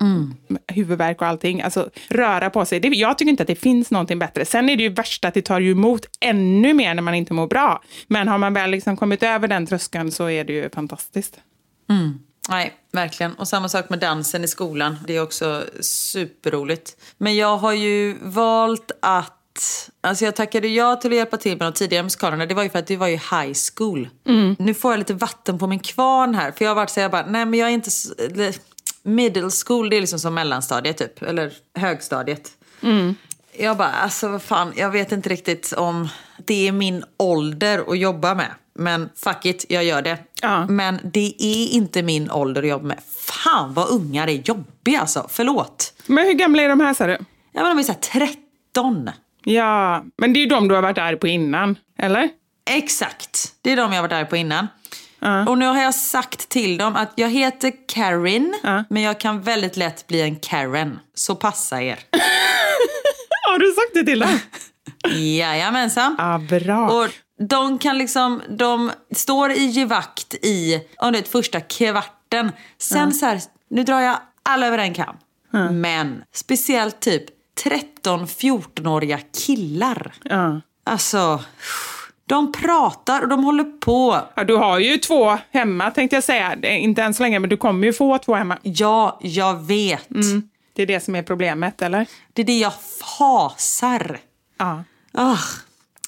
Huvudvärk 0.68 1.20
och 1.20 1.26
allting. 1.26 1.62
Alltså, 1.62 1.90
röra 2.08 2.50
på 2.50 2.64
sig. 2.64 2.80
Det, 2.80 2.88
jag 2.88 3.18
tycker 3.18 3.30
inte 3.30 3.42
att 3.42 3.46
det 3.46 3.54
finns 3.54 3.90
någonting 3.90 4.18
bättre. 4.18 4.44
Sen 4.44 4.68
är 4.68 4.76
det 4.76 4.82
ju 4.82 4.88
värsta 4.88 5.28
att 5.28 5.34
det 5.34 5.42
tar 5.42 5.60
ju 5.60 5.70
emot 5.70 6.06
ännu 6.20 6.74
mer 6.74 6.94
när 6.94 7.02
man 7.02 7.14
inte 7.14 7.32
mår 7.32 7.46
bra. 7.46 7.82
Men 8.06 8.28
har 8.28 8.38
man 8.38 8.54
väl 8.54 8.70
liksom 8.70 8.96
kommit 8.96 9.22
över 9.22 9.48
den 9.48 9.66
tröskeln 9.66 10.12
så 10.12 10.30
är 10.30 10.44
det 10.44 10.52
ju 10.52 10.70
fantastiskt. 10.70 11.40
Nej, 12.48 12.72
verkligen. 12.92 13.34
Och 13.34 13.48
samma 13.48 13.68
sak 13.68 13.90
med 13.90 13.98
dansen 13.98 14.44
i 14.44 14.48
skolan. 14.48 14.98
Det 15.06 15.16
är 15.16 15.22
också 15.22 15.64
superroligt. 15.80 16.96
Men 17.18 17.36
jag 17.36 17.56
har 17.56 17.72
ju 17.72 18.16
valt 18.22 18.90
att... 19.02 19.38
Alltså 20.00 20.24
jag 20.24 20.36
tackade 20.36 20.68
ja 20.68 20.96
till 20.96 21.10
att 21.10 21.16
hjälpa 21.16 21.36
till 21.36 21.58
med 21.58 21.66
de 21.66 21.72
tidigare 21.72 22.02
musikalerna. 22.02 22.46
Det 22.46 22.54
var 22.54 22.62
ju 22.62 22.70
för 22.70 22.78
att 22.78 22.86
det 22.86 22.96
var 22.96 23.06
ju 23.06 23.16
high 23.16 23.52
school. 23.74 24.08
Nu 24.58 24.74
får 24.74 24.92
jag 24.92 24.98
lite 24.98 25.14
vatten 25.14 25.58
på 25.58 25.66
min 25.66 25.80
kvarn 25.80 26.34
här. 26.34 26.52
För 26.52 26.64
jag 26.64 26.70
har 26.70 26.76
varit 26.76 26.90
så 26.90 27.00
jag 27.00 27.10
bara, 27.10 27.26
nej 27.26 27.46
men 27.46 27.60
jag 27.60 27.68
är 27.68 27.72
inte... 27.72 27.90
Middle 29.02 29.50
school, 29.66 29.90
det 29.90 29.96
är 29.96 30.00
liksom 30.00 30.18
som 30.18 30.34
mellanstadiet 30.34 30.96
typ. 30.98 31.22
Eller 31.22 31.52
högstadiet. 31.74 32.50
Jag 33.58 33.76
bara, 33.76 33.88
alltså 33.88 34.28
vad 34.28 34.42
fan, 34.42 34.72
jag 34.76 34.90
vet 34.90 35.12
inte 35.12 35.28
riktigt 35.28 35.72
om 35.72 36.08
det 36.44 36.68
är 36.68 36.72
min 36.72 37.04
ålder 37.16 37.84
att 37.88 37.98
jobba 37.98 38.34
med. 38.34 38.50
Men 38.74 39.08
fuck 39.16 39.44
it, 39.44 39.66
jag 39.68 39.84
gör 39.84 40.02
det. 40.02 40.18
Ja. 40.42 40.66
Men 40.66 40.98
det 41.04 41.34
är 41.38 41.68
inte 41.68 42.02
min 42.02 42.30
ålder 42.30 42.62
att 42.62 42.68
jobba 42.68 42.84
med. 42.84 42.98
Fan 43.16 43.74
vad 43.74 43.88
ungar 43.88 44.28
är 44.28 44.42
jobbiga 44.44 45.00
alltså, 45.00 45.26
förlåt. 45.30 45.92
Men 46.06 46.24
hur 46.24 46.32
gamla 46.32 46.62
är 46.62 46.68
de 46.68 46.80
här 46.80 46.94
sa 46.94 47.06
du? 47.06 47.18
Ja, 47.52 47.62
men 47.62 47.76
de 47.76 47.78
är 47.78 47.82
så 47.82 47.92
här 47.92 48.24
13. 48.72 49.10
Ja, 49.44 50.04
men 50.16 50.32
det 50.32 50.38
är 50.38 50.40
ju 50.40 50.46
de 50.46 50.68
du 50.68 50.74
har 50.74 50.82
varit 50.82 50.98
arg 50.98 51.16
på 51.16 51.28
innan, 51.28 51.78
eller? 51.98 52.28
Exakt. 52.70 53.54
Det 53.62 53.72
är 53.72 53.76
de 53.76 53.92
jag 53.92 54.02
har 54.02 54.08
varit 54.08 54.12
arg 54.12 54.26
på 54.26 54.36
innan. 54.36 54.68
Och 55.48 55.58
nu 55.58 55.66
har 55.66 55.82
jag 55.82 55.94
sagt 55.94 56.48
till 56.48 56.78
dem 56.78 56.96
att 56.96 57.12
jag 57.16 57.30
heter 57.30 57.72
Karin, 57.88 58.54
men 58.88 59.02
jag 59.02 59.20
kan 59.20 59.40
väldigt 59.42 59.76
lätt 59.76 60.06
bli 60.06 60.20
en 60.22 60.36
Karen. 60.36 60.98
Så 61.14 61.34
passa 61.34 61.82
er. 61.82 61.98
Har 63.48 63.58
du 63.58 63.72
sagt 63.72 63.94
det 63.94 64.04
till 64.04 64.18
dem? 64.18 64.38
Jajamensan. 65.36 66.14
Ja, 66.18 66.40
bra. 66.58 66.90
Och 66.90 67.08
de 67.48 67.78
kan 67.78 67.98
liksom, 67.98 68.42
de 68.48 68.90
står 69.14 69.50
i 69.50 69.64
givakt 69.64 70.34
i, 70.34 70.80
om 70.96 71.12
det 71.12 71.18
är 71.18 71.22
första 71.22 71.60
kvarten. 71.60 72.52
Sen 72.78 73.12
så 73.12 73.26
här, 73.26 73.40
nu 73.70 73.84
drar 73.84 74.00
jag 74.00 74.16
alla 74.42 74.66
över 74.66 74.78
en 74.78 74.94
kam. 74.94 75.16
Men 75.70 76.22
speciellt 76.34 77.00
typ 77.00 77.24
13-14-åriga 77.64 79.18
killar. 79.46 80.12
Ja. 80.22 80.60
Alltså, 80.84 81.44
de 82.26 82.52
pratar 82.52 83.22
och 83.22 83.28
de 83.28 83.44
håller 83.44 83.64
på. 83.64 84.20
Ja, 84.34 84.44
du 84.44 84.56
har 84.56 84.78
ju 84.78 84.98
två 84.98 85.38
hemma 85.50 85.90
tänkte 85.90 86.16
jag 86.16 86.24
säga. 86.24 86.76
Inte 86.78 87.02
än 87.02 87.14
så 87.14 87.22
länge, 87.22 87.38
men 87.38 87.50
du 87.50 87.56
kommer 87.56 87.86
ju 87.86 87.92
få 87.92 88.18
två 88.18 88.34
hemma. 88.34 88.58
Ja, 88.62 89.18
jag 89.22 89.66
vet. 89.66 90.08
Det 90.74 90.82
är 90.82 90.86
det 90.86 91.00
som 91.00 91.14
är 91.14 91.22
problemet, 91.22 91.82
eller? 91.82 92.06
Det 92.32 92.42
är 92.42 92.46
det 92.46 92.58
jag 92.58 92.72
hasar. 93.18 94.18
Ja. 94.58 94.84
Ah. 95.12 95.38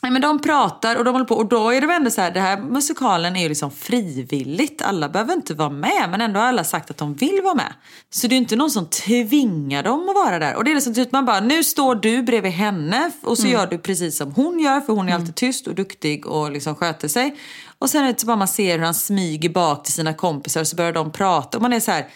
Nej, 0.05 0.11
men 0.11 0.23
de 0.23 0.39
pratar 0.39 0.97
och 0.97 1.05
de 1.05 1.11
håller 1.11 1.25
på 1.25 1.35
och 1.35 1.47
då 1.47 1.71
är 1.71 1.81
det 1.81 1.87
väl 1.87 1.97
ändå 1.97 2.11
så 2.11 2.21
här, 2.21 2.31
det 2.31 2.41
här 2.41 2.61
musikalen 2.61 3.37
är 3.37 3.43
ju 3.43 3.49
liksom 3.49 3.71
frivilligt. 3.71 4.83
Alla 4.83 5.09
behöver 5.09 5.35
inte 5.35 5.55
vara 5.55 5.71
med 5.71 6.09
men 6.11 6.21
ändå 6.21 6.41
har 6.41 6.47
alla 6.47 6.65
sagt 6.65 6.91
att 6.91 6.97
de 6.97 7.15
vill 7.15 7.41
vara 7.45 7.55
med. 7.55 7.73
Så 8.11 8.27
det 8.27 8.35
är 8.35 8.37
inte 8.37 8.57
någon 8.57 8.71
som 8.71 8.87
tvingar 8.87 9.83
dem 9.83 10.09
att 10.09 10.15
vara 10.15 10.39
där. 10.39 10.57
Och 10.57 10.65
det 10.65 10.71
är 10.71 10.75
liksom 10.75 10.95
typ 10.95 11.13
man 11.13 11.25
bara, 11.25 11.41
nu 11.41 11.65
står 11.65 11.95
du 11.95 12.23
bredvid 12.23 12.53
henne 12.53 13.11
och 13.23 13.39
så 13.39 13.47
gör 13.47 13.67
du 13.67 13.79
precis 13.79 14.17
som 14.17 14.33
hon 14.33 14.61
gör 14.61 14.81
för 14.81 14.93
hon 14.93 15.09
är 15.09 15.15
alltid 15.15 15.35
tyst 15.35 15.67
och 15.67 15.75
duktig 15.75 16.27
och 16.27 16.51
liksom 16.51 16.75
sköter 16.75 17.09
sig. 17.09 17.37
Och 17.79 17.91
sen 17.91 18.05
är 18.05 18.13
det 18.13 18.21
så 18.21 18.27
bara 18.27 18.37
man 18.37 18.49
ser 18.49 18.79
hur 18.79 18.85
han 18.85 18.95
smyger 18.95 19.49
bak 19.49 19.85
till 19.85 19.93
sina 19.93 20.15
kompisar 20.15 20.61
och 20.61 20.69
så 20.69 20.77
börjar 20.77 20.93
de 20.93 21.13
prata 21.13 21.59
och 21.59 21.63
man 21.63 21.73
är 21.73 21.81
så 21.81 21.91
här, 21.91 22.07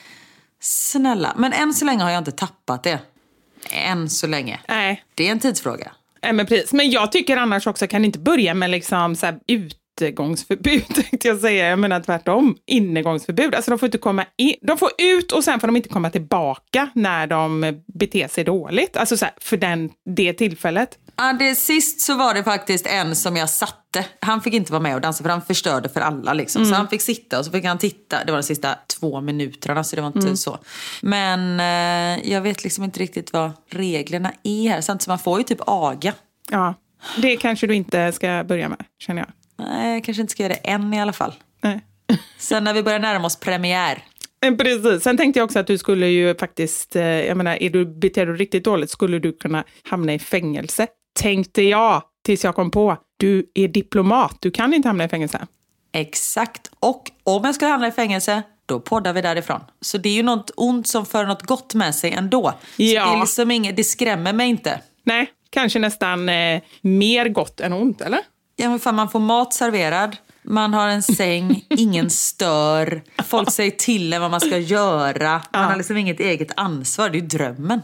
snälla. 0.60 1.34
Men 1.36 1.52
än 1.52 1.74
så 1.74 1.84
länge 1.84 2.02
har 2.02 2.10
jag 2.10 2.20
inte 2.20 2.32
tappat 2.32 2.82
det. 2.82 2.98
Än 3.70 4.10
så 4.10 4.26
länge. 4.26 4.60
Nej. 4.68 5.04
Det 5.14 5.28
är 5.28 5.32
en 5.32 5.40
tidsfråga. 5.40 5.92
Nej, 6.22 6.32
men 6.32 6.46
precis. 6.46 6.72
Men 6.72 6.90
jag 6.90 7.12
tycker 7.12 7.36
annars 7.36 7.66
också, 7.66 7.86
kan 7.86 8.04
inte 8.04 8.18
börja 8.18 8.54
med 8.54 8.70
liksom 8.70 9.16
så 9.16 9.26
här 9.26 9.38
ut 9.46 9.77
utegångsförbud, 10.02 10.86
tänkte 10.94 11.28
jag 11.28 11.38
säga. 11.38 11.68
Jag 11.68 11.78
menar 11.78 12.00
tvärtom, 12.00 12.56
innegångsförbud. 12.66 13.54
Alltså 13.54 13.70
de 13.70 13.78
får 13.78 13.86
inte 13.86 13.98
komma 13.98 14.24
in, 14.36 14.54
de 14.62 14.78
får 14.78 14.90
ut 14.98 15.32
och 15.32 15.44
sen 15.44 15.60
får 15.60 15.68
de 15.68 15.76
inte 15.76 15.88
komma 15.88 16.10
tillbaka 16.10 16.90
när 16.94 17.26
de 17.26 17.74
beter 17.94 18.28
sig 18.28 18.44
dåligt. 18.44 18.96
Alltså 18.96 19.16
så 19.16 19.24
här, 19.24 19.34
för 19.40 19.56
den, 19.56 19.90
det 20.04 20.32
tillfället. 20.32 20.98
Ja, 21.16 21.32
det, 21.32 21.54
sist 21.54 22.00
så 22.00 22.14
var 22.14 22.34
det 22.34 22.44
faktiskt 22.44 22.86
en 22.86 23.16
som 23.16 23.36
jag 23.36 23.50
satte. 23.50 24.04
Han 24.20 24.40
fick 24.40 24.54
inte 24.54 24.72
vara 24.72 24.82
med 24.82 24.94
och 24.94 25.00
dansa 25.00 25.22
för 25.22 25.30
han 25.30 25.42
förstörde 25.42 25.88
för 25.88 26.00
alla. 26.00 26.32
Liksom. 26.32 26.64
Så 26.64 26.74
han 26.74 26.88
fick 26.88 27.02
sitta 27.02 27.38
och 27.38 27.44
så 27.44 27.50
fick 27.50 27.64
han 27.64 27.78
titta. 27.78 28.24
Det 28.24 28.32
var 28.32 28.38
de 28.38 28.42
sista 28.42 28.74
två 29.00 29.20
minuterna 29.20 29.84
så 29.84 29.96
det 29.96 30.02
var 30.02 30.12
inte 30.16 30.36
så. 30.36 30.58
Men 31.02 31.60
eh, 31.60 32.30
jag 32.32 32.40
vet 32.40 32.64
liksom 32.64 32.84
inte 32.84 33.00
riktigt 33.00 33.32
vad 33.32 33.50
reglerna 33.70 34.32
är 34.42 34.68
här. 34.68 34.80
Samtidigt 34.80 35.02
som 35.02 35.10
man 35.10 35.18
får 35.18 35.38
ju 35.38 35.44
typ 35.44 35.60
aga. 35.66 36.12
Ja, 36.50 36.74
det 37.16 37.36
kanske 37.36 37.66
du 37.66 37.74
inte 37.74 38.12
ska 38.12 38.44
börja 38.48 38.68
med, 38.68 38.84
känner 38.98 39.20
jag. 39.20 39.28
Nej, 39.58 39.92
jag 39.94 40.04
kanske 40.04 40.20
inte 40.20 40.30
ska 40.30 40.42
göra 40.42 40.52
det 40.62 40.68
än 40.70 40.94
i 40.94 41.00
alla 41.00 41.12
fall. 41.12 41.34
Nej. 41.60 41.80
Sen 42.38 42.64
när 42.64 42.74
vi 42.74 42.82
börjar 42.82 42.98
närma 42.98 43.26
oss 43.26 43.36
premiär. 43.40 44.04
Eh, 44.46 44.54
Precis. 44.54 45.02
Sen 45.02 45.16
tänkte 45.16 45.40
jag 45.40 45.44
också 45.44 45.58
att 45.58 45.66
du 45.66 45.78
skulle 45.78 46.06
ju 46.06 46.34
faktiskt, 46.34 46.96
eh, 46.96 47.02
jag 47.04 47.36
menar, 47.36 47.62
är 47.62 47.70
du, 47.70 47.86
beter 47.86 48.26
du 48.26 48.36
riktigt 48.36 48.64
dåligt 48.64 48.90
skulle 48.90 49.18
du 49.18 49.32
kunna 49.32 49.64
hamna 49.82 50.14
i 50.14 50.18
fängelse. 50.18 50.86
Tänkte 51.20 51.62
jag, 51.62 52.02
tills 52.24 52.44
jag 52.44 52.54
kom 52.54 52.70
på. 52.70 52.96
Du 53.16 53.50
är 53.54 53.68
diplomat, 53.68 54.36
du 54.40 54.50
kan 54.50 54.74
inte 54.74 54.88
hamna 54.88 55.04
i 55.04 55.08
fängelse. 55.08 55.46
Exakt. 55.92 56.70
Och 56.80 57.10
om 57.24 57.44
jag 57.44 57.54
skulle 57.54 57.70
hamna 57.70 57.88
i 57.88 57.92
fängelse, 57.92 58.42
då 58.66 58.80
poddar 58.80 59.12
vi 59.12 59.20
därifrån. 59.22 59.60
Så 59.80 59.98
det 59.98 60.08
är 60.08 60.12
ju 60.12 60.22
något 60.22 60.50
ont 60.56 60.86
som 60.88 61.06
för 61.06 61.26
något 61.26 61.42
gott 61.42 61.74
med 61.74 61.94
sig 61.94 62.12
ändå. 62.12 62.52
Så 62.76 62.82
Ja. 62.82 63.04
det, 63.10 63.16
är 63.16 63.20
liksom 63.20 63.50
inget, 63.50 63.76
det 63.76 63.84
skrämmer 63.84 64.32
mig 64.32 64.48
inte. 64.48 64.80
Nej, 65.04 65.30
kanske 65.50 65.78
nästan 65.78 66.28
eh, 66.28 66.62
mer 66.80 67.28
gott 67.28 67.60
än 67.60 67.72
ont, 67.72 68.00
eller? 68.00 68.20
Ja, 68.60 68.78
fan, 68.78 68.94
man 68.94 69.08
får 69.08 69.20
mat 69.20 69.54
serverad, 69.54 70.16
man 70.42 70.74
har 70.74 70.88
en 70.88 71.02
säng, 71.02 71.64
ingen 71.70 72.10
stör, 72.10 73.02
folk 73.24 73.50
säger 73.50 73.70
till 73.70 74.12
en 74.12 74.20
vad 74.20 74.30
man 74.30 74.40
ska 74.40 74.58
göra. 74.58 75.42
Man 75.52 75.64
har 75.64 75.76
liksom 75.76 75.96
inget 75.96 76.20
eget 76.20 76.52
ansvar, 76.56 77.08
det 77.08 77.18
är 77.18 77.20
ju 77.20 77.26
drömmen. 77.26 77.82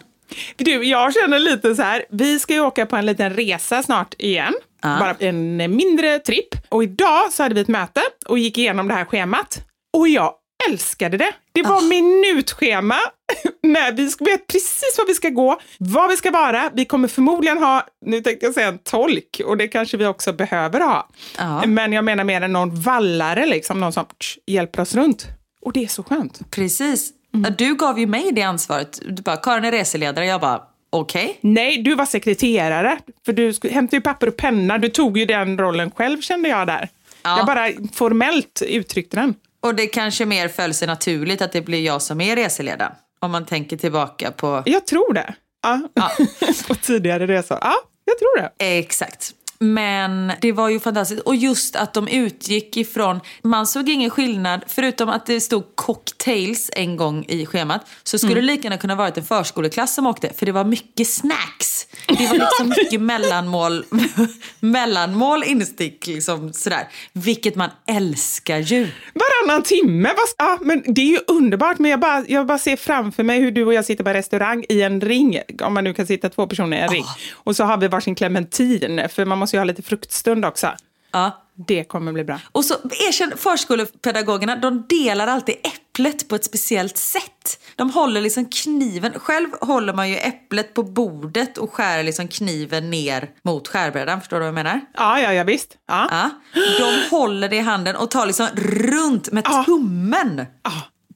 Du, 0.57 0.85
jag 0.85 1.15
känner 1.15 1.39
lite 1.39 1.75
så 1.75 1.83
här, 1.83 2.05
vi 2.11 2.39
ska 2.39 2.55
ju 2.55 2.61
åka 2.61 2.87
på 2.87 2.97
en 2.97 3.07
liten 3.07 3.33
resa 3.33 3.83
snart 3.83 4.15
igen. 4.19 4.55
Bara 4.83 5.15
en 5.19 5.57
mindre 5.77 6.19
tripp. 6.19 6.49
Och 6.69 6.83
idag 6.83 7.33
så 7.33 7.43
hade 7.43 7.55
vi 7.55 7.61
ett 7.61 7.69
möte 7.69 8.01
och 8.27 8.39
gick 8.39 8.59
igenom 8.59 8.89
det 8.89 8.95
här 8.95 9.05
schemat. 9.05 9.61
Och 9.97 10.09
jag 10.09 10.33
älskade 10.71 11.17
det. 11.17 11.33
Det 11.53 11.63
var 11.63 11.83
minutschema. 11.89 12.97
Nej, 13.63 13.93
vi 13.93 14.05
vet 14.05 14.47
precis 14.47 14.95
var 14.99 15.07
vi 15.07 15.15
ska 15.15 15.29
gå, 15.29 15.61
var 15.79 16.09
vi 16.09 16.17
ska 16.17 16.31
vara. 16.31 16.71
Vi 16.75 16.85
kommer 16.85 17.09
förmodligen 17.09 17.59
ha, 17.59 17.87
nu 18.07 18.21
tänkte 18.21 18.47
jag 18.47 18.55
säga 18.55 18.69
en 18.69 18.79
tolk, 18.79 19.41
och 19.45 19.57
det 19.57 19.69
kanske 19.69 19.97
vi 19.97 20.07
också 20.07 20.33
behöver 20.33 20.81
ha. 20.81 21.09
Ja. 21.39 21.67
Men 21.67 21.93
jag 21.93 22.05
menar 22.05 22.25
mer 22.25 22.41
än 22.41 22.53
någon 22.53 22.81
vallare, 22.81 23.47
liksom, 23.47 23.81
någon 23.81 23.93
som 23.93 24.05
tsch, 24.05 24.39
hjälper 24.47 24.83
oss 24.83 24.95
runt. 24.95 25.27
Och 25.61 25.73
det 25.73 25.85
är 25.85 25.89
så 25.89 26.03
skönt. 26.03 26.51
Precis. 26.51 27.11
Ja, 27.31 27.51
Du 27.51 27.75
gav 27.75 27.99
ju 27.99 28.07
mig 28.07 28.33
det 28.33 28.43
ansvaret. 28.43 29.01
Du 29.09 29.23
bara, 29.23 29.37
Karin 29.37 29.65
är 29.65 29.73
reseledare. 29.73 30.27
Jag 30.27 30.41
bara, 30.41 30.63
okej. 30.91 31.39
Nej, 31.41 31.83
du 31.83 31.95
var 31.95 32.07
sekreterare. 32.07 32.99
För 33.25 33.33
du 33.33 33.53
hämtade 33.71 33.97
ju 33.97 34.01
papper 34.01 34.27
och 34.27 34.37
penna. 34.37 34.79
Du 34.79 34.89
tog 34.89 35.19
ju 35.19 35.25
den 35.25 35.59
rollen 35.59 35.91
själv 35.91 36.21
kände 36.21 36.49
jag 36.49 36.67
där. 36.67 36.89
Ja. 37.25 37.37
Jag 37.37 37.47
bara 37.47 37.69
formellt 37.93 38.63
uttryckte 38.67 39.17
den. 39.17 39.35
Och 39.63 39.75
det 39.75 39.87
kanske 39.87 40.27
mer 40.27 40.49
föll 40.49 40.75
sig 40.75 40.89
naturligt 40.89 41.43
att 41.43 41.53
det 41.53 41.63
blir 41.63 41.85
jag 41.85 42.03
som 42.03 42.21
är 42.21 42.37
reseledaren. 42.37 42.93
Om 43.21 43.31
man 43.31 43.47
tänker 43.47 43.77
tillbaka 43.77 44.31
på... 44.31 44.63
Jag 44.67 44.87
tror 44.87 45.15
det. 45.15 45.35
Ja. 45.63 45.81
på 46.69 46.75
tidigare 46.75 47.27
resor. 47.27 47.59
Ja, 47.61 47.75
jag 48.05 48.19
tror 48.19 48.43
det. 48.43 48.79
Exakt. 48.79 49.35
Men 49.59 50.33
det 50.41 50.53
var 50.53 50.69
ju 50.69 50.81
fantastiskt. 50.81 51.23
Och 51.23 51.37
just 51.37 51.77
att 51.77 51.95
de 51.95 52.09
utgick 52.09 52.77
ifrån... 52.77 53.21
Man 53.43 53.67
såg 53.67 53.89
ingen 53.89 54.11
skillnad, 54.11 54.65
förutom 54.67 55.09
att 55.09 55.27
det 55.27 55.41
stod 55.41 55.77
cocktails 55.77 56.71
en 56.75 56.97
gång 56.97 57.25
i 57.29 57.47
schemat. 57.47 57.87
Så 58.03 58.19
skulle 58.19 58.35
det 58.35 58.41
lika 58.41 58.63
gärna 58.63 58.77
kunna 58.77 58.95
varit 58.95 59.19
en 59.19 59.25
förskoleklass 59.25 59.95
som 59.95 60.07
åkte. 60.07 60.33
För 60.37 60.47
det 60.47 60.53
var 60.53 60.65
mycket 60.65 61.09
snacks. 61.09 61.87
Det 62.07 62.27
var 62.27 62.35
liksom 62.35 62.69
mycket 62.79 63.01
mellanmål, 63.01 63.85
mellanmål 64.61 65.45
instick. 65.45 66.07
Liksom 66.07 66.53
sådär. 66.53 66.89
Vilket 67.13 67.55
man 67.55 67.71
älskar 67.87 68.59
ju. 68.59 68.89
Varannan 69.15 69.63
timme. 69.63 70.09
Vad, 70.09 70.49
ja, 70.49 70.59
men 70.63 70.83
det 70.87 71.01
är 71.01 71.11
ju 71.11 71.19
underbart. 71.27 71.79
Men 71.79 71.91
jag 71.91 72.01
bara, 72.01 72.25
jag 72.29 72.47
bara 72.47 72.59
ser 72.59 72.77
framför 72.77 73.23
mig 73.23 73.41
hur 73.41 73.51
du 73.51 73.65
och 73.65 73.75
jag 73.75 73.85
sitter 73.85 74.05
på 74.05 74.11
restaurang 74.11 74.65
i 74.69 74.83
en 74.83 75.01
ring. 75.01 75.41
Om 75.63 75.75
man 75.75 75.85
nu 75.85 75.95
kan 75.95 76.07
sitta 76.07 76.29
två 76.29 76.47
personer 76.47 76.77
i 76.77 76.81
en 76.81 76.89
ring. 76.89 77.05
Och 77.33 77.57
så 77.57 77.65
har 77.65 77.77
vi 77.77 77.89
varsin 77.89 78.15
clementin. 78.15 79.09
För 79.09 79.25
man 79.25 79.39
måste 79.45 79.57
ju 79.57 79.61
ha 79.61 79.65
lite 79.65 79.83
fruktstund 79.83 80.45
också. 80.45 80.73
Ja. 81.13 81.41
Det 81.57 81.85
kommer 81.85 82.13
bli 82.13 82.25
bra. 82.25 82.41
Och 82.53 82.65
så 82.65 82.75
erkänn 83.09 83.33
förskolepedagogerna, 83.37 84.57
de 84.57 84.87
delar 84.89 85.27
alltid 85.27 85.55
äpplet 85.55 86.29
på 86.29 86.35
ett 86.35 86.45
speciellt 86.45 86.97
sätt. 86.97 87.61
De 87.77 87.91
håller 87.91 88.21
liksom 88.21 88.47
kniven, 88.47 89.13
själv 89.19 89.49
håller 89.61 89.93
man 89.93 90.11
ju 90.11 90.17
äpplet 90.17 90.75
på 90.75 90.83
bordet 90.83 91.59
och 91.59 91.73
skär 91.73 92.03
liksom 92.03 92.29
kniven 92.29 92.91
ner 92.91 93.31
mot 93.43 93.69
skärbrädan, 93.69 94.21
förstår 94.21 94.37
du 94.37 94.41
vad 94.41 94.49
jag 94.49 94.55
menar? 94.55 94.81
Ja, 94.95 95.21
ja, 95.21 95.33
ja 95.33 95.45
visst. 95.45 95.77
Ja. 95.87 96.09
Ja. 96.11 96.31
De 96.79 97.17
håller 97.17 97.49
det 97.49 97.57
i 97.57 97.61
handen 97.61 97.97
och 97.97 98.11
tar 98.11 98.27
liksom 98.27 98.49
runt 98.57 99.33
med 99.33 99.45
tummen 99.67 100.47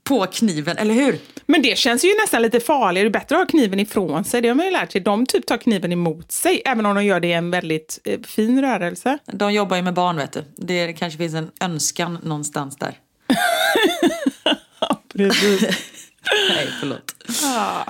på 0.08 0.26
kniven, 0.26 0.76
eller 0.76 0.94
hur? 0.94 1.18
Men 1.46 1.62
det 1.62 1.78
känns 1.78 2.04
ju 2.04 2.08
nästan 2.22 2.42
lite 2.42 2.60
farligare. 2.60 3.08
Det 3.08 3.08
är 3.08 3.20
bättre 3.20 3.36
att 3.36 3.40
ha 3.40 3.46
kniven 3.46 3.80
ifrån 3.80 4.24
sig. 4.24 4.40
Det 4.42 4.48
har 4.48 4.54
man 4.54 4.66
ju 4.66 4.72
lärt 4.72 4.92
sig. 4.92 5.00
De 5.00 5.26
typ 5.26 5.46
tar 5.46 5.56
kniven 5.56 5.92
emot 5.92 6.32
sig, 6.32 6.62
även 6.64 6.86
om 6.86 6.94
de 6.94 7.04
gör 7.04 7.20
det 7.20 7.28
i 7.28 7.32
en 7.32 7.50
väldigt 7.50 8.00
eh, 8.04 8.20
fin 8.20 8.60
rörelse. 8.60 9.18
De 9.26 9.52
jobbar 9.52 9.76
ju 9.76 9.82
med 9.82 9.94
barn, 9.94 10.16
vet 10.16 10.32
du. 10.32 10.44
Det 10.56 10.92
kanske 10.92 11.18
finns 11.18 11.34
en 11.34 11.50
önskan 11.60 12.18
någonstans 12.22 12.76
där. 12.76 12.98
Precis. 15.12 15.62
Nej, 16.48 16.68
förlåt. 16.80 17.14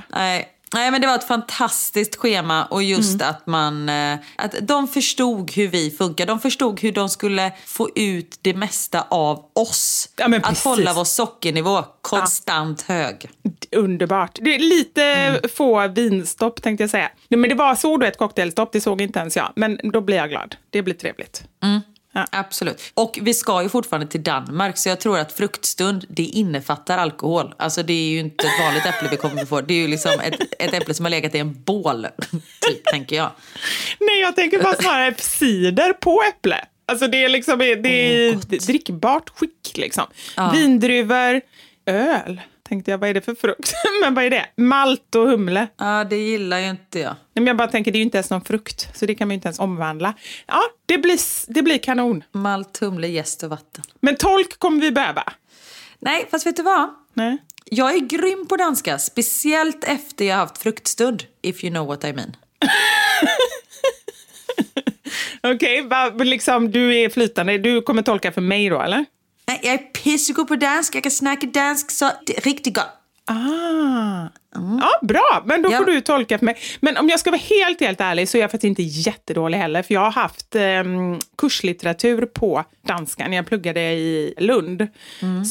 Nej. 0.09 0.58
Nej, 0.75 0.91
men 0.91 1.01
det 1.01 1.07
var 1.07 1.15
ett 1.15 1.25
fantastiskt 1.29 2.17
schema 2.17 2.65
och 2.65 2.83
just 2.83 3.15
Mm. 3.23 3.29
att 3.31 3.47
man... 3.47 3.89
eh, 3.89 4.19
Att 4.37 4.55
de 4.63 4.89
förstod 4.89 5.51
hur 5.53 5.69
vi 5.69 5.91
funkar. 5.91 6.27
De 6.27 6.41
förstod 6.41 6.81
hur 6.81 6.93
de 6.93 7.09
skulle 7.09 7.53
få 7.67 7.89
ut 7.95 8.39
det 8.43 8.55
mesta 8.55 9.05
av 9.09 9.45
oss. 9.55 10.09
Ja, 10.17 10.25
att 10.37 10.43
precis. 10.43 10.65
hålla 10.65 10.93
vår 10.93 11.05
sockernivå 11.05 11.85
konstant 12.01 12.83
hög. 12.83 13.31
Underbart. 13.77 14.39
Det 14.43 14.55
är 14.55 14.59
lite 14.59 15.03
Mm. 15.05 15.41
få 15.57 15.89
vinstopp 15.89 16.63
tänkte 16.63 16.83
jag 16.83 16.91
säga. 16.91 17.11
Men 17.29 17.43
det 17.49 17.55
var 17.55 17.75
så 17.75 17.97
då 17.97 18.07
ett 18.07 18.19
cocktailstopp, 18.19 18.73
det 18.73 18.81
såg 18.81 19.01
inte 19.01 19.19
ens 19.19 19.37
jag. 19.37 19.53
Men 19.57 19.81
då 19.93 20.01
blir 20.01 20.17
jag 20.17 20.31
glad. 20.31 20.57
Det 20.71 20.83
blir 20.83 20.95
trevligt. 20.95 21.43
Mm. 21.63 21.81
Absolut. 22.31 22.83
Och 22.95 23.19
vi 23.23 23.35
ska 23.35 23.63
ju 23.63 23.69
fortfarande 23.69 24.07
till 24.07 24.23
Danmark 24.23 24.79
så 24.79 24.89
jag 24.89 25.01
tror 25.01 25.19
att 25.19 25.33
fruktstund 25.33 26.05
det 26.09 26.23
innefattar 26.23 26.99
alkohol. 26.99 27.55
Alltså 27.57 27.83
det 27.83 27.93
är 27.93 28.11
ju 28.11 28.19
inte 28.19 28.47
ett 28.47 28.61
vanligt 28.61 28.87
äpple 28.87 29.09
vi 29.11 29.17
kommer 29.17 29.43
att 29.43 29.49
få. 29.49 29.61
Det 29.61 29.75
är 29.75 29.79
ju 29.79 29.89
liksom 29.89 30.13
ett, 30.21 30.41
ett 30.59 30.75
äpple 30.75 30.95
som 30.95 31.05
har 31.05 31.11
legat 31.11 31.35
i 31.35 31.39
en 31.39 31.63
bål, 31.63 32.07
typ, 32.61 32.85
tänker 32.85 33.17
jag. 33.17 33.31
Nej, 34.01 34.21
jag 34.21 34.37
tänker 34.37 34.63
bara 34.63 34.75
snarare 34.75 35.15
cider 35.19 35.93
på 35.93 36.23
äpple. 36.29 36.65
Alltså 36.87 37.07
det 37.07 37.25
är 37.25 37.29
liksom, 37.29 37.59
det 37.59 37.65
är 37.87 38.33
gott. 38.33 38.67
drickbart 38.67 39.31
skick 39.31 39.77
liksom. 39.77 40.05
Ja. 40.37 40.51
Vindruvor, 40.55 41.41
öl. 41.87 42.41
Tänkte 42.69 42.91
jag, 42.91 42.99
vad 42.99 43.11
är 43.11 43.15
det 43.15 43.21
för 43.21 43.35
frukt? 43.35 43.73
men 44.03 44.15
vad 44.15 44.25
är 44.25 44.31
det? 44.31 44.47
Malt 44.57 45.15
och 45.15 45.29
humle. 45.29 45.69
Ja, 45.77 46.05
det 46.05 46.17
gillar 46.17 46.59
ju 46.59 46.71
inte 46.71 46.99
jag. 46.99 47.11
Nej, 47.11 47.19
men 47.33 47.47
jag 47.47 47.57
bara 47.57 47.69
tänker, 47.69 47.93
det 47.93 47.97
är 47.97 48.01
ju 48.01 48.05
inte 48.05 48.17
ens 48.17 48.31
någon 48.31 48.45
frukt, 48.45 48.89
så 48.95 49.07
det 49.07 49.15
kan 49.15 49.29
man 49.29 49.33
ju 49.33 49.35
inte 49.35 49.49
ens 49.49 49.59
omvandla. 49.59 50.15
Ja, 50.47 50.63
det 50.87 50.99
blir, 50.99 51.19
det 51.53 51.63
blir 51.63 51.79
kanon. 51.79 52.25
Malt, 52.33 52.79
humle, 52.79 53.09
jäst 53.09 53.43
och 53.43 53.51
vatten. 53.51 53.85
Men 54.01 54.17
tolk 54.17 54.59
kommer 54.59 54.81
vi 54.81 54.91
behöva. 54.91 55.33
Nej, 55.99 56.27
fast 56.31 56.47
vet 56.47 56.57
du 56.57 56.63
vad? 56.63 56.91
Nej. 57.15 57.39
Jag 57.65 57.95
är 57.95 57.99
grym 57.99 58.47
på 58.49 58.57
danska, 58.57 58.99
speciellt 58.99 59.85
efter 59.85 60.25
jag 60.25 60.37
haft 60.37 60.59
fruktstund, 60.59 61.25
if 61.43 61.65
you 61.65 61.75
know 61.75 61.87
what 61.87 62.05
I 62.05 62.13
mean. 62.13 62.37
Okej, 65.43 65.83
okay, 65.83 66.25
liksom, 66.25 66.71
du 66.71 66.99
är 66.99 67.09
flytande. 67.09 67.59
Du 67.59 67.83
kommer 67.83 68.03
tolka 68.03 68.33
för 68.33 68.41
mig 68.41 68.69
då, 68.69 68.83
eller? 68.83 69.05
Nej, 69.49 69.61
jag 69.63 69.75
är 69.75 69.79
pissegod 69.79 70.49
på 70.49 70.57
dansk, 70.57 70.95
jag 70.95 71.03
kan 71.03 71.13
snacka 71.13 71.47
dansk 71.47 71.91
så 71.91 72.11
det 72.27 72.37
är 72.37 72.41
riktigt 72.41 72.75
gott. 72.75 72.85
Ah. 73.31 74.29
Ja, 74.55 74.91
bra. 75.03 75.43
Men 75.47 75.63
då 75.63 75.73
Ja. 75.73 75.79
får 75.79 75.85
du 75.85 76.01
tolka 76.01 76.39
för 76.39 76.45
mig. 76.45 76.57
Men 76.81 76.97
om 76.97 77.09
jag 77.09 77.21
ska 77.21 77.31
vara 77.31 77.41
helt, 77.41 77.81
helt 77.81 78.01
ärlig 78.01 78.29
så 78.29 78.37
är 78.39 78.41
jag 78.43 78.51
faktiskt 78.51 78.69
inte 78.69 78.83
jättedålig 78.83 79.59
heller. 79.59 79.83
För 79.83 79.95
jag 79.95 80.01
har 80.01 80.11
haft 80.11 80.55
eh, 80.55 80.63
kurslitteratur 81.39 82.27
på 82.27 82.65
danska. 82.87 83.29
När 83.29 83.37
jag 83.37 83.47
pluggade 83.47 83.81
i 83.81 84.35
Lund 84.39 84.89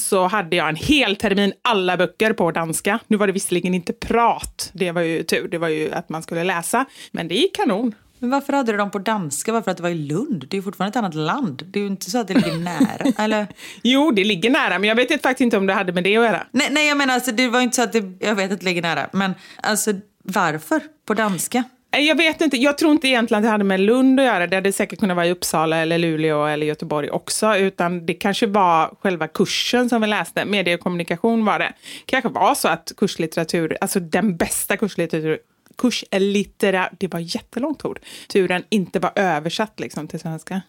så 0.05 0.27
hade 0.27 0.55
jag 0.55 0.69
en 0.69 0.75
hel 0.75 1.15
termin 1.15 1.53
alla 1.61 1.97
böcker 1.97 2.33
på 2.33 2.51
danska. 2.51 2.99
Nu 3.07 3.17
var 3.17 3.27
det 3.27 3.33
visserligen 3.33 3.73
inte 3.73 3.93
prat. 3.93 4.69
Det 4.73 4.91
var 4.91 5.01
ju 5.01 5.23
tur. 5.23 5.47
Det 5.47 5.57
var 5.57 5.67
ju 5.69 5.91
att 5.91 6.09
man 6.09 6.23
skulle 6.23 6.43
läsa. 6.43 6.85
Men 7.11 7.27
det 7.27 7.35
gick 7.35 7.55
kanon. 7.55 7.95
Men 8.19 8.29
varför 8.29 8.53
hade 8.53 8.71
du 8.71 8.77
dem 8.77 8.91
på 8.91 8.99
danska? 8.99 9.51
Varför 9.51 9.71
att 9.71 9.77
det 9.77 9.83
var 9.83 9.89
i 9.89 9.95
Lund? 9.95 10.45
Det 10.49 10.55
är 10.55 10.57
ju 10.57 10.63
fortfarande 10.63 10.89
ett 10.89 11.03
annat 11.03 11.15
land. 11.15 11.63
Det 11.65 11.79
är 11.79 11.81
ju 11.81 11.87
inte 11.87 12.11
så 12.11 12.17
att 12.17 12.27
det 12.27 12.33
ligger 12.33 12.57
nära. 12.57 13.13
Eller? 13.23 13.47
Jo, 13.81 14.11
det 14.11 14.23
ligger 14.23 14.49
nära, 14.49 14.79
men 14.79 14.87
jag 14.87 14.95
vet 14.95 15.21
faktiskt 15.21 15.41
inte 15.41 15.57
om 15.57 15.67
det 15.67 15.73
hade 15.73 15.91
med 15.91 16.03
det 16.03 16.17
att 16.17 16.23
göra. 16.23 16.47
Nej, 16.51 16.67
nej, 16.71 16.87
jag 16.87 16.97
menar 16.97 17.13
alltså, 17.13 17.31
det 17.31 17.47
var 17.47 17.61
inte 17.61 17.75
så 17.75 17.81
att 17.81 17.93
det, 17.93 18.17
jag 18.19 18.35
vet 18.35 18.51
att 18.51 18.59
det 18.59 18.65
ligger 18.65 18.81
nära. 18.81 19.09
Men 19.11 19.33
alltså, 19.55 19.93
varför 20.23 20.81
på 21.05 21.13
danska? 21.13 21.63
Jag 21.91 22.15
vet 22.15 22.41
inte, 22.41 22.57
jag 22.57 22.77
tror 22.77 22.91
inte 22.91 23.07
egentligen 23.07 23.43
att 23.43 23.47
det 23.47 23.51
hade 23.51 23.63
med 23.63 23.79
Lund 23.79 24.19
att 24.19 24.25
göra. 24.25 24.47
Det 24.47 24.55
hade 24.55 24.73
säkert 24.73 24.99
kunnat 24.99 25.15
vara 25.15 25.27
i 25.27 25.31
Uppsala, 25.31 25.77
eller 25.77 25.97
Luleå 25.97 26.45
eller 26.45 26.65
Göteborg 26.65 27.09
också. 27.09 27.55
Utan 27.57 28.05
det 28.05 28.13
kanske 28.13 28.47
var 28.47 28.95
själva 29.01 29.27
kursen 29.27 29.89
som 29.89 30.01
vi 30.01 30.07
läste. 30.07 30.45
Medie 30.45 30.73
och 30.73 30.79
kommunikation 30.79 31.45
var 31.45 31.59
det. 31.59 31.73
kanske 32.05 32.29
var 32.29 32.55
så 32.55 32.67
att 32.67 32.91
kurslitteratur, 32.97 33.77
alltså 33.81 33.99
den 33.99 34.37
bästa 34.37 34.77
kurslitteratur 34.77 35.39
kurslittera, 35.77 36.89
det 36.97 37.07
var 37.07 37.19
jättelångt 37.19 37.85
ord, 37.85 37.99
turen 38.27 38.63
inte 38.69 38.99
var 38.99 39.11
översatt 39.15 39.79
liksom 39.79 40.07
till 40.07 40.19
svenska. 40.19 40.61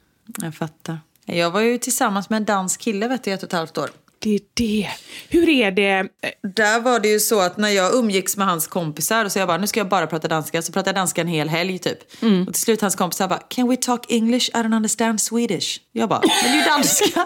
Jag 0.43 0.55
fattar. 0.55 0.99
Jag 1.25 1.51
var 1.51 1.61
ju 1.61 1.79
tillsammans 1.79 2.31
med 2.31 2.37
en 2.37 2.45
dansk 2.45 2.81
kille 2.81 3.09
vet 3.09 3.25
du, 3.25 3.31
i 3.31 3.35
ett 3.35 3.43
och 3.43 3.47
ett 3.47 3.53
halvt 3.53 3.79
år. 3.79 3.91
Det 4.21 4.35
är 4.35 4.41
det. 4.55 4.89
Hur 5.29 5.49
är 5.49 5.71
det? 5.71 6.09
Där 6.55 6.81
var 6.81 7.01
det 7.01 7.09
ju 7.09 7.21
så 7.21 7.41
att 7.41 7.57
när 7.57 7.69
jag 7.69 7.95
umgicks 7.95 8.37
med 8.37 8.47
hans 8.47 8.67
kompisar 8.67 9.29
så 9.29 9.39
jag 9.39 9.49
bara, 9.49 9.59
nu 9.59 9.67
ska 9.67 9.81
jag 9.81 9.89
bara 9.89 10.07
prata 10.07 10.29
danska. 10.29 10.63
Så 10.63 10.73
pratade 10.73 10.89
jag 10.91 10.95
danska 11.03 11.21
en 11.21 11.29
hel 11.29 11.49
helg 11.49 11.79
typ. 11.79 11.99
Och 12.47 12.55
till 12.55 12.63
slut 12.63 12.81
hans 12.81 12.97
kompisar 12.97 13.29
bara, 13.29 13.39
can 13.39 13.69
we 13.69 13.77
talk 13.77 14.13
English? 14.13 14.49
I 14.49 14.53
don't 14.53 14.77
understand 14.77 15.21
Swedish. 15.21 15.81
Jag 15.93 16.09
bara, 16.09 16.21
men 16.21 16.53
det 16.53 16.59
är 16.59 16.61
ju 16.61 16.71
danska. 16.71 17.25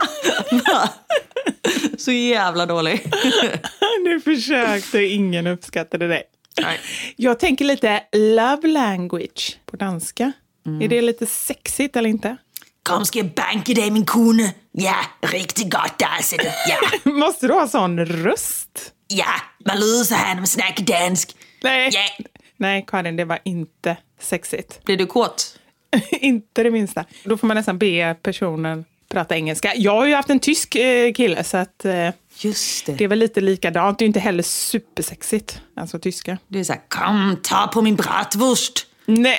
så 1.99 2.13
jävla 2.13 2.67
dålig. 2.67 3.13
Du 4.05 4.21
försökte, 4.21 4.99
ingen 4.99 5.47
uppskattade 5.47 6.09
dig. 6.09 6.23
Nej. 6.61 6.81
Jag 7.17 7.39
tänker 7.39 7.65
lite 7.65 8.03
love 8.13 8.69
language 8.69 9.59
på 9.67 9.77
danska. 9.77 10.33
Är 10.83 10.89
det 10.89 11.03
lite 11.03 11.27
sexigt 11.27 11.97
eller 11.97 12.11
inte? 12.11 12.37
Kom, 12.83 13.05
ska 13.05 13.19
jag 13.19 13.29
banka 13.35 13.73
dig 13.75 13.91
min 13.91 14.07
kone? 14.07 14.55
Ja, 14.73 14.97
riktigt 15.21 15.71
gott 15.73 15.99
där 15.99 16.23
ser 16.23 16.39
du. 16.39 16.45
Ja, 16.45 17.11
Måste 17.13 17.47
du 17.47 17.53
ha 17.55 17.69
sån 17.69 18.07
röst? 18.07 18.93
ja, 19.09 19.27
man 19.67 19.81
lyder 19.81 20.05
så 20.05 20.15
här 20.15 20.29
när 20.35 20.41
man 20.41 20.47
snackar 20.47 20.85
dansk. 20.85 21.37
Nej. 21.63 21.91
Ja. 21.93 22.25
Nej, 22.57 22.85
Karin, 22.89 23.17
det 23.17 23.25
var 23.25 23.39
inte 23.45 23.97
sexigt. 24.21 24.85
Blir 24.85 24.97
du 24.97 25.07
kåt? 25.07 25.59
inte 26.11 26.63
det 26.63 26.71
minsta. 26.71 27.05
Då 27.25 27.37
får 27.37 27.47
man 27.47 27.57
nästan 27.57 27.79
be 27.79 28.17
personen 28.23 28.85
prata 29.13 29.35
engelska. 29.37 29.73
Jag 29.77 29.93
har 29.93 30.07
ju 30.07 30.15
haft 30.15 30.31
en 30.31 30.41
tysk 30.41 30.75
eh, 30.75 31.13
kille, 31.13 31.45
så 31.45 31.57
att, 31.57 31.85
eh, 31.85 32.09
Just 32.39 32.87
det. 32.87 32.93
det 32.93 33.05
är 33.05 33.09
väl 33.09 33.19
lite 33.19 33.41
likadant. 33.41 33.99
Det 33.99 34.03
är 34.03 34.07
ju 34.07 34.09
inte 34.09 34.21
heller 34.21 34.43
supersexigt, 34.43 35.61
alltså 35.77 35.99
tyska. 35.99 36.39
Det 36.49 36.61
är 36.61 36.65
så 36.65 36.73
här, 36.73 36.83
Kom, 36.89 37.37
ta 37.43 37.67
på 37.67 37.83
min 37.83 37.97
bratwurst. 37.97 38.87
Nej, 39.07 39.39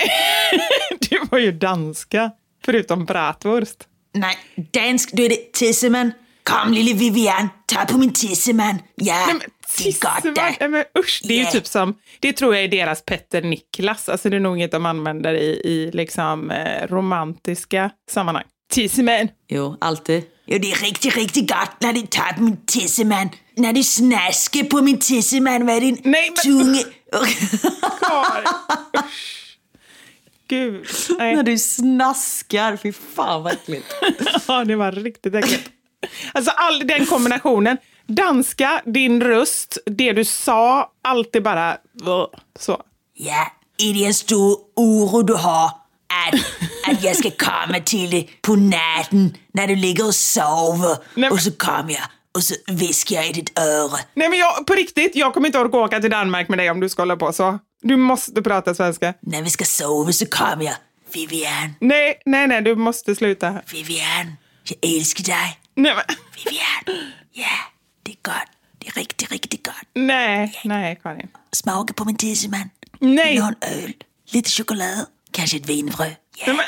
det 1.09 1.19
var 1.31 1.39
ju 1.39 1.51
danska, 1.51 2.31
förutom 2.65 3.05
bratwurst. 3.05 3.77
Nej, 4.13 4.37
dansk, 4.71 5.11
då 5.11 5.23
är 5.23 5.29
det 5.29 5.53
tisseman. 5.53 6.11
Kom 6.43 6.73
lille 6.73 6.93
Vivian, 6.93 7.49
ta 7.65 7.85
på 7.85 7.97
min 7.97 8.13
tisseman. 8.13 8.79
Ja, 8.95 9.27
gott 9.31 9.43
tisseman, 9.77 10.33
nej, 10.35 10.69
men 10.69 10.83
usch, 10.99 11.21
det 11.23 11.33
är 11.33 11.37
ju 11.37 11.41
Yeah. 11.41 11.51
typ 11.53 11.67
som, 11.67 11.95
det 12.19 12.33
tror 12.33 12.55
jag 12.55 12.63
är 12.63 12.67
deras 12.67 13.05
Petter 13.05 13.41
Niklas. 13.41 14.09
Alltså 14.09 14.29
det 14.29 14.35
är 14.35 14.39
nog 14.39 14.57
inget 14.57 14.71
de 14.71 14.85
använder 14.85 15.33
i, 15.33 15.61
i 15.63 15.91
liksom 15.93 16.51
eh, 16.51 16.87
romantiska 16.87 17.89
sammanhang. 18.11 18.43
Tisseman. 18.73 19.27
jo, 19.49 19.77
alltid. 19.81 20.23
Jo, 20.45 20.57
det 20.61 20.71
är 20.71 20.75
riktigt, 20.75 21.15
riktigt 21.15 21.49
gott 21.49 21.75
när 21.79 21.93
du 21.93 22.01
tar 22.01 22.33
på 22.33 22.41
min 22.41 22.57
tisseman. 22.65 23.29
När 23.57 23.73
du 23.73 23.83
snaskar 23.83 24.63
på 24.63 24.81
min 24.81 24.99
tisseman 24.99 25.65
med 25.65 25.81
din 25.81 25.97
Nej, 26.03 26.29
men- 26.29 26.35
tunga... 26.43 26.83
Gud. 30.47 30.85
Nej. 31.19 31.35
När 31.35 31.43
du 31.43 31.57
snaskar, 31.57 32.77
fy 32.77 32.91
fan 32.91 33.43
vad 33.43 33.53
äckligt. 33.53 33.85
Ja, 34.47 34.65
det 34.65 34.75
var 34.75 34.91
riktigt 34.91 35.35
äckligt. 35.35 35.69
Alltså 36.33 36.51
all 36.51 36.87
den 36.87 37.05
kombinationen. 37.05 37.77
Danska, 38.07 38.81
din 38.85 39.21
röst, 39.23 39.77
det 39.85 40.13
du 40.13 40.25
sa, 40.25 40.91
allt 41.01 41.35
är 41.35 41.41
bara 41.41 41.77
så. 42.59 42.81
Ja, 43.13 43.51
är 43.77 43.93
det 43.93 44.05
en 44.05 44.13
stor 44.13 44.57
oro 44.75 45.21
du 45.21 45.33
har? 45.33 45.71
Att, 46.27 46.39
att 46.93 47.03
jag 47.03 47.15
ska 47.15 47.31
komma 47.31 47.79
till 47.85 48.09
dig 48.09 48.29
på 48.41 48.55
natten 48.55 49.37
när 49.53 49.67
du 49.67 49.75
ligger 49.75 50.05
och 50.07 50.15
sover. 50.15 50.97
Nej, 51.15 51.29
Och 51.29 51.39
så 51.39 51.51
kommer 51.51 51.93
jag 51.93 52.03
och 52.35 52.43
så 52.43 52.55
viskar 52.67 53.15
jag 53.15 53.29
i 53.29 53.31
ditt 53.31 53.59
öra. 53.59 53.99
Nej 54.13 54.29
men 54.29 54.39
jag, 54.39 54.67
på 54.67 54.73
riktigt, 54.73 55.15
jag 55.15 55.33
kommer 55.33 55.47
inte 55.47 55.59
orka 55.59 55.77
åka 55.77 55.99
till 55.99 56.09
Danmark 56.11 56.49
med 56.49 56.57
dig 56.59 56.69
om 56.71 56.79
du 56.79 56.89
ska 56.89 57.01
hålla 57.01 57.17
på 57.17 57.33
så. 57.33 57.59
Du 57.81 57.95
måste 57.97 58.41
prata 58.41 58.75
svenska. 58.75 59.13
När 59.21 59.41
vi 59.41 59.49
ska 59.49 59.65
sova 59.65 60.11
så 60.11 60.25
kommer 60.25 60.65
jag. 60.65 60.75
Vivian, 61.13 61.75
Nej, 61.79 62.21
nej, 62.25 62.47
nej, 62.47 62.61
du 62.61 62.75
måste 62.75 63.15
sluta. 63.15 63.61
Vivian, 63.71 64.35
jag 64.63 64.91
älskar 64.95 65.23
dig. 65.23 65.59
Nej, 65.75 65.95
men, 65.95 66.03
Vivian, 66.37 67.03
ja, 67.31 67.45
det 68.03 68.11
är 68.11 68.15
gott. 68.21 68.49
Det 68.79 68.87
är 68.87 68.91
riktigt, 68.91 69.31
riktigt 69.31 69.65
gott. 69.65 69.75
nej, 69.93 70.61
nej, 70.63 70.99
Karin. 71.03 71.27
Smaka 71.51 71.93
på 71.93 72.05
min 72.05 72.17
tisseman. 72.17 72.69
Nej. 72.99 73.25
Vill 73.27 73.35
du 73.35 73.41
ha 73.41 73.49
en 73.49 73.83
öl? 73.83 73.93
Lite 74.31 74.49
choklad? 74.49 75.05
Kanske 75.33 75.57
ett 75.57 75.69
vinfrö? 75.69 76.05
Ja, 76.05 76.13
Nej, 76.47 76.55
men, 76.55 76.65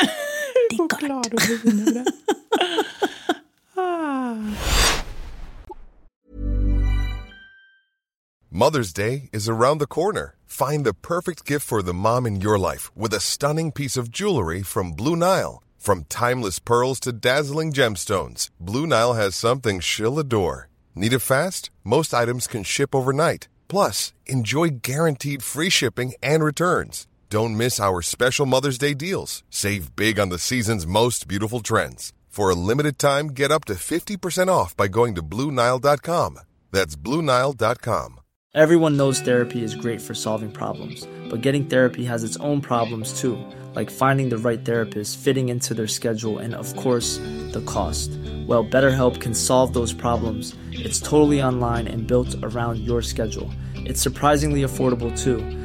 det 0.69 0.75
är 0.75 0.77
gott. 0.77 0.99
glad 0.99 1.25
att 1.25 1.31
bli 1.47 1.57
vinnare. 1.63 2.05
Mother's 8.51 8.93
Day 8.93 9.29
is 9.33 9.49
around 9.49 9.79
the 9.79 9.87
corner. 9.87 10.35
Find 10.45 10.85
the 10.85 10.93
perfect 10.93 11.45
gift 11.45 11.65
for 11.67 11.81
the 11.81 11.93
mom 11.93 12.25
in 12.25 12.39
your 12.41 12.57
life 12.57 12.95
with 12.95 13.13
a 13.13 13.19
stunning 13.19 13.71
piece 13.71 13.97
of 13.97 14.09
jewelry 14.09 14.63
from 14.63 14.93
Blue 14.93 15.15
Nile. 15.15 15.61
From 15.77 16.05
timeless 16.05 16.59
pearls 16.59 16.99
to 17.01 17.11
dazzling 17.11 17.71
gemstones, 17.73 18.49
Blue 18.59 18.87
Nile 18.87 19.13
has 19.13 19.35
something 19.35 19.79
she'll 19.79 20.17
adore. 20.19 20.69
Need 20.95 21.13
it 21.13 21.19
fast? 21.19 21.69
Most 21.83 22.13
items 22.13 22.47
can 22.47 22.63
ship 22.63 22.95
overnight. 22.95 23.47
Plus, 23.67 24.13
enjoy 24.25 24.69
guaranteed 24.81 25.43
free 25.43 25.69
shipping 25.69 26.13
and 26.23 26.43
returns. 26.43 27.05
Don't 27.35 27.57
miss 27.57 27.81
our 27.81 28.01
special 28.01 28.45
Mother's 28.45 28.77
Day 28.77 28.93
deals. 28.93 29.43
Save 29.49 29.93
big 29.97 30.21
on 30.21 30.29
the 30.29 30.39
season's 30.39 30.87
most 30.87 31.27
beautiful 31.27 31.59
trends. 31.59 32.13
For 32.29 32.49
a 32.49 32.55
limited 32.55 32.97
time, 32.97 33.31
get 33.31 33.51
up 33.51 33.65
to 33.65 33.73
50% 33.73 34.47
off 34.47 34.73
by 34.77 34.87
going 34.87 35.15
to 35.15 35.21
BlueNile.com. 35.21 36.39
That's 36.71 36.95
BlueNile.com. 36.95 38.19
Everyone 38.53 38.95
knows 38.95 39.19
therapy 39.19 39.61
is 39.61 39.75
great 39.75 40.01
for 40.01 40.13
solving 40.13 40.49
problems, 40.49 41.05
but 41.29 41.41
getting 41.41 41.65
therapy 41.65 42.05
has 42.05 42.23
its 42.23 42.37
own 42.37 42.61
problems 42.61 43.19
too, 43.19 43.37
like 43.75 43.89
finding 43.89 44.29
the 44.29 44.37
right 44.37 44.63
therapist, 44.63 45.17
fitting 45.19 45.49
into 45.49 45.73
their 45.73 45.89
schedule, 45.89 46.37
and 46.37 46.55
of 46.55 46.73
course, 46.77 47.17
the 47.51 47.63
cost. 47.65 48.11
Well, 48.47 48.63
BetterHelp 48.63 49.19
can 49.19 49.33
solve 49.33 49.73
those 49.73 49.91
problems. 49.91 50.55
It's 50.71 51.01
totally 51.01 51.43
online 51.43 51.89
and 51.89 52.07
built 52.07 52.33
around 52.43 52.79
your 52.79 53.01
schedule. 53.01 53.51
It's 53.75 54.01
surprisingly 54.01 54.61
affordable 54.61 55.11
too. 55.21 55.64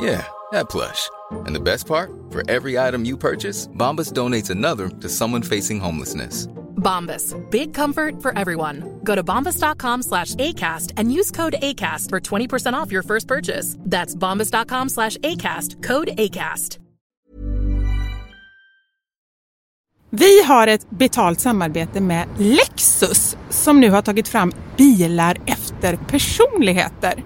Yeah, 0.00 0.26
that 0.52 0.68
plush. 0.70 1.10
And 1.46 1.54
the 1.54 1.60
best 1.60 1.86
part? 1.86 2.10
For 2.30 2.48
every 2.50 2.78
item 2.78 3.04
you 3.04 3.16
purchase, 3.16 3.68
Bombas 3.68 4.12
donates 4.12 4.50
another 4.50 4.88
to 4.88 5.08
someone 5.08 5.42
facing 5.42 5.80
homelessness. 5.80 6.46
Bombas. 6.76 7.34
Big 7.50 7.74
comfort 7.74 8.22
for 8.22 8.38
everyone. 8.38 9.00
Go 9.02 9.14
to 9.14 9.22
bombas.com 9.22 10.02
slash 10.02 10.34
ACAST 10.34 10.92
and 10.96 11.12
use 11.12 11.30
code 11.30 11.56
ACAST 11.62 12.08
for 12.10 12.20
20% 12.20 12.72
off 12.74 12.92
your 12.92 13.02
first 13.02 13.26
purchase. 13.28 13.76
That's 13.80 14.14
bombas.com 14.14 14.88
slash 14.88 15.16
ACAST. 15.18 15.82
Code 15.82 16.08
ACAST. 16.18 16.78
Vi 20.10 20.42
har 20.42 20.66
ett 20.66 20.90
betalt 20.90 21.40
samarbete 21.40 22.00
med 22.00 22.28
Lexus 22.38 23.36
som 23.50 23.80
nu 23.80 23.90
har 23.90 24.02
tagit 24.02 24.28
fram 24.28 24.52
bilar 24.76 25.36
efter 25.46 25.96
personligheter. 25.96 27.24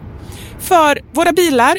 För 0.59 1.01
våra 1.12 1.33
bilar 1.33 1.79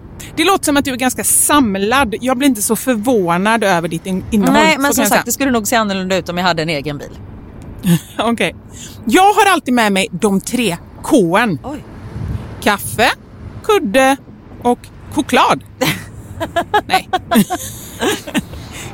Det 0.35 0.43
låter 0.45 0.65
som 0.65 0.77
att 0.77 0.85
du 0.85 0.91
är 0.91 0.95
ganska 0.95 1.23
samlad. 1.23 2.15
Jag 2.21 2.37
blir 2.37 2.47
inte 2.47 2.61
så 2.61 2.75
förvånad 2.75 3.63
över 3.63 3.87
ditt 3.87 4.05
in- 4.05 4.23
innehåll. 4.31 4.53
Nej 4.53 4.77
men 4.79 4.93
som 4.93 5.05
sagt 5.05 5.25
det 5.25 5.31
skulle 5.31 5.51
nog 5.51 5.67
se 5.67 5.75
annorlunda 5.75 6.17
ut 6.17 6.29
om 6.29 6.37
jag 6.37 6.45
hade 6.45 6.61
en 6.61 6.69
egen 6.69 6.97
bil. 6.97 7.11
Okej. 8.19 8.55
Jag 9.05 9.33
har 9.33 9.51
alltid 9.53 9.73
med 9.73 9.91
mig 9.91 10.07
de 10.11 10.41
tre. 10.41 10.77
Oj. 11.63 11.83
Kaffe, 12.61 13.09
kudde 13.63 14.17
och 14.63 14.79
choklad. 15.13 15.63
Nej. 16.87 17.09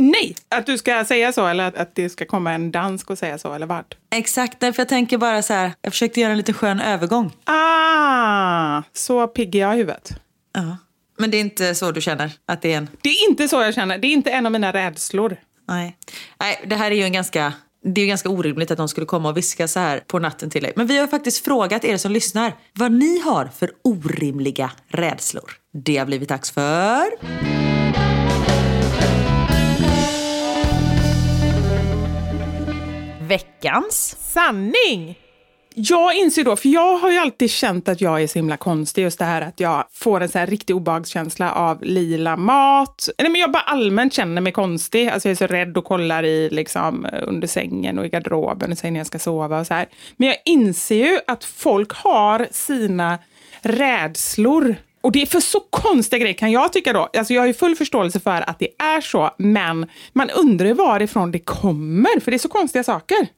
Nej, 0.00 0.36
att 0.48 0.66
du 0.66 0.78
ska 0.78 1.04
säga 1.04 1.32
så 1.32 1.46
eller 1.46 1.64
att, 1.64 1.76
att 1.76 1.94
det 1.94 2.10
ska 2.10 2.24
komma 2.24 2.52
en 2.52 2.70
dansk 2.70 3.10
och 3.10 3.18
säga 3.18 3.38
så 3.38 3.52
eller 3.52 3.66
vad? 3.66 3.84
Exakt, 4.10 4.60
därför 4.60 4.80
jag 4.80 4.88
tänker 4.88 5.18
bara 5.18 5.42
så 5.42 5.52
här. 5.52 5.72
Jag 5.82 5.92
försökte 5.92 6.20
göra 6.20 6.30
en 6.30 6.36
lite 6.36 6.52
skön 6.52 6.80
övergång. 6.80 7.32
Ah, 7.44 8.82
så 8.92 9.26
pigg 9.26 9.54
jag 9.54 9.74
i 9.74 9.78
huvudet. 9.78 10.10
Ja. 10.54 10.76
Men 11.18 11.30
det 11.30 11.36
är 11.36 11.40
inte 11.40 11.74
så 11.74 11.92
du 11.92 12.00
känner 12.00 12.32
att 12.46 12.62
det 12.62 12.72
är 12.72 12.76
en... 12.76 12.88
Det 13.02 13.08
är 13.08 13.28
inte 13.28 13.48
så 13.48 13.62
jag 13.62 13.74
känner. 13.74 13.98
Det 13.98 14.06
är 14.06 14.12
inte 14.12 14.30
en 14.30 14.46
av 14.46 14.52
mina 14.52 14.72
rädslor. 14.72 15.36
Nej. 15.68 15.96
Nej, 16.40 16.64
det 16.66 16.76
här 16.76 16.90
är 16.90 16.94
ju 16.94 17.02
en 17.02 17.12
ganska... 17.12 17.52
Det 17.84 18.00
är 18.00 18.06
ganska 18.06 18.28
orimligt 18.28 18.70
att 18.70 18.76
de 18.76 18.88
skulle 18.88 19.06
komma 19.06 19.28
och 19.28 19.36
viska 19.36 19.68
så 19.68 19.80
här 19.80 20.00
på 20.06 20.18
natten 20.18 20.50
till 20.50 20.62
dig. 20.62 20.72
Men 20.76 20.86
vi 20.86 20.98
har 20.98 21.06
faktiskt 21.06 21.44
frågat 21.44 21.84
er 21.84 21.96
som 21.96 22.12
lyssnar 22.12 22.52
vad 22.72 22.92
ni 22.92 23.20
har 23.20 23.50
för 23.58 23.70
orimliga 23.84 24.70
rädslor. 24.88 25.50
Det 25.72 25.96
har 25.96 26.06
blivit 26.06 26.28
dags 26.28 26.50
för... 26.50 27.10
Veckans 33.30 34.16
sanning! 34.20 35.18
Jag 35.74 36.16
inser 36.16 36.44
då, 36.44 36.56
för 36.56 36.68
jag 36.68 36.96
har 36.96 37.10
ju 37.10 37.18
alltid 37.18 37.50
känt 37.50 37.88
att 37.88 38.00
jag 38.00 38.22
är 38.22 38.26
så 38.26 38.38
himla 38.38 38.56
konstig, 38.56 39.02
just 39.02 39.18
det 39.18 39.24
här 39.24 39.42
att 39.42 39.60
jag 39.60 39.84
får 39.92 40.20
en 40.20 40.28
så 40.28 40.38
här 40.38 40.46
riktig 40.46 40.76
obehagskänsla 40.76 41.52
av 41.52 41.82
lila 41.82 42.36
mat. 42.36 43.08
Nej, 43.18 43.30
men 43.30 43.40
jag 43.40 43.52
bara 43.52 43.62
allmänt 43.62 44.12
känner 44.12 44.40
mig 44.40 44.52
konstig. 44.52 45.08
Alltså 45.08 45.28
jag 45.28 45.32
är 45.32 45.36
så 45.36 45.46
rädd 45.46 45.76
och 45.76 45.84
kollar 45.84 46.24
i, 46.24 46.50
liksom, 46.50 47.06
under 47.22 47.48
sängen 47.48 47.98
och 47.98 48.06
i 48.06 48.08
garderoben 48.08 48.72
och 48.72 48.78
säger 48.78 48.92
när 48.92 49.00
jag 49.00 49.06
ska 49.06 49.18
sova 49.18 49.60
och 49.60 49.66
så 49.66 49.74
här. 49.74 49.88
Men 50.16 50.28
jag 50.28 50.36
inser 50.44 51.06
ju 51.06 51.18
att 51.26 51.44
folk 51.44 51.92
har 51.92 52.48
sina 52.50 53.18
rädslor 53.62 54.76
och 55.00 55.12
det 55.12 55.22
är 55.22 55.26
för 55.26 55.40
så 55.40 55.60
konstiga 55.60 56.18
grejer 56.18 56.34
kan 56.34 56.50
jag 56.50 56.72
tycka 56.72 56.92
då. 56.92 57.08
Alltså 57.16 57.34
jag 57.34 57.42
har 57.42 57.46
ju 57.46 57.54
full 57.54 57.76
förståelse 57.76 58.20
för 58.20 58.50
att 58.50 58.58
det 58.58 58.68
är 58.78 59.00
så, 59.00 59.30
men 59.38 59.86
man 60.12 60.30
undrar 60.30 60.74
varifrån 60.74 61.32
det 61.32 61.38
kommer, 61.38 62.20
för 62.20 62.30
det 62.30 62.36
är 62.36 62.38
så 62.38 62.48
konstiga 62.48 62.84
saker. 62.84 63.28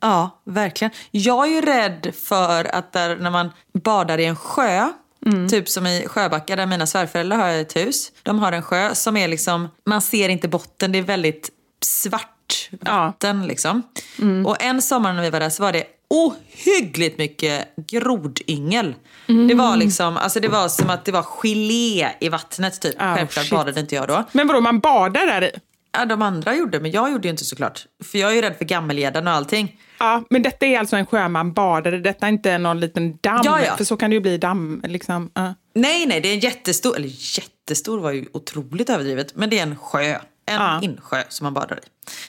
Ja, 0.00 0.42
verkligen. 0.44 0.92
Jag 1.10 1.46
är 1.46 1.50
ju 1.50 1.60
rädd 1.60 2.14
för 2.14 2.64
att 2.64 2.92
där, 2.92 3.16
när 3.16 3.30
man 3.30 3.50
badar 3.72 4.18
i 4.18 4.24
en 4.24 4.36
sjö, 4.36 4.88
mm. 5.26 5.48
typ 5.48 5.68
som 5.68 5.86
i 5.86 6.04
Sjöbacka 6.06 6.56
där 6.56 6.66
mina 6.66 6.86
svärföräldrar 6.86 7.36
har 7.36 7.48
ett 7.48 7.76
hus. 7.76 8.12
De 8.22 8.38
har 8.38 8.52
en 8.52 8.62
sjö 8.62 8.94
som 8.94 9.16
är 9.16 9.28
liksom, 9.28 9.68
man 9.86 10.00
ser 10.00 10.28
inte 10.28 10.48
botten, 10.48 10.92
det 10.92 10.98
är 10.98 11.02
väldigt 11.02 11.50
svart 11.84 12.70
vatten 12.80 13.40
ja. 13.40 13.46
liksom. 13.46 13.82
Mm. 14.18 14.46
Och 14.46 14.62
en 14.62 14.82
sommar 14.82 15.12
när 15.12 15.22
vi 15.22 15.30
var 15.30 15.40
där 15.40 15.50
så 15.50 15.62
var 15.62 15.72
det 15.72 15.84
ohyggligt 16.12 17.18
mycket 17.18 17.68
grodyngel. 17.76 18.94
Mm. 19.28 19.48
Det 19.48 19.54
var 19.54 19.76
liksom, 19.76 20.16
alltså 20.16 20.40
det 20.40 20.48
var 20.48 20.68
som 20.68 20.90
att 20.90 21.04
det 21.04 21.12
var 21.12 21.22
gelé 21.22 22.08
i 22.20 22.28
vattnet 22.28 22.80
typ. 22.80 23.00
Oh, 23.00 23.14
Självklart 23.14 23.44
shit. 23.44 23.58
badade 23.58 23.80
inte 23.80 23.94
jag 23.94 24.08
då. 24.08 24.24
Men 24.32 24.46
vadå, 24.46 24.60
man 24.60 24.80
badar 24.80 25.26
där 25.26 25.44
i? 25.44 25.50
Ja, 25.92 26.04
de 26.04 26.22
andra 26.22 26.54
gjorde, 26.54 26.80
men 26.80 26.90
jag 26.90 27.12
gjorde 27.12 27.28
ju 27.28 27.30
inte 27.30 27.44
såklart. 27.44 27.86
För 28.04 28.18
jag 28.18 28.30
är 28.30 28.34
ju 28.34 28.42
rädd 28.42 28.56
för 28.58 28.64
gammelgäddan 28.64 29.26
och 29.26 29.32
allting. 29.32 29.80
Ja, 29.98 30.24
men 30.30 30.42
detta 30.42 30.66
är 30.66 30.78
alltså 30.78 30.96
en 30.96 31.06
sjö 31.06 31.28
man 31.28 31.52
badade, 31.52 31.98
detta 31.98 32.26
är 32.26 32.30
inte 32.30 32.58
någon 32.58 32.80
liten 32.80 33.18
damm? 33.20 33.40
Ja, 33.44 33.60
ja. 33.60 33.76
För 33.76 33.84
så 33.84 33.96
kan 33.96 34.10
det 34.10 34.14
ju 34.14 34.20
bli 34.20 34.38
damm. 34.38 34.82
Liksom. 34.84 35.30
Uh. 35.38 35.50
Nej, 35.74 36.06
nej, 36.06 36.20
det 36.20 36.28
är 36.28 36.34
en 36.34 36.40
jättestor, 36.40 36.96
eller 36.96 37.10
jättestor 37.38 37.98
var 37.98 38.12
ju 38.12 38.26
otroligt 38.32 38.90
överdrivet, 38.90 39.36
men 39.36 39.50
det 39.50 39.58
är 39.58 39.62
en 39.62 39.76
sjö. 39.76 40.18
En 40.46 40.60
ja. 40.60 40.80
insjö 40.82 41.22
som 41.28 41.44
man 41.44 41.54
badar 41.54 41.76
i. 41.76 41.88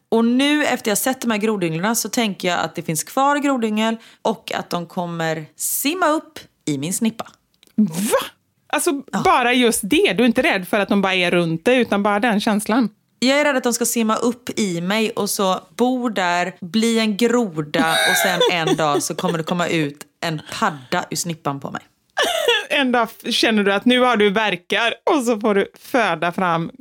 Och 0.10 0.26
nu 0.26 0.66
efter 0.66 0.92
jag 0.92 0.98
sett 0.98 1.22
de 1.22 1.32
här 1.32 1.38
grodynglarna 1.38 1.96
så 1.96 2.10
tänker 2.10 2.48
jag 2.48 2.60
att 2.60 2.76
det 2.76 2.82
finns 2.82 3.04
kvar 3.04 3.38
grodyngel 3.38 3.98
och 4.22 4.52
att 4.56 4.70
de 4.70 4.86
kommer 4.86 5.46
simma 5.56 6.08
upp 6.08 6.40
i 6.66 6.78
min 6.78 6.94
snippa. 6.94 7.28
Va? 7.76 8.28
Alltså 8.68 8.92
ja. 9.12 9.22
bara 9.24 9.54
just 9.54 9.82
det? 9.84 10.14
Du 10.14 10.24
är 10.24 10.28
inte 10.28 10.42
rädd 10.42 10.68
för 10.68 10.80
att 10.80 10.90
de 10.90 11.02
bara 11.02 11.14
är 11.14 11.32
runt 11.32 11.66
dig 11.66 11.80
utan 11.80 12.04
bara 12.04 12.20
den 12.20 12.40
känslan? 12.40 12.90
Jag 13.20 13.40
är 13.40 13.46
rädd 13.46 13.58
att 13.58 13.64
de 13.64 13.74
ska 13.74 13.86
simma 13.86 14.16
upp 14.16 14.60
i 14.60 14.82
mig 14.82 15.12
och 15.12 15.30
så 15.30 15.60
bo 15.76 16.10
där, 16.10 16.56
bli 16.62 17.00
en 17.00 17.18
groda 17.18 17.92
och 18.10 18.18
sen 18.24 18.40
en 18.52 18.76
dag 18.76 19.04
så 19.04 19.16
kommer 19.16 19.38
det 19.38 19.44
komma 19.44 19.68
ut 19.68 20.06
en 20.22 20.42
padda 20.60 21.06
ur 21.10 21.16
snippan 21.16 21.60
på 21.60 21.72
mig. 21.72 21.82
en 22.70 22.92
dag 22.92 23.10
känner 23.30 23.64
du 23.64 23.74
att 23.74 23.86
nu 23.86 24.00
har 24.00 24.18
du 24.18 24.30
verkar 24.30 24.94
och 25.04 25.24
så 25.24 25.40
får 25.40 25.56
du 25.56 25.68
föda 25.80 26.32
fram 26.32 26.72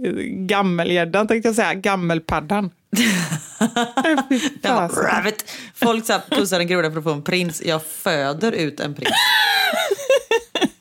gammelgäddan, 0.47 1.27
tänkte 1.29 1.49
jag 1.49 1.57
säga, 1.57 1.75
gammelpaddan. 1.75 2.71
rabbit. 4.63 5.45
Folk 5.75 6.07
så 6.07 6.21
pussar 6.31 6.61
en 6.61 6.67
groda 6.67 6.91
för 6.91 6.99
att 6.99 7.05
få 7.05 7.13
en 7.13 7.23
prins. 7.23 7.63
Jag 7.63 7.83
föder 7.87 8.53
ut 8.53 8.81
en 8.81 8.95
prins. 8.95 9.15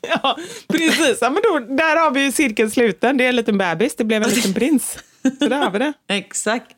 ja, 0.00 0.38
precis. 0.68 1.18
Ja, 1.20 1.30
men 1.30 1.42
då, 1.42 1.58
där 1.58 1.96
har 1.96 2.10
vi 2.10 2.32
cirkeln 2.32 2.70
sluten. 2.70 3.16
Det 3.16 3.24
är 3.24 3.28
en 3.28 3.36
liten 3.36 3.58
bebis, 3.58 3.96
det 3.96 4.04
blev 4.04 4.22
en 4.22 4.30
liten 4.30 4.54
prins. 4.54 4.98
Så 5.38 5.48
där 5.48 5.58
har 5.58 5.70
vi 5.70 5.78
det. 5.78 5.92
Exakt. 6.08 6.76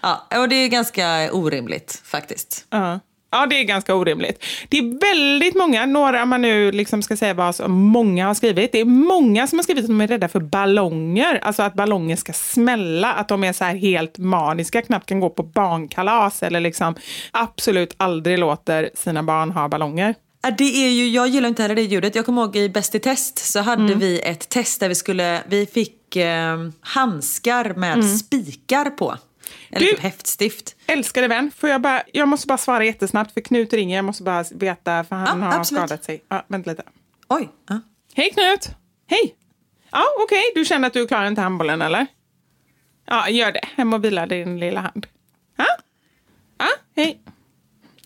Ja, 0.00 0.26
och 0.36 0.48
det 0.48 0.56
är 0.56 0.68
ganska 0.68 1.32
orimligt 1.32 2.02
faktiskt. 2.04 2.66
Ja. 2.70 3.00
Ja, 3.34 3.46
det 3.46 3.60
är 3.60 3.64
ganska 3.64 3.94
orimligt. 3.94 4.44
Det 4.68 4.78
är 4.78 5.00
väldigt 5.00 5.54
många, 5.54 5.86
några 5.86 6.24
man 6.24 6.42
nu 6.42 6.72
liksom 6.72 7.02
ska 7.02 7.16
säga 7.16 7.34
vad 7.34 7.70
många 7.70 8.26
har 8.26 8.34
skrivit. 8.34 8.72
Det 8.72 8.80
är 8.80 8.84
många 8.84 9.46
som 9.46 9.58
har 9.58 9.62
skrivit 9.62 9.84
att 9.84 9.88
de 9.88 10.00
är 10.00 10.08
rädda 10.08 10.28
för 10.28 10.40
ballonger, 10.40 11.38
alltså 11.42 11.62
att 11.62 11.74
ballonger 11.74 12.16
ska 12.16 12.32
smälla, 12.32 13.12
att 13.12 13.28
de 13.28 13.44
är 13.44 13.52
så 13.52 13.64
här 13.64 13.74
helt 13.74 14.18
maniska, 14.18 14.82
knappt 14.82 15.08
kan 15.08 15.20
gå 15.20 15.30
på 15.30 15.42
barnkalas 15.42 16.42
eller 16.42 16.60
liksom 16.60 16.94
absolut 17.30 17.94
aldrig 17.96 18.38
låter 18.38 18.90
sina 18.94 19.22
barn 19.22 19.50
ha 19.50 19.68
ballonger. 19.68 20.14
Det 20.58 20.86
är 20.86 20.90
ju, 20.90 21.08
jag 21.08 21.28
gillar 21.28 21.48
inte 21.48 21.62
heller 21.62 21.74
det 21.74 21.82
ljudet. 21.82 22.14
Jag 22.14 22.26
kommer 22.26 22.42
ihåg 22.42 22.56
i 22.56 22.68
Bäst 22.68 22.94
i 22.94 23.00
test 23.00 23.38
så 23.38 23.60
hade 23.60 23.82
mm. 23.82 23.98
vi 23.98 24.20
ett 24.20 24.48
test 24.48 24.80
där 24.80 24.88
vi 24.88 24.94
skulle, 24.94 25.42
vi 25.48 25.66
fick 25.66 26.16
eh, 26.16 26.58
handskar 26.80 27.74
med 27.74 27.94
mm. 27.94 28.08
spikar 28.08 28.90
på. 28.90 29.16
Eller 29.70 29.86
du, 29.86 29.92
typ 29.92 30.00
häftstift. 30.00 30.76
Älskade 30.86 31.28
vän, 31.28 31.50
får 31.56 31.68
jag, 31.68 31.80
bara, 31.80 32.02
jag 32.12 32.28
måste 32.28 32.46
bara 32.46 32.58
svara 32.58 32.84
jättesnabbt 32.84 33.32
för 33.32 33.40
Knut 33.40 33.72
ringer. 33.72 33.96
Jag 33.96 34.04
måste 34.04 34.22
bara 34.22 34.44
veta 34.50 35.04
för 35.04 35.16
han 35.16 35.40
ja, 35.40 35.46
har 35.46 35.58
absolut. 35.58 35.80
skadat 35.80 36.04
sig. 36.04 36.24
Ja, 36.28 36.44
vänta 36.48 36.70
lite. 36.70 36.82
Oj. 37.28 37.48
Ja. 37.68 37.80
Hej 38.14 38.30
Knut! 38.30 38.70
Hej! 39.06 39.34
Ja, 39.90 40.04
okej. 40.24 40.38
Okay. 40.38 40.62
Du 40.62 40.64
känner 40.64 40.86
att 40.86 40.92
du 40.92 41.06
klarar 41.06 41.26
inte 41.26 41.40
handbollen 41.40 41.82
eller? 41.82 42.06
Ja, 43.06 43.28
gör 43.28 43.52
det. 43.52 43.64
Hem 43.76 43.92
och 43.94 44.04
vila 44.04 44.26
din 44.26 44.60
lilla 44.60 44.80
hand. 44.80 45.06
Ja? 45.56 45.66
Ja, 46.58 46.68
hej. 46.96 47.20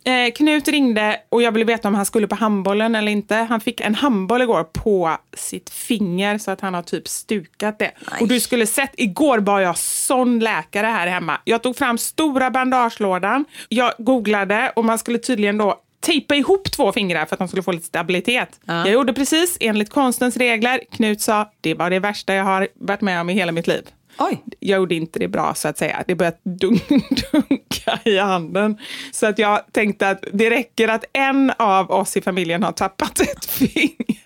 Eh, 0.09 0.32
Knut 0.32 0.68
ringde 0.68 1.20
och 1.28 1.42
jag 1.42 1.52
ville 1.52 1.64
veta 1.64 1.88
om 1.88 1.94
han 1.94 2.06
skulle 2.06 2.26
på 2.26 2.34
handbollen 2.34 2.94
eller 2.94 3.12
inte. 3.12 3.34
Han 3.34 3.61
fick 3.61 3.80
en 3.80 3.94
handboll 3.94 4.42
igår 4.42 4.64
på 4.64 5.16
sitt 5.36 5.70
finger 5.70 6.38
så 6.38 6.50
att 6.50 6.61
han 6.61 6.74
har 6.74 6.82
typ 6.82 7.09
stukat 7.09 7.78
det. 7.78 7.90
Nej. 8.11 8.20
Och 8.20 8.28
du 8.28 8.40
skulle 8.40 8.66
sett, 8.66 8.90
igår 8.96 9.38
var 9.38 9.61
jag 9.61 9.78
sån 9.78 10.38
läkare 10.38 10.86
här 10.86 11.06
hemma. 11.06 11.40
Jag 11.44 11.62
tog 11.62 11.76
fram 11.76 11.98
stora 11.98 12.50
bandagelådan, 12.50 13.44
jag 13.68 13.92
googlade 13.98 14.72
och 14.76 14.84
man 14.84 14.98
skulle 14.98 15.18
tydligen 15.18 15.59
då 15.59 15.80
tejpa 16.00 16.34
ihop 16.34 16.70
två 16.70 16.92
fingrar 16.92 17.26
för 17.26 17.34
att 17.34 17.38
de 17.38 17.48
skulle 17.48 17.62
få 17.62 17.72
lite 17.72 17.86
stabilitet. 17.86 18.61
Ja. 18.64 18.74
Jag 18.74 18.90
gjorde 18.90 19.12
precis 19.12 19.56
enligt 19.61 19.90
konstens 19.90 20.36
regler. 20.36 20.80
Knut 20.92 21.20
sa, 21.20 21.50
det 21.61 21.74
var 21.74 21.90
det 21.90 21.98
värsta 21.98 22.34
jag 22.34 22.44
har 22.44 22.68
varit 22.74 23.00
med 23.00 23.20
om 23.20 23.30
i 23.30 23.32
hela 23.32 23.52
mitt 23.52 23.66
liv. 23.66 23.82
Oj. 24.18 24.44
Jag 24.60 24.76
gjorde 24.76 24.94
inte 24.94 25.18
det 25.18 25.28
bra 25.28 25.54
så 25.54 25.68
att 25.68 25.78
säga. 25.78 26.04
Det 26.06 26.14
började 26.14 26.38
dun 26.42 26.80
dunka 27.32 27.98
i 28.04 28.18
handen. 28.18 28.78
Så 29.12 29.26
att 29.26 29.38
jag 29.38 29.72
tänkte 29.72 30.08
att 30.10 30.24
det 30.32 30.50
räcker 30.50 30.88
att 30.88 31.04
en 31.12 31.52
av 31.58 31.90
oss 31.90 32.16
i 32.16 32.20
familjen 32.20 32.62
har 32.62 32.72
tappat 32.72 33.20
ett 33.20 33.44
finger. 33.44 34.18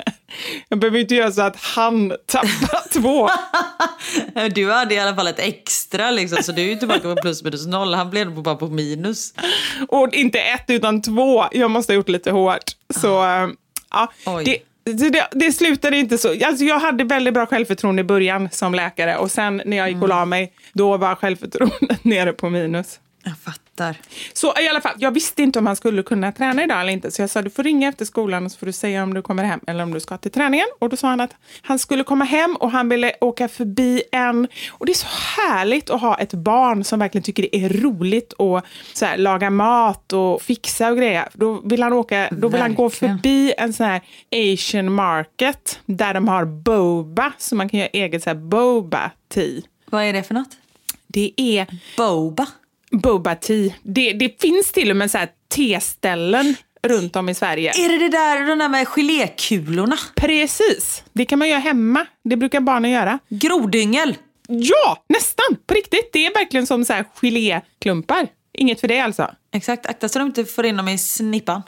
Jag 0.68 0.78
behöver 0.78 0.98
inte 0.98 1.14
göra 1.14 1.32
så 1.32 1.42
att 1.42 1.56
han 1.56 2.12
tappar 2.26 2.92
två. 3.00 3.28
Du 4.54 4.70
hade 4.70 4.94
i 4.94 4.98
alla 4.98 5.14
fall 5.16 5.26
ett 5.26 5.38
extra 5.38 6.10
liksom, 6.10 6.42
så 6.42 6.52
du 6.52 6.62
är 6.62 6.66
ju 6.66 6.76
tillbaka 6.76 7.14
på 7.14 7.22
plus 7.22 7.44
minus 7.44 7.66
noll. 7.66 7.94
Han 7.94 8.10
blev 8.10 8.42
bara 8.42 8.54
på 8.54 8.68
minus. 8.68 9.34
Och 9.88 10.14
inte 10.14 10.38
ett 10.40 10.64
utan 10.68 11.02
två. 11.02 11.44
Jag 11.52 11.70
måste 11.70 11.92
ha 11.92 11.94
gjort 11.94 12.08
lite 12.08 12.30
hårt. 12.30 12.64
Så 12.94 13.24
äh, 13.24 13.48
ja, 13.90 14.12
det, 14.44 14.58
det, 14.84 15.28
det 15.32 15.52
slutade 15.52 15.96
inte 15.96 16.18
så. 16.18 16.28
Alltså 16.28 16.64
jag 16.64 16.78
hade 16.78 17.04
väldigt 17.04 17.34
bra 17.34 17.46
självförtroende 17.46 18.00
i 18.00 18.04
början 18.04 18.48
som 18.52 18.74
läkare 18.74 19.16
och 19.16 19.30
sen 19.30 19.62
när 19.64 19.76
jag 19.76 19.90
gick 19.90 20.02
och 20.02 20.08
la 20.08 20.24
mig, 20.24 20.52
då 20.72 20.96
var 20.96 21.14
självförtroendet 21.14 22.04
nere 22.04 22.32
på 22.32 22.50
minus. 22.50 23.00
Jag 23.24 23.38
fattar. 23.38 23.61
Fattar. 23.82 23.96
Så 24.32 24.54
i 24.60 24.68
alla 24.68 24.80
fall, 24.80 24.94
jag 24.98 25.10
visste 25.10 25.42
inte 25.42 25.58
om 25.58 25.66
han 25.66 25.76
skulle 25.76 26.02
kunna 26.02 26.32
träna 26.32 26.64
idag 26.64 26.80
eller 26.80 26.92
inte. 26.92 27.10
Så 27.10 27.22
jag 27.22 27.30
sa 27.30 27.42
du 27.42 27.50
får 27.50 27.62
ringa 27.62 27.88
efter 27.88 28.04
skolan 28.04 28.44
och 28.44 28.52
så 28.52 28.58
får 28.58 28.66
du 28.66 28.72
säga 28.72 29.02
om 29.02 29.14
du 29.14 29.22
kommer 29.22 29.44
hem 29.44 29.60
eller 29.66 29.82
om 29.82 29.92
du 29.92 30.00
ska 30.00 30.16
till 30.16 30.30
träningen. 30.30 30.66
Och 30.78 30.88
då 30.88 30.96
sa 30.96 31.08
han 31.08 31.20
att 31.20 31.34
han 31.62 31.78
skulle 31.78 32.04
komma 32.04 32.24
hem 32.24 32.56
och 32.56 32.70
han 32.70 32.88
ville 32.88 33.12
åka 33.20 33.48
förbi 33.48 34.02
en... 34.12 34.48
Och 34.70 34.86
det 34.86 34.92
är 34.92 34.94
så 34.94 35.06
härligt 35.40 35.90
att 35.90 36.00
ha 36.00 36.18
ett 36.18 36.34
barn 36.34 36.84
som 36.84 36.98
verkligen 36.98 37.22
tycker 37.22 37.42
det 37.42 37.56
är 37.56 37.68
roligt 37.68 38.32
att 38.40 38.64
så 38.92 39.04
här, 39.04 39.16
laga 39.16 39.50
mat 39.50 40.12
och 40.12 40.42
fixa 40.42 40.90
och 40.90 40.96
grejer. 40.96 41.28
Då 41.32 41.60
vill 41.64 41.82
han, 41.82 41.92
åka, 41.92 42.28
då 42.30 42.48
vill 42.48 42.60
han 42.60 42.74
gå 42.74 42.90
förbi 42.90 43.54
en 43.58 43.72
sån 43.72 43.86
här 43.86 44.00
asian 44.32 44.92
market 44.92 45.80
där 45.86 46.14
de 46.14 46.28
har 46.28 46.44
boba, 46.44 47.32
så 47.38 47.56
man 47.56 47.68
kan 47.68 47.80
göra 47.80 47.88
eget 47.92 48.22
så 48.22 48.30
här 48.30 48.34
boba 48.34 49.10
tea. 49.28 49.62
Vad 49.90 50.04
är 50.04 50.12
det 50.12 50.22
för 50.22 50.34
något? 50.34 50.56
Det 51.06 51.32
är 51.36 51.66
Boba. 51.96 52.46
Boba 52.92 53.34
tea. 53.34 53.72
Det, 53.82 54.12
det 54.12 54.40
finns 54.40 54.72
till 54.72 54.90
och 54.90 54.96
med 54.96 55.10
så 55.10 55.18
här 55.18 55.28
teställen 55.48 56.54
runt 56.82 57.16
om 57.16 57.28
i 57.28 57.34
Sverige. 57.34 57.70
Är 57.70 57.88
det 57.88 57.98
det 57.98 58.08
där, 58.08 58.46
de 58.46 58.58
där 58.58 58.68
med 58.68 58.86
gelékulorna? 58.88 59.96
Precis, 60.14 61.04
det 61.12 61.24
kan 61.24 61.38
man 61.38 61.48
göra 61.48 61.60
hemma. 61.60 62.06
Det 62.24 62.36
brukar 62.36 62.60
barnen 62.60 62.90
göra. 62.90 63.18
Grodyngel. 63.28 64.16
Ja, 64.48 65.04
nästan! 65.08 65.56
På 65.66 65.74
riktigt. 65.74 66.10
Det 66.12 66.26
är 66.26 66.34
verkligen 66.34 66.66
som 66.66 66.84
så 66.84 66.92
här 66.92 67.04
geléklumpar. 67.14 68.28
Inget 68.54 68.80
för 68.80 68.88
dig 68.88 69.00
alltså? 69.00 69.30
Exakt, 69.54 69.86
akta 69.86 70.08
så 70.08 70.18
de 70.18 70.26
inte 70.28 70.44
får 70.44 70.66
in 70.66 70.76
dem 70.76 70.88
i 70.88 70.98
snippan. 70.98 71.62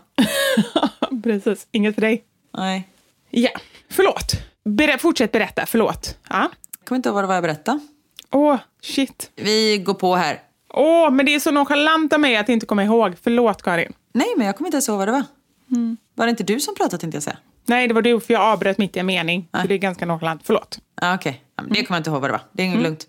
Precis, 1.23 1.67
inget 1.73 1.95
för 1.95 2.01
dig. 2.03 2.25
Nej. 2.57 2.89
Ja, 3.31 3.51
förlåt. 3.91 4.33
Ber- 4.65 4.99
fortsätt 4.99 5.33
berätta, 5.33 5.67
förlåt. 5.67 6.19
Ja. 6.29 6.51
Jag 6.79 6.85
kommer 6.89 6.97
inte 6.97 7.09
ihåg 7.09 7.15
vad 7.15 7.25
det 7.25 7.29
var 7.29 7.35
jag 7.35 7.43
berättade. 7.43 7.79
Åh, 8.33 8.57
shit. 8.83 9.31
Vi 9.37 9.79
går 9.79 9.95
på 9.95 10.15
här. 10.17 10.39
Åh, 10.77 11.11
men 11.11 11.27
det 11.27 11.35
är 11.35 11.41
så 11.41 11.51
nonchalant 11.51 12.13
av 12.13 12.21
mig 12.21 12.37
att 12.37 12.49
inte 12.49 12.67
komma 12.67 12.85
ihåg. 12.85 13.15
Förlåt, 13.23 13.63
Karin. 13.63 13.93
Nej, 14.13 14.27
men 14.37 14.47
jag 14.47 14.57
kommer 14.57 14.69
inte 14.69 14.77
ens 14.77 14.89
ihåg 14.89 14.99
vad 14.99 15.09
det 15.09 15.13
var. 15.13 15.25
Var 16.15 16.27
det 16.27 16.31
inte 16.31 16.43
du 16.45 16.61
som 16.61 16.75
pratade 16.75 16.99
tänkte 16.99 17.17
jag 17.17 17.23
säga? 17.23 17.37
Nej, 17.67 17.89
det 17.89 17.95
var 17.95 18.03
du, 18.03 18.21
för 18.21 18.35
jag 18.35 18.43
avbröt 18.43 18.79
mitt 18.79 18.97
i 18.97 18.99
en 19.01 19.07
mening. 19.07 19.49
Så 19.63 19.67
det 19.67 19.75
är 19.75 19.79
ganska 19.79 20.07
nonchalant. 20.07 20.41
Förlåt. 20.45 20.79
Ah, 20.95 21.15
Okej, 21.15 21.45
ja, 21.57 21.63
men 21.63 21.73
det 21.73 21.85
kommer 21.85 21.97
jag 21.97 22.01
inte 22.01 22.11
ihåg 22.11 22.21
vad 22.21 22.31
det 22.31 22.33
var. 22.33 22.43
Det 22.53 22.63
är 22.63 22.67
inget 22.67 22.83
lugnt. 22.83 23.07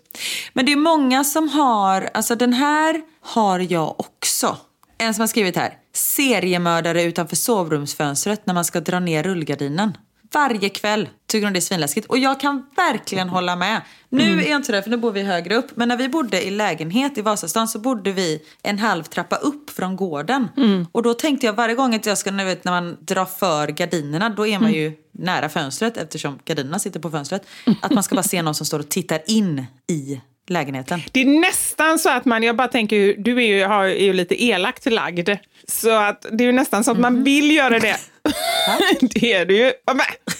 Men 0.52 0.66
det 0.66 0.72
är 0.72 0.76
många 0.76 1.24
som 1.24 1.48
har, 1.48 2.10
alltså 2.14 2.34
den 2.34 2.52
här 2.52 3.02
har 3.20 3.72
jag 3.72 4.00
också. 4.00 4.56
En 4.98 5.14
som 5.14 5.22
har 5.22 5.26
skrivit 5.28 5.56
här. 5.56 5.74
Seriemördare 5.92 7.02
utanför 7.02 7.36
sovrumsfönstret 7.36 8.46
när 8.46 8.54
man 8.54 8.64
ska 8.64 8.80
dra 8.80 9.00
ner 9.00 9.22
rullgardinen. 9.22 9.96
Varje 10.32 10.68
kväll 10.68 11.08
tycker 11.26 11.46
de 11.46 11.52
det 11.52 11.58
är 11.58 11.60
svinläskigt. 11.60 12.06
Och 12.06 12.18
jag 12.18 12.40
kan 12.40 12.66
verkligen 12.76 13.28
hålla 13.28 13.56
med. 13.56 13.80
Nu 14.08 14.42
är 14.42 14.50
jag 14.50 14.56
inte 14.56 14.72
där 14.72 14.82
för 14.82 14.90
nu 14.90 14.96
bor 14.96 15.12
vi 15.12 15.22
högre 15.22 15.54
upp. 15.56 15.76
Men 15.76 15.88
när 15.88 15.96
vi 15.96 16.08
bodde 16.08 16.46
i 16.46 16.50
lägenhet 16.50 17.18
i 17.18 17.22
Vasastan 17.22 17.68
så 17.68 17.78
bodde 17.78 18.12
vi 18.12 18.42
en 18.62 18.78
halv 18.78 19.02
trappa 19.02 19.36
upp 19.36 19.70
från 19.70 19.96
gården. 19.96 20.48
Och 20.92 21.02
då 21.02 21.14
tänkte 21.14 21.46
jag 21.46 21.52
varje 21.52 21.74
gång 21.74 21.94
att 21.94 22.06
jag 22.06 22.18
ska, 22.18 22.30
nu 22.30 22.44
vet, 22.44 22.64
när 22.64 22.72
man 22.72 22.96
drar 23.00 23.24
för 23.24 23.68
gardinerna, 23.68 24.28
då 24.28 24.46
är 24.46 24.58
man 24.58 24.72
ju 24.72 24.92
nära 25.12 25.48
fönstret 25.48 25.96
eftersom 25.96 26.38
gardinerna 26.44 26.78
sitter 26.78 27.00
på 27.00 27.10
fönstret. 27.10 27.46
Att 27.82 27.92
man 27.92 28.02
ska 28.02 28.14
bara 28.14 28.22
se 28.22 28.42
någon 28.42 28.54
som 28.54 28.66
står 28.66 28.78
och 28.78 28.88
tittar 28.88 29.20
in 29.26 29.66
i 29.88 30.20
lägenheten. 30.50 31.02
Det 31.12 31.20
är 31.20 31.40
nästan 31.40 31.98
så 31.98 32.10
att 32.10 32.24
man, 32.24 32.42
jag 32.42 32.56
bara 32.56 32.68
tänker, 32.68 33.14
du 33.18 33.36
är 33.36 33.46
ju, 33.46 33.64
har, 33.64 33.84
är 33.84 34.04
ju 34.04 34.12
lite 34.12 34.44
elakt 34.44 34.86
lagd. 34.86 35.28
Så 35.68 35.90
att 35.90 36.26
det 36.32 36.44
är 36.44 36.52
nästan 36.52 36.84
så 36.84 36.90
att 36.90 36.98
man 36.98 37.24
vill 37.24 37.50
göra 37.50 37.78
det. 37.78 37.96
det 39.00 39.32
är 39.32 39.46
du 39.46 39.56
ju. 39.56 39.72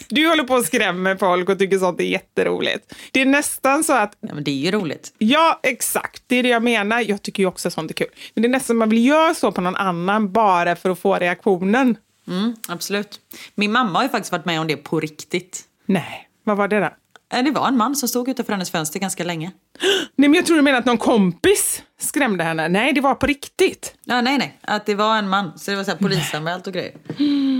Du 0.09 0.28
håller 0.28 0.44
på 0.44 0.54
och 0.54 0.64
skrämmer 0.64 1.16
folk 1.16 1.48
och 1.48 1.59
tycker 1.59 1.78
sånt 1.78 2.00
är 2.00 2.04
jätteroligt. 2.04 2.94
Det 3.12 3.20
är 3.20 3.26
nästan 3.26 3.84
så 3.84 3.92
att, 3.92 4.16
Ja, 4.20 4.34
men 4.34 4.44
det 4.44 4.50
är 4.50 4.54
ju 4.54 4.70
roligt. 4.70 5.14
ja 5.18 5.61
exakt, 5.62 6.22
det 6.26 6.36
är 6.36 6.42
det 6.42 6.48
jag 6.48 6.62
menar. 6.62 7.00
Jag 7.00 7.22
tycker 7.22 7.42
ju 7.42 7.46
också 7.46 7.70
sånt 7.70 7.90
är 7.90 7.94
kul. 7.94 8.09
Men 8.34 8.42
det 8.42 8.48
är 8.48 8.50
nästan 8.50 8.76
man 8.76 8.88
vill 8.88 9.07
göra 9.07 9.34
så 9.34 9.52
på 9.52 9.61
någon 9.61 9.76
annan 9.76 10.32
bara 10.32 10.76
för 10.76 10.90
att 10.90 10.98
få 10.98 11.14
reaktionen. 11.14 11.96
Mm, 12.28 12.57
absolut. 12.68 13.20
Min 13.54 13.72
mamma 13.72 13.98
har 13.98 14.02
ju 14.02 14.09
faktiskt 14.09 14.32
varit 14.32 14.44
med 14.44 14.61
om 14.61 14.66
det 14.66 14.76
på 14.76 15.00
riktigt. 15.00 15.62
Nej, 15.86 16.28
vad 16.44 16.57
var 16.57 16.68
det 16.68 16.80
då? 16.80 16.90
Eh, 17.34 17.44
Det 17.44 17.50
var 17.50 17.68
en 17.68 17.76
man 17.76 17.96
som 17.96 18.08
stod 18.08 18.28
utanför 18.28 18.52
hennes 18.52 18.70
fönster 18.70 19.00
ganska 19.00 19.24
länge. 19.24 19.50
Nej, 20.16 20.28
men 20.28 20.34
jag 20.34 20.46
tror 20.46 20.56
du 20.56 20.62
menar 20.62 20.78
att 20.78 20.84
någon 20.84 20.98
kompis 20.98 21.82
skrämde 22.00 22.44
henne. 22.44 22.68
Nej, 22.68 22.92
det 22.92 23.00
var 23.00 23.14
på 23.14 23.26
riktigt. 23.26 23.94
Ja, 24.04 24.20
nej, 24.20 24.38
nej. 24.38 24.58
Att 24.60 24.86
det 24.86 24.94
var 24.94 25.16
en 25.18 25.28
man. 25.28 25.58
Så 25.58 25.70
det 25.70 25.76
var 25.76 25.84
så 25.84 25.90
här 25.90 25.98
polisanmält 25.98 26.66
och 26.66 26.72
grejer. 26.72 26.92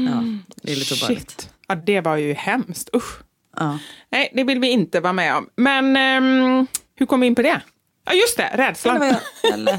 Ja, 0.08 0.22
det 0.62 0.72
är 0.72 0.76
lite 0.76 0.94
obehagligt. 0.94 1.50
Ja, 1.68 1.74
det 1.74 2.00
var 2.00 2.16
ju 2.16 2.34
hemskt. 2.34 2.90
Usch. 2.96 3.18
Ja. 3.56 3.78
Nej, 4.10 4.32
det 4.34 4.44
vill 4.44 4.58
vi 4.60 4.68
inte 4.70 5.00
vara 5.00 5.12
med 5.12 5.36
om. 5.36 5.48
Men 5.56 5.96
ehm, 5.96 6.66
hur 6.94 7.06
kom 7.06 7.20
vi 7.20 7.26
in 7.26 7.34
på 7.34 7.42
det? 7.42 7.60
Ja, 8.04 8.12
just 8.12 8.36
det, 8.36 8.42
Eller 8.42 8.66
rädslan. 8.68 9.06
jag, 9.06 9.16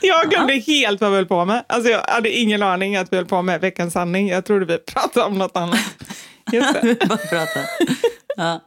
jag 0.00 0.30
glömde 0.30 0.52
helt 0.54 1.00
vad 1.00 1.10
vi 1.10 1.16
höll 1.16 1.26
på 1.26 1.44
med. 1.44 1.64
Alltså, 1.68 1.90
jag 1.90 2.02
hade 2.08 2.30
ingen 2.30 2.62
aning 2.62 2.96
att 2.96 3.12
vi 3.12 3.16
höll 3.16 3.26
på 3.26 3.42
med 3.42 3.60
Veckans 3.60 3.92
sanning. 3.92 4.28
Jag 4.28 4.44
trodde 4.44 4.64
vi 4.64 4.78
pratade 4.78 5.26
om 5.26 5.38
något 5.38 5.56
annat. 5.56 5.80
Just 6.52 6.74
det. 6.74 6.96
Ja. 8.36 8.60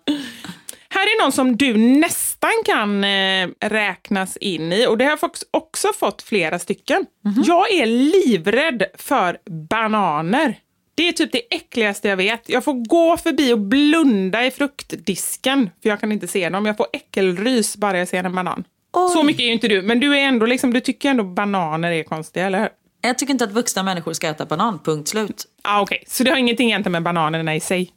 Här 0.90 1.02
är 1.02 1.24
någon 1.24 1.32
som 1.32 1.58
du 1.58 1.78
nästan 1.78 2.52
kan 2.66 3.04
eh, 3.04 3.50
räknas 3.60 4.38
in 4.38 4.74
i 4.74 4.88
och 4.88 4.98
det 4.98 5.06
har 5.06 5.20
jag 5.22 5.32
också 5.52 5.88
fått 6.00 6.22
flera 6.22 6.60
stycken. 6.60 7.06
Jag 7.46 7.72
är 7.72 7.86
livrädd 7.86 8.84
för 8.98 9.38
bananer. 9.70 10.56
Det 10.96 11.08
är 11.08 11.12
typ 11.12 11.32
det 11.32 11.56
äckligaste 11.56 12.08
jag 12.08 12.18
vet. 12.18 12.50
Jag 12.50 12.64
får 12.64 12.88
gå 12.88 13.18
förbi 13.18 13.54
och 13.54 13.60
blunda 13.60 14.46
i 14.46 14.52
fruktdisken 14.52 15.70
för 15.82 15.90
jag 15.90 16.00
kan 16.00 16.12
inte 16.12 16.28
se 16.28 16.50
dem. 16.50 16.66
Jag 16.66 16.78
får 16.78 16.88
äckelrys 16.94 17.78
bara 17.78 17.98
jag 17.98 18.08
ser 18.08 18.24
en 18.24 18.36
banan. 18.36 18.64
Så 18.94 19.24
mycket 19.24 19.42
är 19.42 19.46
ju 19.46 19.54
inte 19.54 19.68
du, 19.68 19.82
men 19.82 20.00
du 20.00 20.18
är 20.18 20.22
ändå 20.22 20.46
liksom, 20.46 20.74
du 20.74 20.80
tycker 20.80 21.10
ändå 21.10 21.24
bananer 21.24 21.92
är 21.92 22.04
konstiga, 22.04 22.46
eller 22.46 22.60
hur? 22.60 22.70
Jag 23.02 23.18
tycker 23.18 23.32
inte 23.34 23.44
att 23.44 23.52
vuxna 23.52 23.84
människor 23.84 24.14
ska 24.14 24.28
äta 24.28 24.46
banan, 24.46 24.80
punkt 24.84 25.10
slut. 25.10 25.46
Ah, 25.62 25.82
Okej, 25.82 26.04
så 26.08 26.24
det 26.24 26.30
har 26.30 26.38
ingenting 26.38 26.68
egentligen 26.68 26.92
med 26.92 27.04
bananerna 27.04 27.56
i 27.56 27.60
sig? 27.60 27.92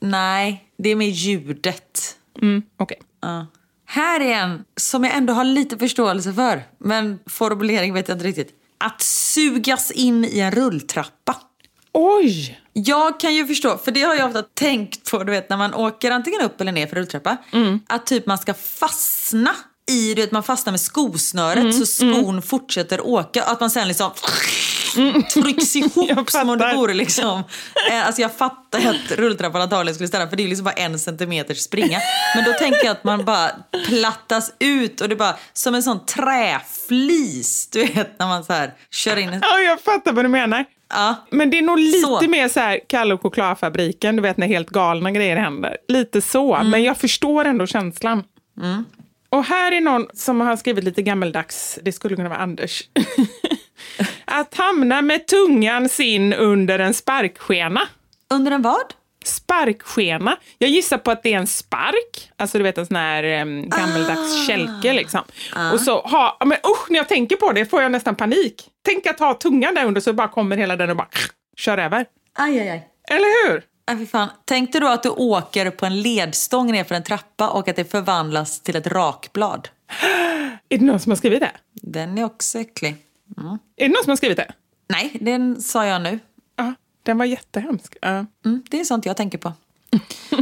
Nej, 0.00 0.64
det 0.78 0.88
är 0.88 0.96
med 0.96 1.08
ljudet. 1.10 2.16
Mm, 2.42 2.62
Okej. 2.76 2.98
Ja. 3.22 3.46
Här 3.86 4.20
är 4.20 4.32
en 4.34 4.64
som 4.76 5.04
jag 5.04 5.16
ändå 5.16 5.32
har 5.32 5.44
lite 5.44 5.78
förståelse 5.78 6.32
för. 6.32 6.62
Men 6.78 7.18
formulering 7.26 7.94
vet 7.94 8.08
jag 8.08 8.14
inte 8.16 8.26
riktigt. 8.26 8.50
Att 8.78 9.02
sugas 9.02 9.90
in 9.90 10.24
i 10.24 10.40
en 10.40 10.50
rulltrappa. 10.50 11.36
Oj! 11.92 12.60
Jag 12.72 13.20
kan 13.20 13.34
ju 13.34 13.46
förstå, 13.46 13.78
för 13.78 13.90
det 13.90 14.02
har 14.02 14.14
jag 14.14 14.26
ofta 14.26 14.42
tänkt 14.42 15.10
på, 15.10 15.24
du 15.24 15.32
vet 15.32 15.50
när 15.50 15.56
man 15.56 15.74
åker 15.74 16.10
antingen 16.10 16.40
upp 16.40 16.60
eller 16.60 16.72
ner 16.72 16.86
för 16.86 16.96
rulltrappa. 16.96 17.36
Att 17.86 18.06
typ 18.06 18.26
man 18.26 18.38
ska 18.38 18.54
fastna 18.54 19.50
i, 19.88 20.14
du 20.14 20.22
vet 20.22 20.32
man 20.32 20.42
fastnar 20.42 20.70
med 20.72 20.80
skosnöret 20.80 21.74
så 21.74 21.86
skon 21.86 22.42
fortsätter 22.42 23.06
åka. 23.06 23.42
Att 23.42 23.60
man 23.60 23.70
sen 23.70 23.88
liksom 23.88 24.10
trycks 25.32 25.76
Jag 25.76 25.90
ihop 26.10 26.30
som 26.30 26.50
om 26.50 26.58
det 26.58 26.74
vore 26.74 26.94
liksom... 26.94 27.42
eh, 27.90 28.06
Alltså 28.06 28.22
jag 28.22 28.36
fattar 28.36 28.78
att 28.78 29.10
rulltrappan 29.18 29.62
antagligen 29.62 29.94
skulle 29.94 30.08
stanna 30.08 30.28
för 30.28 30.36
det 30.36 30.44
är 30.44 30.48
liksom 30.48 30.64
bara 30.64 30.72
en 30.74 30.98
centimeters 30.98 31.58
springa. 31.58 31.98
Men 32.34 32.44
då 32.44 32.52
tänker 32.52 32.84
jag 32.84 32.92
att 32.92 33.04
man 33.04 33.24
bara 33.24 33.50
plattas 33.88 34.52
ut 34.58 35.00
och 35.00 35.08
det 35.08 35.14
är 35.14 35.16
bara 35.16 35.36
som 35.52 35.74
en 35.74 35.82
sån 35.82 36.06
träflis. 36.06 37.68
Du 37.72 37.84
vet 37.84 38.18
när 38.18 38.26
man 38.26 38.44
så 38.44 38.52
här 38.52 38.72
kör 38.90 39.16
in 39.16 39.28
en... 39.28 39.40
Ja, 39.42 39.58
jag 39.58 39.80
fattar 39.80 40.12
vad 40.12 40.24
du 40.24 40.28
menar. 40.28 40.64
Ja. 40.90 41.14
Men 41.30 41.50
det 41.50 41.58
är 41.58 41.62
nog 41.62 41.78
lite 41.78 42.00
Så. 42.00 42.28
mer 42.28 42.48
så 42.48 42.60
här 42.60 42.80
Kalle 42.88 43.14
och 43.14 43.22
chokladfabriken, 43.22 44.16
du 44.16 44.22
vet 44.22 44.36
när 44.36 44.46
helt 44.46 44.70
galna 44.70 45.10
grejer 45.10 45.36
händer. 45.36 45.76
Lite 45.88 46.20
så, 46.20 46.54
Mm. 46.54 46.70
men 46.70 46.82
jag 46.82 46.96
förstår 46.98 47.44
ändå 47.44 47.66
känslan. 47.66 48.22
Och 49.30 49.44
här 49.44 49.72
är 49.72 49.80
någon 49.80 50.06
som 50.14 50.40
har 50.40 50.56
skrivit 50.56 50.84
lite 50.84 51.02
gammeldags, 51.02 51.78
det 51.82 51.92
skulle 51.92 52.16
kunna 52.16 52.28
vara 52.28 52.38
Anders. 52.38 52.82
att 54.24 54.54
hamna 54.54 55.02
med 55.02 55.26
tungan 55.26 55.88
sin 55.88 56.32
under 56.32 56.78
en 56.78 56.94
sparkskena. 56.94 57.80
Under 58.30 58.52
en 58.52 58.62
vad? 58.62 58.94
Sparkskena. 59.24 60.36
Jag 60.58 60.70
gissar 60.70 60.98
på 60.98 61.10
att 61.10 61.22
det 61.22 61.34
är 61.34 61.38
en 61.38 61.46
spark, 61.46 62.30
alltså 62.36 62.58
du 62.58 62.64
vet 62.64 62.78
en 62.78 62.86
sån 62.86 62.96
här 62.96 63.42
um, 63.42 63.68
gammeldags 63.68 64.46
kälke 64.46 64.92
liksom. 64.92 65.20
Och 65.72 65.80
så 65.80 66.00
ha, 66.00 66.38
men 66.44 66.58
usch, 66.58 66.90
när 66.90 66.96
jag 66.96 67.08
tänker 67.08 67.36
på 67.36 67.52
det 67.52 67.66
får 67.66 67.82
jag 67.82 67.92
nästan 67.92 68.14
panik. 68.14 68.68
Tänk 68.84 69.06
att 69.06 69.18
ha 69.18 69.34
tungan 69.34 69.74
där 69.74 69.84
under 69.84 70.00
så 70.00 70.12
bara 70.12 70.28
kommer 70.28 70.56
hela 70.56 70.76
den 70.76 70.90
och 70.90 70.96
bara 70.96 71.08
kör 71.56 71.78
över. 71.78 72.06
Aj, 72.34 72.60
aj, 72.60 72.68
aj. 72.68 72.88
Eller 73.10 73.48
hur? 73.48 73.62
Äh, 73.88 73.98
fy 73.98 74.06
fan. 74.06 74.28
Tänk 74.44 74.72
dig 74.72 74.80
då 74.80 74.88
att 74.88 75.02
du 75.02 75.08
åker 75.08 75.70
på 75.70 75.86
en 75.86 76.02
ledstång 76.02 76.72
ner 76.72 76.84
för 76.84 76.94
en 76.94 77.02
trappa 77.02 77.48
och 77.48 77.68
att 77.68 77.76
det 77.76 77.84
förvandlas 77.90 78.60
till 78.60 78.76
ett 78.76 78.86
rakblad. 78.86 79.68
Är 80.68 80.78
det 80.78 80.84
någon 80.84 81.00
som 81.00 81.10
har 81.10 81.16
skrivit 81.16 81.40
det? 81.40 81.52
Den 81.72 82.18
är 82.18 82.24
också 82.24 82.58
äcklig. 82.58 82.96
Är 83.76 83.88
det 83.88 83.88
någon 83.88 84.02
som 84.04 84.10
har 84.10 84.16
skrivit 84.16 84.36
det? 84.36 84.52
Nej, 84.88 85.16
den 85.20 85.62
sa 85.62 85.86
jag 85.86 86.02
nu. 86.02 86.18
Ja, 86.56 86.74
den 87.02 87.18
var 87.18 87.24
jättehemsk. 87.24 87.96
Ja. 88.00 88.26
Mm, 88.44 88.62
det 88.70 88.80
är 88.80 88.84
sånt 88.84 89.06
jag 89.06 89.16
tänker 89.16 89.38
på. 89.38 89.52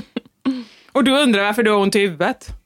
Och 0.93 1.05
du 1.05 1.23
undrar 1.23 1.45
varför 1.45 1.63
du 1.63 1.71
har 1.71 1.79
ont 1.79 1.97
i 1.97 2.01
huvudet? 2.01 2.49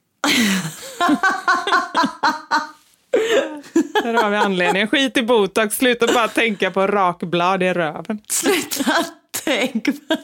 Där 4.03 4.15
har 4.15 4.31
vi 4.31 4.37
anledningen. 4.37 4.89
Skit 4.89 5.17
i 5.17 5.23
botox, 5.23 5.77
sluta 5.77 6.07
bara 6.07 6.29
tänka 6.29 6.71
på 6.71 6.87
rakblad 6.87 7.63
i 7.63 7.73
röven. 7.73 8.19
Sluta 8.29 9.05
tänk 9.51 9.85
på... 9.85 10.17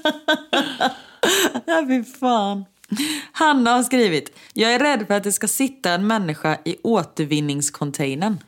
ja, 1.66 1.84
fy 1.88 2.04
fan. 2.04 2.64
Hanna 3.32 3.70
har 3.70 3.82
skrivit, 3.82 4.38
jag 4.52 4.74
är 4.74 4.78
rädd 4.78 5.06
för 5.06 5.14
att 5.14 5.24
det 5.24 5.32
ska 5.32 5.48
sitta 5.48 5.90
en 5.90 6.06
människa 6.06 6.58
i 6.64 6.76
återvinningscontainern. 6.82 8.38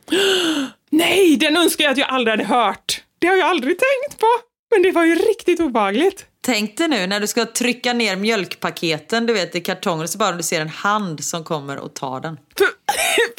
Nej, 0.91 1.37
den 1.37 1.57
önskar 1.57 1.85
jag 1.85 1.93
att 1.93 1.99
jag 1.99 2.09
aldrig 2.09 2.33
hade 2.33 2.45
hört. 2.45 3.03
Det 3.19 3.27
har 3.27 3.37
jag 3.37 3.49
aldrig 3.49 3.79
tänkt 3.79 4.21
på. 4.21 4.27
Men 4.71 4.83
det 4.83 4.93
var 4.93 5.05
ju 5.05 5.15
riktigt 5.15 5.61
obehagligt. 5.61 6.27
Tänk 6.49 6.77
dig 6.77 6.89
nu 6.89 7.07
när 7.07 7.21
du 7.21 7.27
ska 7.27 7.47
trycka 7.47 7.93
ner 7.93 8.17
mjölkpaketen 8.17 9.27
du 9.27 9.33
vet, 9.33 9.55
i 9.55 9.61
kartonger 9.61 10.07
så 10.07 10.19
bara 10.19 10.33
du 10.33 10.43
ser 10.43 10.61
en 10.61 10.69
hand 10.69 11.25
som 11.25 11.45
kommer 11.45 11.79
och 11.79 11.95
tar 11.95 12.21
den. 12.21 12.39
För, 12.59 12.67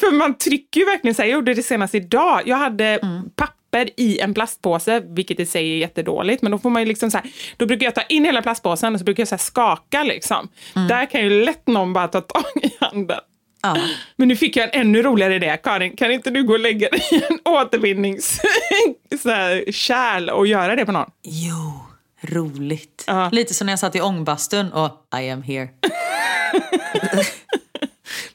för 0.00 0.10
man 0.12 0.38
trycker 0.38 0.80
ju 0.80 0.86
verkligen 0.86 1.14
så 1.14 1.22
här. 1.22 1.28
Jag 1.28 1.34
gjorde 1.34 1.54
det 1.54 1.62
senast 1.62 1.94
idag. 1.94 2.42
Jag 2.46 2.56
hade 2.56 2.98
papper 3.36 3.90
i 3.96 4.20
en 4.20 4.34
plastpåse, 4.34 5.00
vilket 5.00 5.40
i 5.40 5.46
sig 5.46 5.72
är 5.72 5.76
jättedåligt. 5.76 6.42
Men 6.42 6.52
då 6.52 6.58
får 6.58 6.70
man 6.70 6.82
ju 6.82 6.88
liksom 6.88 7.10
så 7.10 7.18
här, 7.18 7.30
då 7.56 7.66
brukar 7.66 7.86
jag 7.86 7.94
ta 7.94 8.02
in 8.02 8.24
hela 8.24 8.42
plastpåsen 8.42 8.94
och 8.94 9.00
så 9.00 9.04
brukar 9.04 9.20
jag 9.20 9.28
så 9.28 9.38
skaka 9.38 10.02
liksom. 10.02 10.48
Där 10.88 11.10
kan 11.10 11.20
ju 11.20 11.44
lätt 11.44 11.66
någon 11.66 11.92
bara 11.92 12.08
ta 12.08 12.20
tag 12.20 12.44
i 12.62 12.70
handen. 12.80 13.20
Ja. 13.62 13.76
Men 14.16 14.28
nu 14.28 14.36
fick 14.36 14.56
jag 14.56 14.64
en 14.64 14.70
ännu 14.80 15.02
roligare 15.02 15.34
idé. 15.34 15.58
Karin, 15.62 15.96
kan 15.96 16.12
inte 16.12 16.30
du 16.30 16.42
gå 16.42 16.52
och 16.52 16.60
lägga 16.60 16.88
dig 16.88 17.02
i 17.12 17.22
en 17.30 17.38
återvinningskärl 17.44 20.30
och 20.34 20.46
göra 20.46 20.76
det 20.76 20.86
på 20.86 20.92
någon? 20.92 21.10
Jo, 21.22 21.89
roligt. 22.22 23.04
Ja. 23.06 23.28
Lite 23.32 23.54
som 23.54 23.66
när 23.66 23.72
jag 23.72 23.80
satt 23.80 23.96
i 23.96 24.00
ångbastun 24.00 24.72
och 24.72 25.06
I 25.20 25.30
am 25.30 25.42
here. 25.42 25.68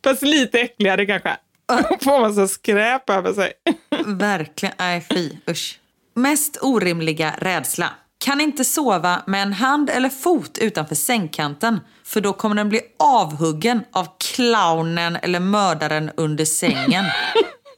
Fast 0.03 0.21
lite 0.21 0.59
äckligare 0.59 1.05
kanske. 1.05 1.37
Får 2.03 2.19
man 2.19 2.35
så 2.35 2.47
skräp 2.47 3.09
över 3.09 3.33
sig. 3.33 3.53
Verkligen. 4.05 4.75
Nej, 4.79 5.05
fy. 5.09 5.31
Usch. 5.49 5.79
Mest 6.13 6.57
orimliga 6.61 7.33
rädsla. 7.37 7.89
Kan 8.17 8.41
inte 8.41 8.65
sova 8.65 9.23
med 9.27 9.41
en 9.41 9.53
hand 9.53 9.89
eller 9.89 10.09
fot 10.09 10.57
utanför 10.57 10.95
sängkanten 10.95 11.79
för 12.05 12.21
då 12.21 12.33
kommer 12.33 12.55
den 12.55 12.69
bli 12.69 12.81
avhuggen 12.99 13.83
av 13.91 14.07
clownen 14.17 15.15
eller 15.15 15.39
mördaren 15.39 16.11
under 16.17 16.45
sängen. 16.45 17.05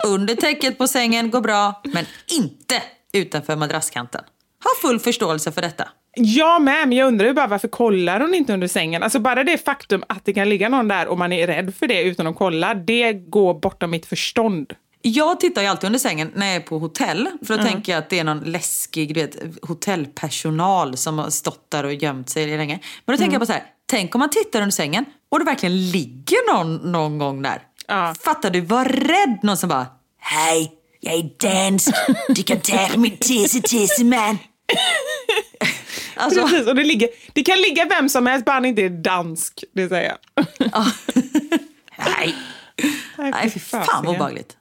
under 0.06 0.36
täcket 0.36 0.78
på 0.78 0.88
sängen 0.88 1.32
går 1.32 1.42
bra, 1.42 1.82
men 1.84 2.06
inte 2.28 2.84
utanför 3.14 3.56
madrasskanten. 3.56 4.24
Har 4.64 4.82
full 4.82 5.00
förståelse 5.00 5.52
för 5.52 5.62
detta. 5.62 5.88
Jag 6.16 6.62
med, 6.62 6.88
men 6.88 6.98
jag 6.98 7.08
undrar 7.08 7.28
ju 7.28 7.34
bara 7.34 7.48
varför 7.48 7.68
kollar 7.68 8.20
hon 8.20 8.34
inte 8.34 8.54
under 8.54 8.68
sängen? 8.68 9.04
Alltså 9.04 9.20
bara 9.20 9.44
det 9.44 9.66
faktum 9.66 10.04
att 10.10 10.26
det 10.26 10.34
kan 10.34 10.50
ligga 10.50 10.70
någon 10.70 10.88
där 10.88 11.08
och 11.08 11.18
man 11.18 11.32
är 11.32 11.48
rädd 11.48 11.76
för 11.76 11.88
det 11.88 12.04
utan 12.04 12.28
att 12.28 12.36
kolla, 12.36 12.74
det 12.74 13.14
går 13.14 13.54
bortom 13.54 13.92
mitt 13.92 14.06
förstånd. 14.06 14.74
Jag 15.02 15.40
tittar 15.40 15.62
ju 15.62 15.68
alltid 15.68 15.88
under 15.88 16.00
sängen 16.00 16.32
när 16.36 16.46
jag 16.46 16.56
är 16.56 16.60
på 16.60 16.80
hotell. 16.80 17.30
För 17.48 17.58
då 17.58 17.64
tänker 17.64 17.92
jag 17.92 18.00
att 18.00 18.10
det 18.10 18.20
är 18.20 18.24
någon 18.24 18.40
läskig 18.40 19.14
du 19.14 19.22
vet, 19.22 19.38
hotellpersonal 19.62 20.98
som 20.98 21.20
har 21.20 21.30
stått 21.30 21.72
där 21.72 21.84
och 21.84 21.94
gömt 21.94 22.30
sig 22.30 22.58
länge. 22.58 22.80
Men 23.06 23.14
då 23.16 23.18
tänker 23.18 23.34
jag 23.34 23.42
på 23.42 23.46
så 23.46 23.54
här, 23.54 23.64
tänk 23.86 24.16
om 24.16 24.20
man 24.20 24.30
tittar 24.30 24.62
under 24.62 24.72
sängen 24.72 25.06
och 25.30 25.40
det 25.40 25.46
verkligen 25.46 25.92
ligger 25.92 26.54
någon 26.54 26.92
någon 26.92 27.18
gång 27.18 27.42
där. 27.42 27.62
Ja. 27.88 28.16
Fattar 28.22 28.50
du? 28.50 28.62
Var 28.62 28.86
rädd 28.86 29.40
någon 29.44 29.58
som 29.58 29.70
bara, 29.70 29.86
Hej, 30.20 30.72
jag 31.00 31.14
är 31.14 31.30
dansk. 31.40 31.90
Du 32.28 32.44
kan 32.44 32.60
ta 32.60 32.98
min 32.98 33.18
tisse 33.18 34.04
man. 34.04 34.38
alltså, 36.16 36.42
Precis, 36.42 36.68
och 36.68 36.76
det, 36.76 36.84
ligger, 36.84 37.10
det 37.34 37.44
kan 37.44 37.58
ligga 37.58 37.86
vem 37.86 38.10
som 38.10 38.26
helst, 38.26 38.46
bara 38.46 38.52
han 38.52 38.66
inte 38.66 38.82
är 38.82 38.90
dansk. 38.90 39.64
Det 39.74 39.90
säger 39.90 40.10
jag. 40.36 40.46
nej. 41.98 42.36
Nej, 43.18 43.50
fy 43.50 43.60
fan 43.60 44.06
vad 44.06 44.16
obehagligt. 44.16 44.58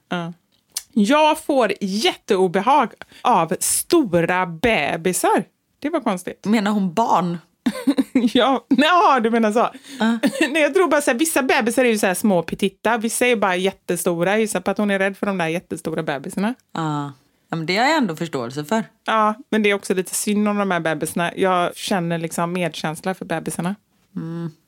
Jag 0.93 1.39
får 1.39 1.73
jätteobehag 1.81 2.93
av 3.21 3.55
stora 3.59 4.45
bebisar. 4.45 5.43
Det 5.79 5.89
var 5.89 5.99
konstigt. 5.99 6.45
Menar 6.45 6.71
hon 6.71 6.93
barn? 6.93 7.37
Ja, 8.33 8.65
ja 8.69 9.19
du 9.23 9.29
menar 9.29 9.51
så. 9.51 9.69
Nej, 10.51 10.61
jag 10.61 10.73
tror 10.73 10.87
bara 10.87 11.01
så 11.01 11.11
här, 11.11 11.17
vissa 11.17 11.43
bebisar 11.43 11.85
är 11.85 11.89
ju 11.89 11.97
så 11.97 12.07
här 12.07 12.13
små 12.13 12.43
petitta, 12.43 12.97
vissa 12.97 13.27
är 13.27 13.35
bara 13.35 13.55
jättestora. 13.55 14.31
Jag 14.31 14.39
gissar 14.39 14.59
på 14.61 14.71
att 14.71 14.77
hon 14.77 14.91
är 14.91 14.99
rädd 14.99 15.17
för 15.17 15.25
de 15.25 15.37
där 15.37 15.47
jättestora 15.47 16.03
bebisarna. 16.03 16.53
Ja. 16.73 17.13
Ja, 17.49 17.55
men 17.57 17.65
det 17.65 17.77
har 17.77 17.85
jag 17.85 17.97
ändå 17.97 18.15
förståelse 18.15 18.65
för. 18.65 18.83
Ja, 19.05 19.33
men 19.49 19.63
det 19.63 19.69
är 19.69 19.73
också 19.73 19.93
lite 19.93 20.15
synd 20.15 20.47
om 20.47 20.57
de 20.57 20.71
här 20.71 20.79
bebisarna. 20.79 21.31
Jag 21.35 21.75
känner 21.75 22.17
liksom 22.17 22.53
medkänsla 22.53 23.13
för 23.13 23.25
bebisarna. 23.25 23.75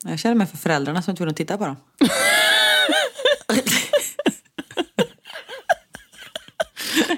Jag 0.04 0.18
känner 0.18 0.34
mig 0.34 0.46
för 0.46 0.56
föräldrarna 0.56 1.02
som 1.02 1.10
inte 1.10 1.24
vill 1.24 1.34
titta 1.34 1.58
på 1.58 1.64
dem. 1.64 1.76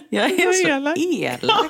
jag 0.08 0.30
är 0.30 0.52
så 0.52 0.68
elak. 0.68 0.98
elak. 0.98 1.66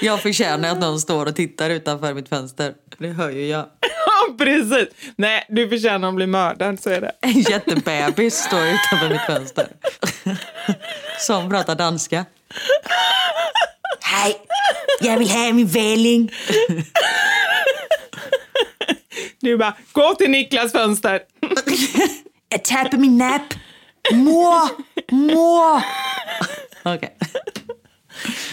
Jag 0.00 0.22
förtjänar 0.22 0.68
att 0.68 0.78
någon 0.80 1.00
står 1.00 1.26
och 1.26 1.36
tittar 1.36 1.70
utanför 1.70 2.14
mitt 2.14 2.28
fönster. 2.28 2.74
Det 2.98 3.08
hör 3.08 3.30
ju 3.30 3.46
jag. 3.46 3.66
Ja, 4.06 4.34
precis. 4.38 4.88
Nej, 5.16 5.46
du 5.48 5.68
förtjänar 5.68 6.08
att 6.08 6.14
bli 6.14 6.26
mördad, 6.26 6.80
så 6.80 6.90
är 6.90 7.00
det. 7.00 7.12
En 7.20 7.40
jättebebis 7.40 8.34
står 8.34 8.66
utanför 8.66 9.08
mitt 9.08 9.20
fönster. 9.26 9.68
Som 11.18 11.50
pratar 11.50 11.74
danska. 11.74 12.24
Hej, 14.00 14.36
jag 15.00 15.18
vill 15.18 15.30
ha 15.30 15.52
min 15.52 15.66
välling. 15.66 16.32
Du 19.40 19.56
bara, 19.56 19.76
gå 19.92 20.14
till 20.14 20.30
Niklas 20.30 20.72
fönster. 20.72 21.20
Jag 22.48 22.64
tappar 22.64 22.98
min 22.98 23.18
napp. 23.18 23.54
Mor, 24.12 24.68
mor. 25.12 25.82
Okej. 26.82 27.16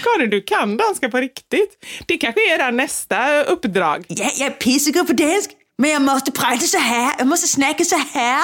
Karin, 0.04 0.30
du 0.30 0.42
kan 0.42 0.78
danska 0.78 1.10
på 1.10 1.18
riktigt. 1.18 1.86
Det 2.08 2.18
kanske 2.18 2.54
är 2.54 2.60
här 2.60 2.72
nästa 2.72 3.44
uppdrag. 3.44 4.06
Ja, 4.08 4.30
jag 4.38 4.48
är 4.48 4.52
pissegod 4.52 5.08
på 5.08 5.14
dansk. 5.14 5.52
Men 5.78 5.90
jag 5.90 6.02
måste 6.02 6.32
prata 6.32 6.58
så 6.58 6.78
här. 6.78 7.16
Jag 7.18 7.28
måste 7.28 7.48
snacka 7.48 7.84
så 7.84 7.98
här. 8.14 8.42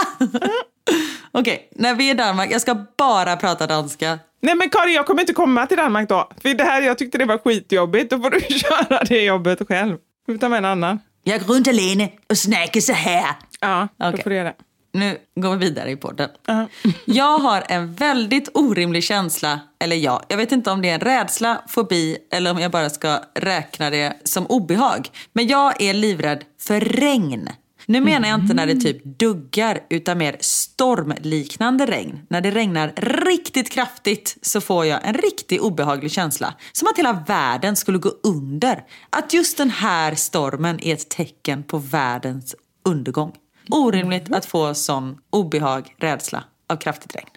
Okej, 1.31 1.69
när 1.75 1.95
vi 1.95 2.07
är 2.09 2.13
i 2.13 2.17
Danmark, 2.17 2.51
jag 2.51 2.61
ska 2.61 2.85
bara 2.97 3.37
prata 3.37 3.67
danska. 3.67 4.19
Nej 4.41 4.55
men 4.55 4.69
Karin, 4.69 4.93
jag 4.93 5.05
kommer 5.05 5.21
inte 5.21 5.33
komma 5.33 5.67
till 5.67 5.77
Danmark 5.77 6.09
då. 6.09 6.31
För 6.41 6.53
det 6.53 6.63
här, 6.63 6.81
jag 6.81 6.97
tyckte 6.97 7.17
det 7.17 7.25
var 7.25 7.37
skitjobbigt. 7.37 8.09
Då 8.09 8.19
får 8.19 8.29
du 8.29 8.39
köra 8.59 9.03
det 9.03 9.21
jobbet 9.23 9.59
själv. 9.67 9.97
Du 10.27 10.33
får 10.33 10.39
ta 10.39 10.49
med 10.49 10.57
en 10.57 10.65
annan. 10.65 10.99
Jag 11.23 11.45
går 11.45 11.55
runt 11.55 11.67
alene 11.67 12.09
och 12.29 12.37
snackar 12.37 12.81
så 12.81 12.93
här. 12.93 13.25
Ja, 13.59 13.87
då 13.99 14.07
Okej. 14.07 14.23
får 14.23 14.29
du 14.29 14.35
göra 14.35 14.47
det. 14.47 14.55
Nu 14.91 15.17
går 15.35 15.55
vi 15.55 15.65
vidare 15.65 15.91
i 15.91 15.95
podden. 15.95 16.29
Ja. 16.45 16.67
Jag 17.05 17.39
har 17.39 17.63
en 17.69 17.93
väldigt 17.93 18.49
orimlig 18.53 19.03
känsla, 19.03 19.59
eller 19.79 19.95
ja, 19.95 20.23
jag 20.27 20.37
vet 20.37 20.51
inte 20.51 20.71
om 20.71 20.81
det 20.81 20.89
är 20.89 20.93
en 20.93 20.99
rädsla, 20.99 21.61
fobi 21.67 22.17
eller 22.31 22.51
om 22.51 22.59
jag 22.59 22.71
bara 22.71 22.89
ska 22.89 23.19
räkna 23.35 23.89
det 23.89 24.13
som 24.23 24.45
obehag. 24.45 25.09
Men 25.33 25.47
jag 25.47 25.81
är 25.81 25.93
livrädd 25.93 26.43
för 26.59 26.79
regn. 26.79 27.49
Nu 27.85 28.01
menar 28.01 28.29
jag 28.29 28.39
inte 28.39 28.53
när 28.53 28.67
det 28.67 28.75
typ 28.75 29.03
duggar 29.03 29.79
utan 29.89 30.17
mer 30.17 30.37
stormliknande 30.39 31.85
regn. 31.85 32.19
När 32.29 32.41
det 32.41 32.51
regnar 32.51 32.93
riktigt 32.97 33.69
kraftigt 33.69 34.37
så 34.41 34.61
får 34.61 34.85
jag 34.85 35.07
en 35.07 35.13
riktigt 35.13 35.61
obehaglig 35.61 36.11
känsla. 36.11 36.53
Som 36.71 36.87
att 36.87 36.97
hela 36.97 37.23
världen 37.27 37.75
skulle 37.75 37.97
gå 37.97 38.11
under. 38.23 38.83
Att 39.09 39.33
just 39.33 39.57
den 39.57 39.69
här 39.69 40.15
stormen 40.15 40.79
är 40.83 40.93
ett 40.93 41.09
tecken 41.09 41.63
på 41.63 41.77
världens 41.77 42.55
undergång. 42.85 43.31
Orimligt 43.69 44.33
att 44.33 44.45
få 44.45 44.73
sån 44.73 45.17
obehag, 45.29 45.95
rädsla 45.97 46.43
av 46.67 46.75
kraftigt 46.75 47.15
regn. 47.15 47.29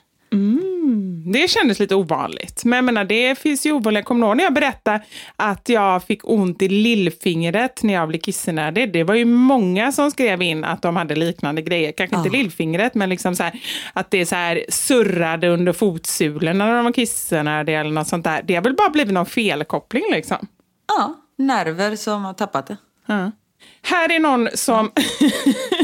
Det 1.33 1.51
kändes 1.51 1.79
lite 1.79 1.95
ovanligt. 1.95 2.65
Men 2.65 2.77
jag 2.77 2.85
menar, 2.85 3.05
det 3.05 3.39
finns 3.39 3.67
ju 3.67 3.73
ovanliga. 3.73 4.03
Kommer 4.03 4.21
du 4.21 4.27
ihåg 4.27 4.37
när 4.37 4.45
jag 4.45 4.55
berättade 4.55 5.01
att 5.37 5.69
jag 5.69 6.05
fick 6.05 6.21
ont 6.25 6.63
i 6.63 6.69
lillfingret 6.69 7.83
när 7.83 7.95
jag 7.95 8.09
blev 8.09 8.19
kissnödig? 8.19 8.93
Det 8.93 9.05
var 9.05 9.15
ju 9.15 9.25
många 9.25 9.93
som 9.93 10.11
skrev 10.11 10.43
in 10.43 10.65
att 10.65 10.83
de 10.83 10.97
hade 10.97 11.15
liknande 11.15 11.63
grejer. 11.63 11.93
Kanske 11.93 12.17
inte 12.17 12.31
lillfingret, 12.31 12.95
men 12.95 13.09
liksom 13.09 13.37
så 13.37 13.43
här, 13.43 13.61
att 13.93 14.11
det 14.11 14.27
så 14.27 14.35
här 14.35 14.65
surrade 14.69 15.49
under 15.49 15.73
fotsulorna 15.73 16.67
när 16.67 16.75
de 16.77 16.85
var 16.85 16.93
kissnödiga 16.93 17.81
eller 17.81 17.91
något 17.91 18.09
sånt 18.09 18.25
där. 18.25 18.43
Det 18.45 18.55
har 18.55 18.63
väl 18.63 18.75
bara 18.75 18.91
blivit 18.91 19.15
någon 19.15 19.27
felkoppling 19.27 20.05
liksom. 20.11 20.47
Ja, 20.89 21.15
nerver 21.39 21.97
som 21.97 22.25
har 22.25 22.35
tappat 22.35 22.67
det. 22.67 22.77
Ja. 23.07 23.31
Här 23.83 24.13
är 24.13 24.21
någon 24.21 24.49
som 24.55 24.91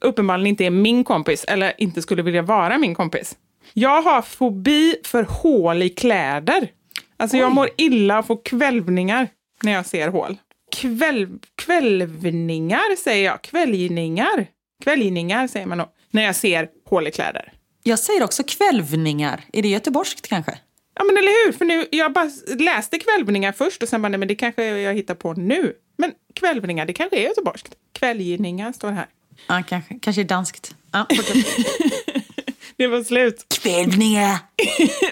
uppenbarligen 0.00 0.46
inte 0.46 0.64
är 0.64 0.70
min 0.70 1.04
kompis, 1.04 1.44
eller 1.44 1.72
inte 1.78 2.02
skulle 2.02 2.22
vilja 2.22 2.42
vara 2.42 2.78
min 2.78 2.94
kompis. 2.94 3.36
Jag 3.72 4.02
har 4.02 4.22
fobi 4.22 4.96
för 5.04 5.22
hål 5.22 5.82
i 5.82 5.88
kläder. 5.88 6.68
Alltså 7.16 7.36
jag 7.36 7.52
mår 7.52 7.68
illa 7.76 8.18
och 8.18 8.26
får 8.26 8.44
kvälvningar 8.44 9.28
när 9.62 9.72
jag 9.72 9.86
ser 9.86 10.08
hål. 10.08 10.36
Kväll, 10.76 11.28
kvälvningar 11.54 12.96
säger 12.96 13.24
jag. 13.24 13.42
Kväljningar. 13.42 14.46
Kväljningar 14.84 15.46
säger 15.46 15.66
man 15.66 15.78
nog. 15.78 15.86
När 16.10 16.22
jag 16.22 16.36
ser 16.36 16.68
hål 16.88 17.06
i 17.06 17.10
kläder. 17.10 17.52
Jag 17.82 17.98
säger 17.98 18.24
också 18.24 18.42
kvälvningar. 18.42 19.44
Är 19.52 19.62
det 19.62 19.68
göteborgskt 19.68 20.28
kanske? 20.28 20.58
Ja 20.98 21.04
men 21.04 21.16
eller 21.16 21.46
hur, 21.46 21.52
för 21.52 21.64
nu, 21.64 21.86
jag 21.90 22.12
bara 22.12 22.30
läste 22.58 22.98
kvälvningar 22.98 23.52
först 23.52 23.82
och 23.82 23.88
sen 23.88 24.02
bara, 24.02 24.08
nej 24.08 24.18
men 24.18 24.28
det 24.28 24.34
kanske 24.34 24.64
jag 24.64 24.94
hittar 24.94 25.14
på 25.14 25.32
nu. 25.32 25.72
Men 25.98 26.12
kvälvningar, 26.34 26.86
det 26.86 26.92
kanske 26.92 27.16
är 27.16 27.22
göteborgskt. 27.22 27.74
Kväljningar 27.98 28.72
står 28.72 28.88
det 28.88 28.94
här. 28.94 29.06
Ja, 29.46 29.62
kanske. 29.68 29.98
Kanske 30.02 30.24
danskt. 30.24 30.74
Ja, 30.92 31.06
det 32.76 32.86
var 32.86 33.02
slut. 33.02 33.46
Kvällningar. 33.62 34.38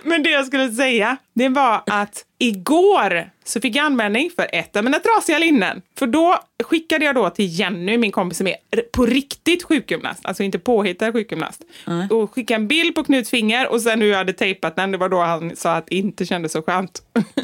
Men 0.09 0.23
det 0.23 0.31
jag 0.31 0.47
skulle 0.47 0.73
säga, 0.73 1.17
det 1.35 1.49
var 1.49 1.83
att 1.87 2.25
igår 2.39 3.31
så 3.45 3.61
fick 3.61 3.77
jag 3.77 3.87
användning 3.87 4.31
för 4.37 4.49
ett 4.53 4.77
av 4.77 4.85
mina 4.85 4.99
trasiga 4.99 5.39
linnen. 5.39 5.83
För 5.99 6.07
då 6.07 6.39
skickade 6.65 7.05
jag 7.05 7.15
då 7.15 7.31
till 7.31 7.59
Jenny, 7.59 7.99
min 7.99 8.13
kompis 8.13 8.39
som 8.39 8.47
är 8.47 8.57
på 8.93 9.07
riktigt 9.07 9.63
sjukgymnast, 9.63 10.27
alltså 10.27 10.43
inte 10.43 10.59
påhittad 10.59 11.13
sjukgymnast. 11.13 11.63
Och 12.11 12.35
skickade 12.35 12.61
en 12.61 12.69
bild 12.69 12.95
på 12.95 13.05
Knuts 13.05 13.31
finger 13.31 13.69
och 13.69 13.83
sen 13.83 14.01
hur 14.01 14.09
jag 14.09 14.19
hade 14.19 14.33
tejpat 14.33 14.77
den, 14.77 14.91
det 14.91 14.99
var 14.99 15.09
då 15.09 15.21
han 15.21 15.57
sa 15.57 15.73
att 15.73 15.87
det 15.87 15.97
inte 15.97 16.27
kändes 16.27 16.53
så 16.53 16.63
skönt. 16.63 17.03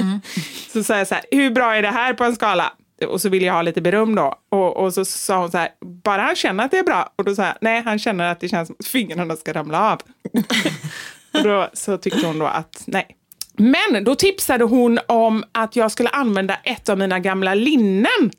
så 0.72 0.84
sa 0.84 0.98
jag 0.98 1.08
så 1.08 1.14
här, 1.14 1.24
hur 1.30 1.50
bra 1.50 1.76
är 1.76 1.82
det 1.82 1.88
här 1.88 2.14
på 2.14 2.24
en 2.24 2.34
skala? 2.34 2.72
Och 3.06 3.20
så 3.20 3.28
ville 3.28 3.46
jag 3.46 3.54
ha 3.54 3.62
lite 3.62 3.80
beröm 3.80 4.14
då. 4.14 4.34
Och, 4.48 4.76
och 4.76 4.94
så 4.94 5.04
sa 5.04 5.38
hon 5.38 5.50
så 5.50 5.58
här, 5.58 5.68
bara 6.04 6.22
han 6.22 6.36
känner 6.36 6.64
att 6.64 6.70
det 6.70 6.78
är 6.78 6.82
bra. 6.82 7.12
Och 7.16 7.24
då 7.24 7.34
sa 7.34 7.42
jag, 7.44 7.54
nej 7.60 7.82
han 7.84 7.98
känner 7.98 8.32
att 8.32 8.40
det 8.40 8.48
känns 8.48 8.66
som 8.66 8.76
att 8.78 8.86
fingrarna 8.86 9.36
ska 9.36 9.52
ramla 9.52 9.92
av. 9.92 10.00
och 11.34 11.42
då 11.44 11.68
så 11.72 11.96
tyckte 11.98 12.26
hon 12.26 12.38
då 12.38 12.46
att 12.46 12.82
nej. 12.86 13.16
Men 13.56 14.04
då 14.04 14.14
tipsade 14.14 14.64
hon 14.64 14.98
om 15.06 15.44
att 15.52 15.76
jag 15.76 15.92
skulle 15.92 16.08
använda 16.08 16.54
ett 16.64 16.88
av 16.88 16.98
mina 16.98 17.18
gamla 17.18 17.54
linnen 17.54 18.30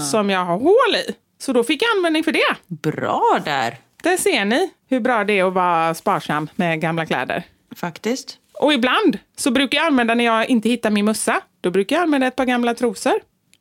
som 0.00 0.30
jag 0.30 0.44
har 0.44 0.58
hål 0.58 0.94
i. 1.08 1.14
Så 1.38 1.52
då 1.52 1.64
fick 1.64 1.82
jag 1.82 1.96
användning 1.96 2.24
för 2.24 2.32
det. 2.32 2.56
Bra 2.66 3.40
där, 3.44 3.76
Där 4.02 4.16
ser 4.16 4.44
ni 4.44 4.70
hur 4.88 5.00
bra 5.00 5.24
det 5.24 5.38
är 5.38 5.44
att 5.44 5.52
vara 5.54 5.94
sparsam 5.94 6.50
med 6.56 6.80
gamla 6.80 7.06
kläder. 7.06 7.42
faktiskt. 7.76 8.36
Och 8.60 8.72
ibland 8.72 9.18
så 9.36 9.50
brukar 9.50 9.78
jag 9.78 9.86
använda 9.86 10.14
när 10.14 10.24
jag 10.24 10.48
inte 10.48 10.68
hittar 10.68 10.90
min 10.90 11.04
mössa. 11.04 11.40
Då 11.60 11.70
brukar 11.70 11.96
jag 11.96 12.02
använda 12.02 12.26
ett 12.26 12.36
par 12.36 12.44
gamla 12.44 12.74
trosor. 12.74 13.12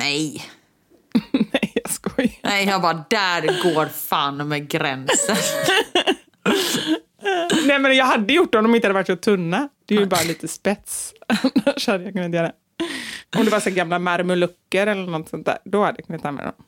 Nej. 0.01 0.43
Nej, 1.31 1.71
jag 1.73 1.93
skojar. 1.93 2.31
Nej, 2.43 2.65
jag 2.67 2.81
bara, 2.81 3.05
där 3.09 3.63
går 3.63 3.85
fan 3.85 4.47
med 4.47 4.67
gränsen. 4.69 5.35
Nej, 7.65 7.79
men 7.79 7.95
jag 7.97 8.05
hade 8.05 8.33
gjort 8.33 8.51
det 8.51 8.57
om 8.57 8.63
de 8.63 8.75
inte 8.75 8.87
hade 8.87 8.93
varit 8.93 9.07
så 9.07 9.15
tunna. 9.15 9.69
Det 9.85 9.95
är 9.95 9.99
ju 9.99 10.05
bara 10.05 10.21
lite 10.21 10.47
spets. 10.47 11.13
Annars 11.27 11.87
hade 11.87 12.03
jag 12.03 12.13
kunnat 12.13 12.33
göra 12.33 12.47
det. 12.47 12.53
Om 13.37 13.45
det 13.45 13.51
var 13.51 13.59
så 13.59 13.69
gamla 13.69 13.99
marmolucker 13.99 14.87
eller 14.87 15.07
något 15.07 15.29
sånt 15.29 15.45
där, 15.45 15.57
då 15.65 15.83
hade 15.83 15.97
jag 15.99 16.07
kunnat 16.07 16.25
använda 16.25 16.51
dem. 16.51 16.65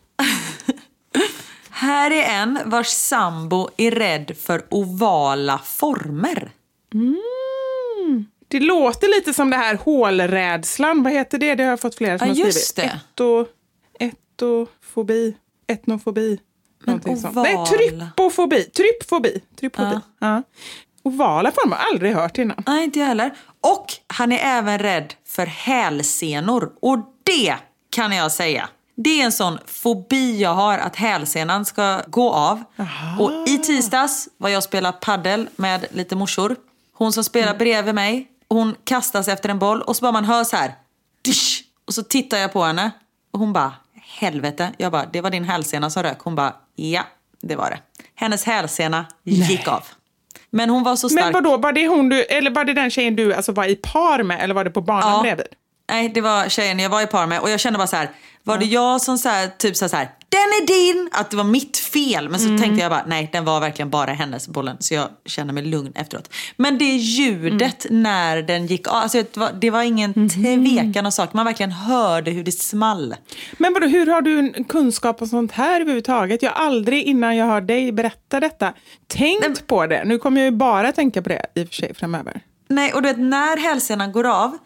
Här 1.70 2.12
är 2.12 2.42
en 2.42 2.60
vars 2.66 2.88
sambo 2.88 3.70
är 3.78 3.92
rädd 3.92 4.38
för 4.38 4.66
ovala 4.70 5.58
former. 5.58 6.52
Det 8.54 8.60
låter 8.60 9.08
lite 9.08 9.34
som 9.34 9.50
det 9.50 9.58
här 9.58 9.76
hålrädslan. 9.76 11.04
Vad 11.04 11.14
heter 11.14 11.38
det? 11.38 11.56
Det 11.56 11.64
har 11.64 11.70
jag 11.70 11.80
fått 11.80 11.96
flera 11.96 12.20
som 12.20 12.28
Ja, 12.28 12.46
har 12.46 12.52
skrivit. 12.52 12.94
Etto, 12.94 13.46
ettofobi. 14.00 15.36
Etnofobi. 15.68 16.40
Någonting 16.86 17.18
sånt. 17.18 17.36
Nej, 17.36 17.56
oval. 17.56 17.68
trypofobi. 17.68 18.64
Trypfobi. 18.64 19.42
Trypfobi. 19.60 20.00
Ja. 20.20 20.44
Ovala 21.04 21.52
former 21.52 21.78
aldrig 21.92 22.14
hört 22.14 22.38
innan. 22.38 22.64
Nej, 22.68 22.84
inte 22.84 23.00
jag 23.00 23.08
heller. 23.08 23.32
Och 23.62 23.86
han 24.08 24.32
är 24.32 24.40
även 24.58 24.80
rädd 24.80 25.14
för 25.28 25.46
hälsenor. 25.46 26.72
Och 26.82 27.00
det 27.24 27.56
kan 27.90 28.12
jag 28.12 28.32
säga. 28.32 28.70
Det 28.96 29.22
är 29.22 29.26
en 29.26 29.32
sån 29.32 29.58
fobi 29.66 30.42
jag 30.42 30.54
har 30.54 30.78
att 30.78 30.96
hälsenan 30.96 31.66
ska 31.66 32.02
gå 32.08 32.32
av. 32.32 32.64
Och 33.20 33.32
i 33.48 33.58
tisdags 33.58 34.30
var 34.38 34.50
jag 34.50 34.58
och 34.58 34.64
spelade 34.64 34.98
paddel 35.02 35.48
med 35.56 35.86
lite 35.92 36.16
morsor. 36.16 36.56
Hon 36.94 37.14
som 37.14 37.24
spelar 37.24 37.56
bredvid 37.56 37.96
mig, 37.96 38.28
hon 38.50 38.76
kastas 38.84 39.28
efter 39.28 39.50
en 39.50 39.60
boll 39.60 39.82
och 39.82 39.96
så 39.96 40.02
bara 40.02 40.12
man 40.12 40.26
hör 40.26 40.44
så 40.44 40.56
här. 40.56 40.74
Dysch! 41.26 41.64
Och 41.88 41.94
så 41.94 42.04
tittar 42.04 42.38
jag 42.38 42.54
på 42.54 42.64
henne 42.64 42.92
och 43.34 43.40
hon 43.40 43.54
bara, 43.54 43.74
helvete. 44.20 44.72
Jag 44.78 44.92
bara, 44.92 45.06
det 45.06 45.22
var 45.22 45.30
din 45.30 45.44
hälsena 45.44 45.90
som 45.90 46.04
rök. 46.04 46.20
Hon 46.20 46.36
bara, 46.36 46.54
ja, 46.76 47.04
det 47.42 47.56
var 47.56 47.70
det. 47.70 47.80
Hennes 48.16 48.44
hälsena 48.44 49.06
gick 49.24 49.68
av. 49.68 49.84
Men 50.50 50.70
hon 50.70 50.84
var 50.84 50.96
så 50.96 51.10
stark. 51.10 51.24
Men 51.24 51.34
vadå, 51.34 51.58
var 51.58 51.72
det, 51.72 51.88
hon 51.88 52.10
du, 52.10 52.24
eller 52.24 52.52
var 52.52 52.66
det 52.66 52.74
den 52.74 52.90
tjejen 52.90 53.16
du 53.16 53.34
alltså 53.34 53.52
var 53.52 53.66
i 53.66 53.76
par 53.76 54.24
med 54.24 54.42
eller 54.42 54.54
var 54.56 54.64
det 54.64 54.70
på 54.72 54.82
banan 54.82 55.12
Ja. 55.12 55.22
bredvid? 55.22 55.48
Nej, 55.90 56.10
det 56.10 56.22
var 56.22 56.50
tjejen 56.50 56.80
jag 56.80 56.90
var 56.90 57.02
i 57.02 57.08
par 57.08 57.28
med 57.28 57.40
och 57.40 57.50
jag 57.50 57.60
kände 57.60 57.78
bara 57.78 57.88
så 57.88 57.96
här, 57.96 58.10
var 58.44 58.58
det 58.58 58.66
jag 58.66 59.02
som 59.02 59.18
så 59.18 59.30
här, 59.30 59.48
typ 59.48 59.76
så 59.78 59.88
här, 59.88 60.10
den 60.38 60.50
är 60.62 60.68
din, 60.68 61.10
att 61.12 61.30
det 61.32 61.38
var 61.38 61.44
mitt 61.44 61.78
fel. 61.78 62.30
Men 62.30 62.40
så 62.40 62.48
Mm. 62.48 62.62
tänkte 62.62 62.82
jag 62.82 62.92
bara, 62.92 63.04
nej 63.08 63.30
den 63.34 63.46
var 63.46 63.60
verkligen 63.60 63.90
bara 63.90 64.12
hennes 64.14 64.48
bollen. 64.48 64.78
Så 64.80 64.94
jag 64.94 65.08
kände 65.26 65.54
mig 65.54 65.64
lugn 65.66 65.92
efteråt. 65.96 66.30
Men 66.58 66.78
det 66.78 66.86
ljudet 66.86 67.86
Mm. 67.86 68.04
när 68.04 68.42
den 68.42 68.66
gick 68.68 68.88
av, 68.88 68.94
alltså, 68.96 69.18
det, 69.18 69.38
var, 69.38 69.52
det 69.62 69.70
var 69.70 69.84
ingen 69.84 70.14
Mhm. 70.16 70.30
tvekan 70.30 71.06
och 71.06 71.14
sak. 71.14 71.34
Man 71.34 71.46
verkligen 71.46 71.72
hörde 71.72 72.32
hur 72.32 72.44
det 72.44 72.52
small. 72.52 73.16
Men 73.58 73.74
vadå, 73.74 73.88
hur 73.88 74.08
har 74.08 74.22
du 74.22 74.40
en 74.40 74.64
kunskap 74.64 75.22
om 75.22 75.28
sånt 75.28 75.52
här 75.52 75.82
överhuvudtaget? 75.82 76.42
Jag 76.44 76.52
har 76.52 76.66
aldrig 76.66 77.04
innan 77.04 77.36
jag 77.38 77.46
hör 77.46 77.62
dig 77.62 77.92
berätta 77.92 78.40
detta 78.40 78.74
tänkt 79.08 79.68
på 79.68 79.88
det. 79.88 80.04
Nu 80.06 80.18
kommer 80.18 80.42
jag 80.42 80.46
ju 80.52 80.58
bara 80.58 80.92
tänka 80.92 81.22
på 81.22 81.30
det 81.30 81.46
i 81.56 81.64
och 81.64 81.68
för 81.68 81.76
sig 81.76 81.94
framöver. 81.96 82.42
Nej, 82.68 82.94
och 82.94 83.02
du 83.02 83.08
vet 83.10 83.20
när 83.20 83.58
hälsenan 83.58 84.12
går 84.12 84.24
av, 84.24 84.58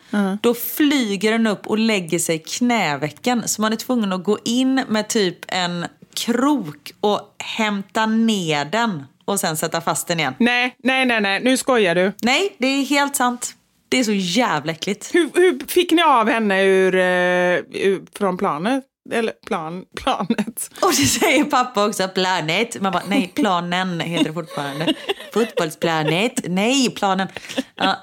då 0.41 0.53
flyger 0.53 1.31
den 1.31 1.47
upp 1.47 1.67
och 1.67 1.77
lägger 1.77 2.19
sig 2.19 2.35
i 2.35 2.39
knävecken. 2.39 3.47
Så 3.47 3.61
man 3.61 3.73
är 3.73 3.77
tvungen 3.77 4.13
att 4.13 4.23
gå 4.23 4.37
in 4.45 4.83
med 4.87 5.07
typ 5.07 5.37
en 5.47 5.85
krok 6.15 6.91
och 7.01 7.35
hämta 7.57 8.05
ner 8.05 8.65
den 8.65 9.03
och 9.25 9.39
sen 9.39 9.57
sätta 9.57 9.81
fast 9.81 10.07
den 10.07 10.19
igen. 10.19 10.33
Nej, 10.39 10.75
nej, 10.83 11.05
nej, 11.05 11.21
nej, 11.21 11.43
nu 11.43 11.57
skojar 11.57 11.95
du. 11.95 12.11
Nej, 12.21 12.55
det 12.57 12.67
är 12.67 12.85
helt 12.85 13.15
sant. 13.15 13.53
Det 13.89 13.99
är 13.99 14.03
så 14.03 14.13
jävla 14.13 14.71
äckligt. 14.71 15.15
Hur, 15.15 15.29
hur 15.33 15.67
fick 15.67 15.91
ni 15.91 16.01
av 16.01 16.29
henne 16.29 16.63
ur, 16.63 16.95
eh, 16.95 17.01
ur, 17.01 18.17
från 18.17 18.37
planet? 18.37 18.83
Eller 19.11 19.33
plan, 19.45 19.85
planet? 19.95 20.71
Och 20.81 20.91
det 20.91 21.05
säger 21.05 21.43
pappa 21.43 21.85
också, 21.85 22.07
planet. 22.07 22.81
Man 22.81 22.91
bara, 22.91 23.03
nej, 23.07 23.31
planen 23.35 23.99
heter 23.99 24.25
det 24.25 24.33
fortfarande. 24.33 24.93
Fotbollsplanet. 25.33 26.41
Nej, 26.43 26.89
planen. 26.89 27.27
Ja. 27.75 27.95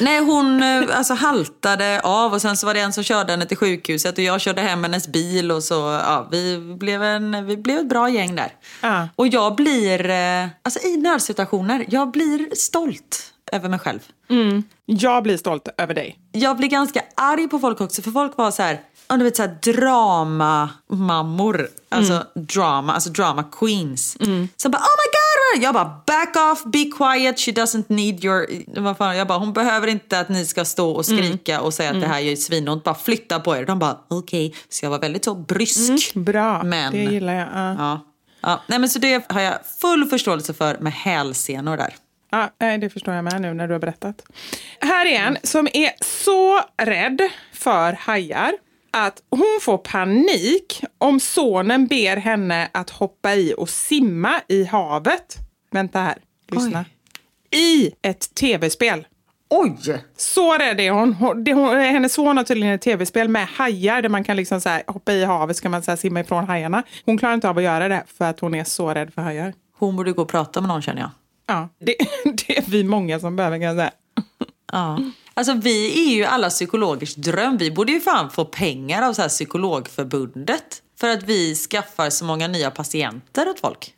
Nej, 0.00 0.20
hon 0.20 0.62
eh, 0.62 0.98
alltså, 0.98 1.14
haltade 1.14 2.00
av 2.04 2.32
och 2.32 2.42
sen 2.42 2.56
så 2.56 2.66
var 2.66 2.74
det 2.74 2.80
en 2.80 2.92
som 2.92 3.04
körde 3.04 3.32
henne 3.32 3.46
till 3.46 3.56
sjukhuset 3.56 4.18
och 4.18 4.24
jag 4.24 4.40
körde 4.40 4.60
hem 4.60 4.82
hennes 4.82 5.08
bil 5.08 5.50
och 5.50 5.62
så, 5.62 5.74
ja, 5.74 6.28
vi 6.30 6.58
blev, 6.78 7.02
en, 7.02 7.46
vi 7.46 7.56
blev 7.56 7.78
ett 7.78 7.88
bra 7.88 8.10
gäng 8.10 8.36
där. 8.36 8.52
Ja. 8.80 9.08
Och 9.16 9.28
jag 9.28 9.56
blir, 9.56 10.10
eh, 10.10 10.48
alltså 10.62 10.86
i 10.86 10.96
nödsituationer, 10.96 11.86
jag 11.88 12.10
blir 12.10 12.54
stolt 12.54 13.32
över 13.52 13.68
mig 13.68 13.78
själv. 13.78 14.00
Jag 14.86 15.22
blir 15.22 15.36
stolt 15.36 15.68
över 15.78 15.94
dig. 15.94 16.18
Jag 16.32 16.56
blir 16.56 16.68
ganska 16.68 17.02
arg 17.16 17.48
på 17.48 17.58
folk 17.58 17.80
också 17.80 18.02
för 18.02 18.10
folk 18.10 18.36
var 18.36 18.50
så 18.50 18.62
här, 18.62 18.80
du 19.16 19.24
vet 19.24 19.36
så 19.36 19.42
här 19.42 19.58
dramamammor, 19.62 21.68
alltså 21.88 22.24
drama, 22.34 22.92
alltså 22.94 23.10
drama 23.10 23.42
queens. 23.42 24.16
Som 24.56 24.70
bara 24.70 24.78
oh 24.82 24.96
my 24.98 25.10
god! 25.12 25.18
Jag 25.64 25.74
bara 25.74 26.00
back 26.06 26.36
off, 26.52 26.64
be 26.64 26.84
quiet, 26.84 27.40
she 27.40 27.50
doesn't 27.52 27.84
need 27.88 28.24
your... 28.24 28.46
Vad 28.80 28.96
fan, 28.96 29.16
jag 29.16 29.26
bara 29.26 29.38
hon 29.38 29.52
behöver 29.52 29.86
inte 29.86 30.20
att 30.20 30.28
ni 30.28 30.46
ska 30.46 30.64
stå 30.64 30.90
och 30.90 31.06
skrika 31.06 31.60
och 31.60 31.74
säga 31.74 31.90
att 31.90 32.00
det 32.00 32.06
här 32.06 32.18
gör 32.18 32.36
svinont, 32.36 32.84
bara 32.84 32.94
flytta 32.94 33.40
på 33.40 33.56
er. 33.56 33.66
De 33.66 33.78
bara 33.78 33.98
okej. 34.08 34.54
Så 34.68 34.84
jag 34.84 34.90
var 34.90 34.98
väldigt 34.98 35.24
så 35.24 35.34
brysk. 35.34 36.14
Bra, 36.14 36.62
Men- 36.62 36.92
det 36.92 36.98
gillar 36.98 37.34
jag. 37.34 37.48
Ja. 37.54 37.74
Ja. 37.78 38.04
Ja, 38.40 38.62
nej 38.66 38.78
men 38.78 38.88
så 38.88 38.98
det 38.98 39.24
har 39.28 39.40
jag 39.40 39.54
full 39.80 40.06
förståelse 40.06 40.54
för 40.54 40.78
med 40.78 40.92
hälsenor 40.92 41.76
där. 41.76 41.94
Ja, 42.30 42.50
det 42.58 42.90
förstår 42.90 43.14
jag 43.14 43.24
med 43.24 43.40
nu 43.40 43.54
när 43.54 43.66
du 43.66 43.72
har 43.74 43.80
berättat. 43.80 44.22
Här 44.80 45.06
är 45.06 45.20
en 45.20 45.38
som 45.42 45.68
är 45.72 45.90
så 46.04 46.60
rädd 46.82 47.20
för 47.52 47.92
hajar 47.92 48.52
att 48.90 49.22
hon 49.30 49.58
får 49.62 49.78
panik 49.78 50.82
om 50.98 51.20
sonen 51.20 51.86
ber 51.86 52.16
henne 52.16 52.68
att 52.72 52.90
hoppa 52.90 53.34
i 53.34 53.54
och 53.56 53.68
simma 53.68 54.40
i 54.48 54.64
havet. 54.64 55.36
Vänta 55.70 55.98
här, 56.00 56.18
lyssna. 56.50 56.84
I 57.50 57.92
ett 58.02 58.34
tv-spel. 58.34 59.06
Oj! 59.50 60.02
Så 60.16 60.58
rädd 60.58 60.80
är 60.80 60.90
hon. 60.90 61.12
hon, 61.12 61.44
det, 61.44 61.52
hon 61.52 61.76
hennes 61.76 62.14
son 62.14 62.36
har 62.36 62.44
tydligen 62.44 62.74
ett 62.74 62.82
tv-spel 62.82 63.28
med 63.28 63.46
hajar 63.46 64.02
där 64.02 64.08
man 64.08 64.24
kan 64.24 64.36
liksom 64.36 64.60
så 64.60 64.80
hoppa 64.86 65.12
i 65.12 65.24
havet 65.24 65.56
så 65.56 65.62
kan 65.62 65.70
man 65.70 65.82
så 65.82 65.96
simma 65.96 66.20
ifrån 66.20 66.44
hajarna. 66.44 66.82
Hon 67.04 67.18
klarar 67.18 67.34
inte 67.34 67.48
av 67.48 67.58
att 67.58 67.64
göra 67.64 67.88
det 67.88 68.04
för 68.06 68.24
att 68.24 68.40
hon 68.40 68.54
är 68.54 68.64
så 68.64 68.94
rädd 68.94 69.14
för 69.14 69.22
hajar. 69.22 69.54
Hon 69.78 69.96
borde 69.96 70.12
gå 70.12 70.22
och 70.22 70.28
prata 70.28 70.60
med 70.60 70.68
någon 70.68 70.82
känner 70.82 71.00
jag. 71.00 71.10
Ja, 71.46 71.68
det, 71.78 71.94
det 72.46 72.58
är 72.58 72.64
vi 72.70 72.84
många 72.84 73.20
som 73.20 73.36
behöver 73.36 73.56
kan 73.56 73.66
jag 73.66 73.76
säga. 73.76 73.90
Ja. 74.72 74.98
Alltså 75.38 75.54
vi 75.54 76.08
är 76.08 76.16
ju 76.16 76.24
alla 76.24 76.50
psykologers 76.50 77.14
dröm. 77.14 77.56
Vi 77.56 77.70
borde 77.70 77.92
ju 77.92 78.00
fan 78.00 78.30
få 78.30 78.44
pengar 78.44 79.02
av 79.02 79.12
så 79.12 79.22
här 79.22 79.28
psykologförbundet. 79.28 80.82
För 81.00 81.08
att 81.08 81.22
vi 81.22 81.54
skaffar 81.54 82.10
så 82.10 82.24
många 82.24 82.48
nya 82.48 82.70
patienter 82.70 83.48
åt 83.48 83.60
folk. 83.60 83.94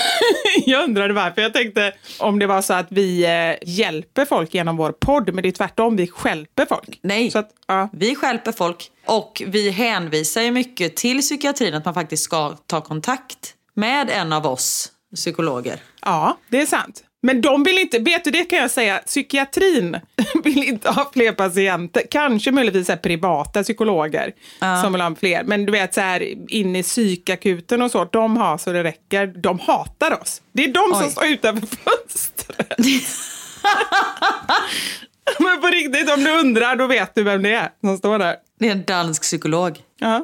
Jag 0.66 0.84
undrade 0.84 1.14
varför. 1.14 1.42
Jag 1.42 1.52
tänkte 1.52 1.92
om 2.18 2.38
det 2.38 2.46
var 2.46 2.62
så 2.62 2.74
att 2.74 2.86
vi 2.88 3.24
eh, 3.24 3.68
hjälper 3.68 4.24
folk 4.24 4.54
genom 4.54 4.76
vår 4.76 4.92
podd, 4.92 5.34
men 5.34 5.42
det 5.42 5.48
är 5.48 5.52
tvärtom, 5.52 5.96
vi 5.96 6.06
stjälper 6.08 6.66
folk. 6.66 6.98
Nej, 7.02 7.30
Så 7.30 7.38
att, 7.38 7.50
ja. 7.66 7.88
vi 7.92 8.14
stjälper 8.14 8.52
folk. 8.52 8.90
Och 9.06 9.42
vi 9.46 9.70
hänvisar 9.70 10.42
ju 10.42 10.50
mycket 10.50 10.96
till 10.96 11.20
psykiatrin 11.20 11.74
att 11.74 11.84
man 11.84 11.94
faktiskt 11.94 12.22
ska 12.22 12.56
ta 12.66 12.80
kontakt 12.80 13.54
med 13.74 14.10
en 14.10 14.32
av 14.32 14.46
oss 14.46 14.92
psykologer. 15.14 15.80
ja, 16.02 16.38
det 16.48 16.60
är 16.60 16.66
sant. 16.66 17.04
Men 17.24 17.40
de 17.40 17.62
vill 17.64 17.78
inte, 17.78 17.98
vet 17.98 18.24
du 18.24 18.30
det 18.30 18.44
kan 18.44 18.58
jag 18.58 18.70
säga, 18.70 18.98
psykiatrin 18.98 20.00
vill 20.44 20.62
inte 20.62 20.90
ha 20.90 21.10
fler 21.12 21.32
patienter. 21.32 22.02
Kanske 22.10 22.52
möjligtvis 22.52 22.86
så 22.86 22.92
här 22.92 22.98
privata 22.98 23.62
psykologer 23.62 24.32
som 24.82 24.92
vill 24.92 25.02
ha 25.02 25.14
fler. 25.14 25.44
Men 25.44 25.66
du 25.66 25.72
vet 25.72 25.94
så 25.94 26.00
här 26.00 26.50
in 26.52 26.76
i 26.76 26.82
psykakuten 26.82 27.82
och 27.82 27.90
så, 27.90 28.04
de 28.04 28.36
har 28.36 28.58
så 28.58 28.72
det 28.72 28.84
räcker. 28.84 29.26
De 29.26 29.58
hatar 29.58 30.20
oss. 30.22 30.42
Det 30.52 30.64
är 30.64 30.68
de 30.68 30.94
som 30.94 31.04
Oj. 31.04 31.10
står 31.10 31.26
utanför 31.26 31.66
fönstret. 31.76 32.78
Men 35.38 35.60
på 35.60 35.66
riktigt, 35.66 36.10
om 36.10 36.24
du 36.24 36.30
undrar 36.30 36.76
då 36.76 36.86
vet 36.86 37.14
du 37.14 37.22
vem 37.22 37.42
det 37.42 37.54
är 37.54 37.70
som 37.80 37.98
står 37.98 38.18
där. 38.18 38.36
Det 38.58 38.68
är 38.68 38.72
en 38.72 38.84
dansk 38.84 39.22
psykolog. 39.22 39.78
Ja. 39.98 40.22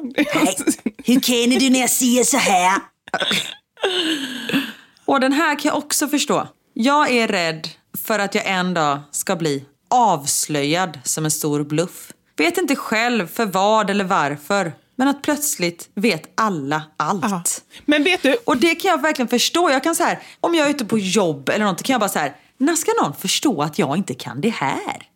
Hur 1.05 1.19
känner 1.21 1.59
du 1.59 1.69
när 1.69 1.79
jag 1.79 1.89
säger 1.89 2.23
så 2.23 2.37
här? 2.37 2.79
Och 5.05 5.19
den 5.19 5.33
här 5.33 5.59
kan 5.59 5.69
jag 5.69 5.77
också 5.77 6.07
förstå. 6.07 6.47
Jag 6.81 7.11
är 7.11 7.27
rädd 7.27 7.67
för 7.97 8.19
att 8.19 8.35
jag 8.35 8.47
en 8.47 8.73
dag 8.73 8.99
ska 9.11 9.35
bli 9.35 9.65
avslöjad 9.89 10.99
som 11.03 11.25
en 11.25 11.31
stor 11.31 11.63
bluff. 11.63 12.13
Vet 12.37 12.57
inte 12.57 12.75
själv 12.75 13.27
för 13.27 13.45
vad 13.45 13.89
eller 13.89 14.03
varför. 14.03 14.73
Men 14.95 15.07
att 15.07 15.21
plötsligt 15.21 15.89
vet 15.95 16.31
alla 16.35 16.83
allt. 16.97 17.23
Ja. 17.23 17.43
Men 17.85 18.03
vet 18.03 18.23
du, 18.23 18.37
Och 18.45 18.57
det 18.57 18.75
kan 18.75 18.91
jag 18.91 19.01
verkligen 19.01 19.27
förstå. 19.29 19.69
Jag 19.69 19.83
kan 19.83 19.95
så 19.95 20.03
här, 20.03 20.19
om 20.39 20.55
jag 20.55 20.65
är 20.67 20.69
ute 20.69 20.85
på 20.85 20.99
jobb 20.99 21.49
eller 21.49 21.65
något 21.65 21.83
kan 21.83 21.93
jag 21.93 21.99
bara 21.99 22.09
så 22.09 22.19
här, 22.19 22.35
när 22.57 22.75
ska 22.75 22.91
någon 23.01 23.15
förstå 23.15 23.61
att 23.61 23.79
jag 23.79 23.97
inte 23.97 24.13
kan 24.13 24.41
det 24.41 24.49
här? 24.49 25.07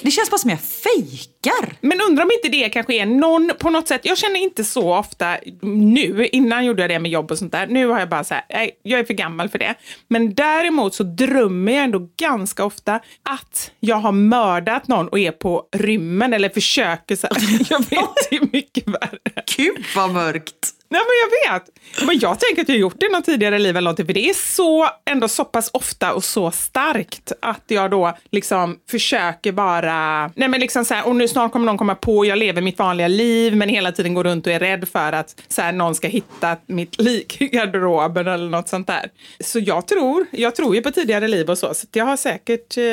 Det 0.00 0.10
känns 0.10 0.30
bara 0.30 0.38
som 0.38 0.50
jag 0.50 0.60
fejkar. 0.60 1.37
Men 1.80 2.00
undrar 2.00 2.24
om 2.24 2.30
inte 2.30 2.48
det 2.48 2.68
kanske 2.68 2.94
är 2.94 3.06
någon 3.06 3.52
på 3.58 3.70
något 3.70 3.88
sätt. 3.88 4.00
Jag 4.04 4.18
känner 4.18 4.40
inte 4.40 4.64
så 4.64 4.94
ofta 4.94 5.36
nu, 5.62 6.28
innan 6.32 6.64
gjorde 6.64 6.82
jag 6.82 6.90
det 6.90 6.98
med 6.98 7.10
jobb 7.10 7.30
och 7.30 7.38
sånt 7.38 7.52
där. 7.52 7.66
Nu 7.66 7.86
har 7.86 7.98
jag 7.98 8.08
bara 8.08 8.24
så 8.24 8.34
här, 8.34 8.70
jag 8.82 9.00
är 9.00 9.04
för 9.04 9.14
gammal 9.14 9.48
för 9.48 9.58
det. 9.58 9.74
Men 10.08 10.34
däremot 10.34 10.94
så 10.94 11.02
drömmer 11.02 11.72
jag 11.72 11.84
ändå 11.84 12.08
ganska 12.16 12.64
ofta 12.64 13.00
att 13.22 13.72
jag 13.80 13.96
har 13.96 14.12
mördat 14.12 14.88
någon 14.88 15.08
och 15.08 15.18
är 15.18 15.32
på 15.32 15.64
rymmen 15.76 16.32
eller 16.32 16.48
försöker 16.48 17.16
så 17.16 17.26
här. 17.26 17.38
Jag 17.70 17.78
vet, 17.78 18.08
det 18.30 18.36
är 18.36 18.48
mycket 18.52 18.88
värre. 18.88 19.42
Gud 19.56 19.84
vad 19.96 20.10
mörkt. 20.10 20.77
Nej, 20.90 21.00
men 21.00 21.50
jag 21.50 21.52
vet. 21.52 21.70
Men 22.06 22.18
jag 22.18 22.40
tänker 22.40 22.62
att 22.62 22.68
jag 22.68 22.74
har 22.74 22.80
gjort 22.80 23.00
det 23.00 23.06
i 23.06 23.08
något 23.08 23.24
tidigare 23.24 23.58
liv 23.58 23.76
eller 23.76 23.84
någonting, 23.84 24.06
för 24.06 24.12
det 24.12 24.28
är 24.30 24.34
så, 24.34 24.88
ändå 25.10 25.28
så 25.28 25.44
pass 25.44 25.70
ofta 25.72 26.14
och 26.14 26.24
så 26.24 26.50
starkt 26.50 27.32
att 27.42 27.64
jag 27.66 27.90
då 27.90 28.16
liksom 28.30 28.78
försöker 28.90 29.52
bara, 29.52 30.26
nej 30.36 30.48
men 30.48 30.60
liksom 30.60 30.84
så 30.84 30.94
här, 30.94 31.06
och 31.06 31.16
nu 31.16 31.28
snart 31.28 31.52
kommer 31.52 31.66
någon 31.66 31.78
komma 31.78 31.94
på, 31.94 32.24
jag 32.24 32.38
lever 32.38 32.62
mitt 32.62 32.78
vanliga 32.78 33.08
liv, 33.08 33.56
men 33.56 33.68
hela 33.68 33.92
tiden 33.92 34.14
går 34.14 34.24
runt 34.24 34.46
och 34.46 34.52
är 34.52 34.58
rädd 34.58 34.88
för 34.88 35.12
att 35.12 35.42
så 35.48 35.62
här, 35.62 35.72
någon 35.72 35.94
ska 35.94 36.08
hitta 36.08 36.56
mitt 36.66 37.00
lik 37.00 37.40
i 37.40 37.46
garderoben 37.48 38.26
eller 38.26 38.50
något 38.50 38.68
sånt 38.68 38.86
där. 38.86 39.10
Så 39.40 39.58
jag 39.58 39.86
tror, 39.86 40.26
jag 40.30 40.54
tror 40.56 40.74
ju 40.74 40.82
på 40.82 40.90
tidigare 40.90 41.28
liv 41.28 41.50
och 41.50 41.58
så, 41.58 41.74
så 41.74 41.86
jag 41.92 42.04
har 42.04 42.16
säkert, 42.16 42.76
eh, 42.76 42.84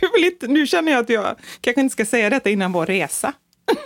du 0.00 0.10
vill 0.14 0.24
inte, 0.24 0.46
nu 0.46 0.66
känner 0.66 0.92
jag 0.92 1.00
att 1.00 1.10
jag 1.10 1.36
kanske 1.60 1.80
inte 1.80 1.92
ska 1.92 2.04
säga 2.04 2.30
detta 2.30 2.50
innan 2.50 2.72
vår 2.72 2.86
resa 2.86 3.32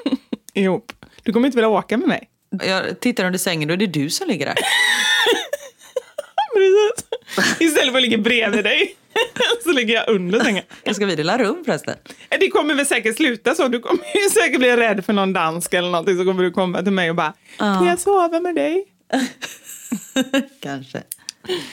ihop. 0.55 0.93
Du 1.23 1.33
kommer 1.33 1.47
inte 1.47 1.57
vilja 1.57 1.69
åka 1.69 1.97
med 1.97 2.09
mig. 2.09 2.29
Jag 2.51 3.01
tittar 3.01 3.25
under 3.25 3.39
sängen 3.39 3.71
och 3.71 3.79
det 3.79 3.85
är 3.85 3.87
du 3.87 4.11
som 4.11 4.29
ligger 4.29 4.47
där. 4.47 4.55
Precis. 6.55 7.61
Istället 7.61 7.91
för 7.91 7.99
att 7.99 8.03
ligga 8.03 8.19
bredvid 8.19 8.65
dig 8.65 8.97
så 9.63 9.73
ligger 9.73 9.95
jag 9.95 10.09
under 10.09 10.41
sängen. 10.45 10.65
Jag 10.85 10.97
ska 10.97 11.07
vi 11.07 11.17
dela 11.17 11.39
rum 11.39 11.63
förresten? 11.65 11.97
Det 12.29 12.49
kommer 12.49 12.75
väl 12.75 12.87
säkert 12.87 13.17
sluta 13.17 13.55
så. 13.55 13.69
Du 13.69 13.81
kommer 13.81 14.23
ju 14.23 14.31
säkert 14.31 14.59
bli 14.59 14.77
rädd 14.77 15.05
för 15.05 15.13
någon 15.13 15.33
dansk 15.33 15.75
eller 15.75 15.91
någonting 15.91 16.19
så 16.19 16.25
kommer 16.25 16.43
du 16.43 16.51
komma 16.51 16.83
till 16.83 16.93
mig 16.93 17.11
och 17.11 17.17
bara 17.17 17.33
Får 17.59 17.87
jag 17.87 17.99
sova 17.99 18.41
med 18.41 18.55
dig? 18.55 18.85
Kanske. 20.61 21.03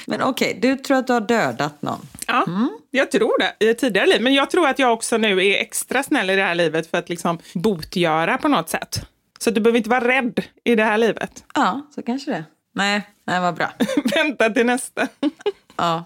Men 0.06 0.22
okej, 0.22 0.60
du 0.62 0.76
tror 0.76 0.98
att 0.98 1.08
du 1.08 1.14
har 1.14 1.22
dödat 1.22 1.82
någon? 1.82 2.08
Ja, 2.28 2.46
jag 2.92 3.12
tror 3.12 3.40
det 3.40 3.66
i 3.66 3.70
ett 3.70 3.78
tidigare 3.78 4.08
liv. 4.08 4.22
Men 4.22 4.34
jag 4.34 4.50
tror 4.50 4.68
att 4.68 4.80
jag 4.80 4.94
också 4.94 5.18
nu 5.18 5.46
är 5.46 5.62
extra 5.62 6.04
snäll 6.04 6.30
i 6.30 6.36
det 6.36 6.44
här 6.44 6.56
livet 6.56 6.92
för 6.92 6.98
att 6.98 7.10
liksom 7.10 7.40
botgöra 7.54 8.38
på 8.38 8.48
något 8.48 8.70
sätt. 8.70 9.02
Så 9.44 9.52
du 9.52 9.62
behöver 9.62 9.78
inte 9.78 9.90
vara 9.90 10.08
rädd 10.08 10.44
i 10.64 10.76
det 10.76 10.84
här 10.84 10.98
livet. 10.98 11.44
Ja, 11.54 11.88
så 11.96 12.02
kanske 12.02 12.32
det. 12.32 12.46
Nej, 12.76 13.02
nej 13.28 13.40
vad 13.40 13.56
bra. 13.56 13.72
Vänta 14.16 14.50
till 14.50 14.66
nästa. 14.66 15.08
Ja, 15.76 16.06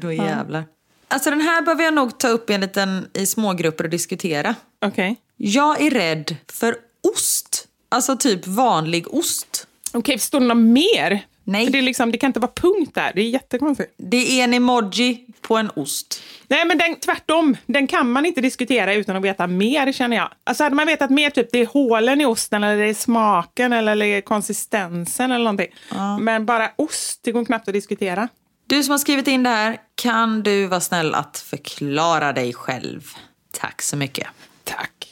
då 0.00 0.12
jävlar. 0.12 0.64
Alltså 1.08 1.30
den 1.30 1.40
här 1.40 1.62
behöver 1.62 1.84
jag 1.84 1.94
nog 1.94 2.18
ta 2.18 2.28
upp 2.28 2.50
i 2.50 2.52
en 2.52 2.60
liten, 2.60 3.08
i 3.14 3.26
smågrupper 3.26 3.84
och 3.84 3.90
diskutera. 3.90 4.54
Okej. 4.84 5.16
Jag 5.36 5.80
är 5.80 5.90
rädd 5.90 6.36
för 6.52 6.76
ost. 7.14 7.68
Alltså 7.88 8.16
typ 8.16 8.46
vanlig 8.46 9.14
ost. 9.14 9.66
Okej, 9.92 10.18
står 10.18 10.40
det 10.40 10.46
något 10.46 10.56
mer? 10.56 11.26
Nej. 11.50 11.64
För 11.64 11.72
det, 11.72 11.78
är 11.78 11.82
liksom, 11.82 12.12
det 12.12 12.18
kan 12.18 12.28
inte 12.28 12.40
vara 12.40 12.52
punkt 12.54 12.94
där. 12.94 13.12
Det 13.14 13.20
är 13.20 13.28
jättekonstigt. 13.28 13.94
Det 13.96 14.40
är 14.40 14.44
en 14.44 14.54
emoji 14.54 15.26
på 15.40 15.56
en 15.56 15.70
ost. 15.76 16.22
Nej, 16.48 16.64
men 16.64 16.78
den, 16.78 16.96
tvärtom. 16.96 17.56
Den 17.66 17.86
kan 17.86 18.12
man 18.12 18.26
inte 18.26 18.40
diskutera 18.40 18.94
utan 18.94 19.16
att 19.16 19.22
veta 19.22 19.46
mer, 19.46 19.92
känner 19.92 20.16
jag. 20.16 20.28
Alltså 20.44 20.64
hade 20.64 20.76
man 20.76 20.86
vetat 20.86 21.10
mer, 21.10 21.30
typ 21.30 21.48
det 21.52 21.58
är 21.58 21.66
hålen 21.66 22.20
i 22.20 22.24
osten, 22.24 22.64
eller 22.64 22.82
det 22.82 22.88
är 22.88 22.94
smaken, 22.94 23.72
eller 23.72 23.96
det 23.96 24.06
är 24.06 24.20
konsistensen 24.20 25.32
eller 25.32 25.44
någonting. 25.44 25.74
Men 26.20 26.46
bara 26.46 26.70
ost, 26.76 27.20
det 27.22 27.32
går 27.32 27.44
knappt 27.44 27.68
att 27.68 27.74
diskutera. 27.74 28.28
Du 28.66 28.82
som 28.82 28.90
har 28.90 28.98
skrivit 28.98 29.28
in 29.28 29.42
det 29.42 29.50
här, 29.50 29.76
kan 29.94 30.42
du 30.42 30.66
vara 30.66 30.80
snäll 30.80 31.14
att 31.14 31.38
förklara 31.38 32.32
dig 32.32 32.52
själv? 32.52 33.02
Tack 33.52 33.82
så 33.82 33.96
mycket. 33.96 34.26
Tack. 34.64 35.09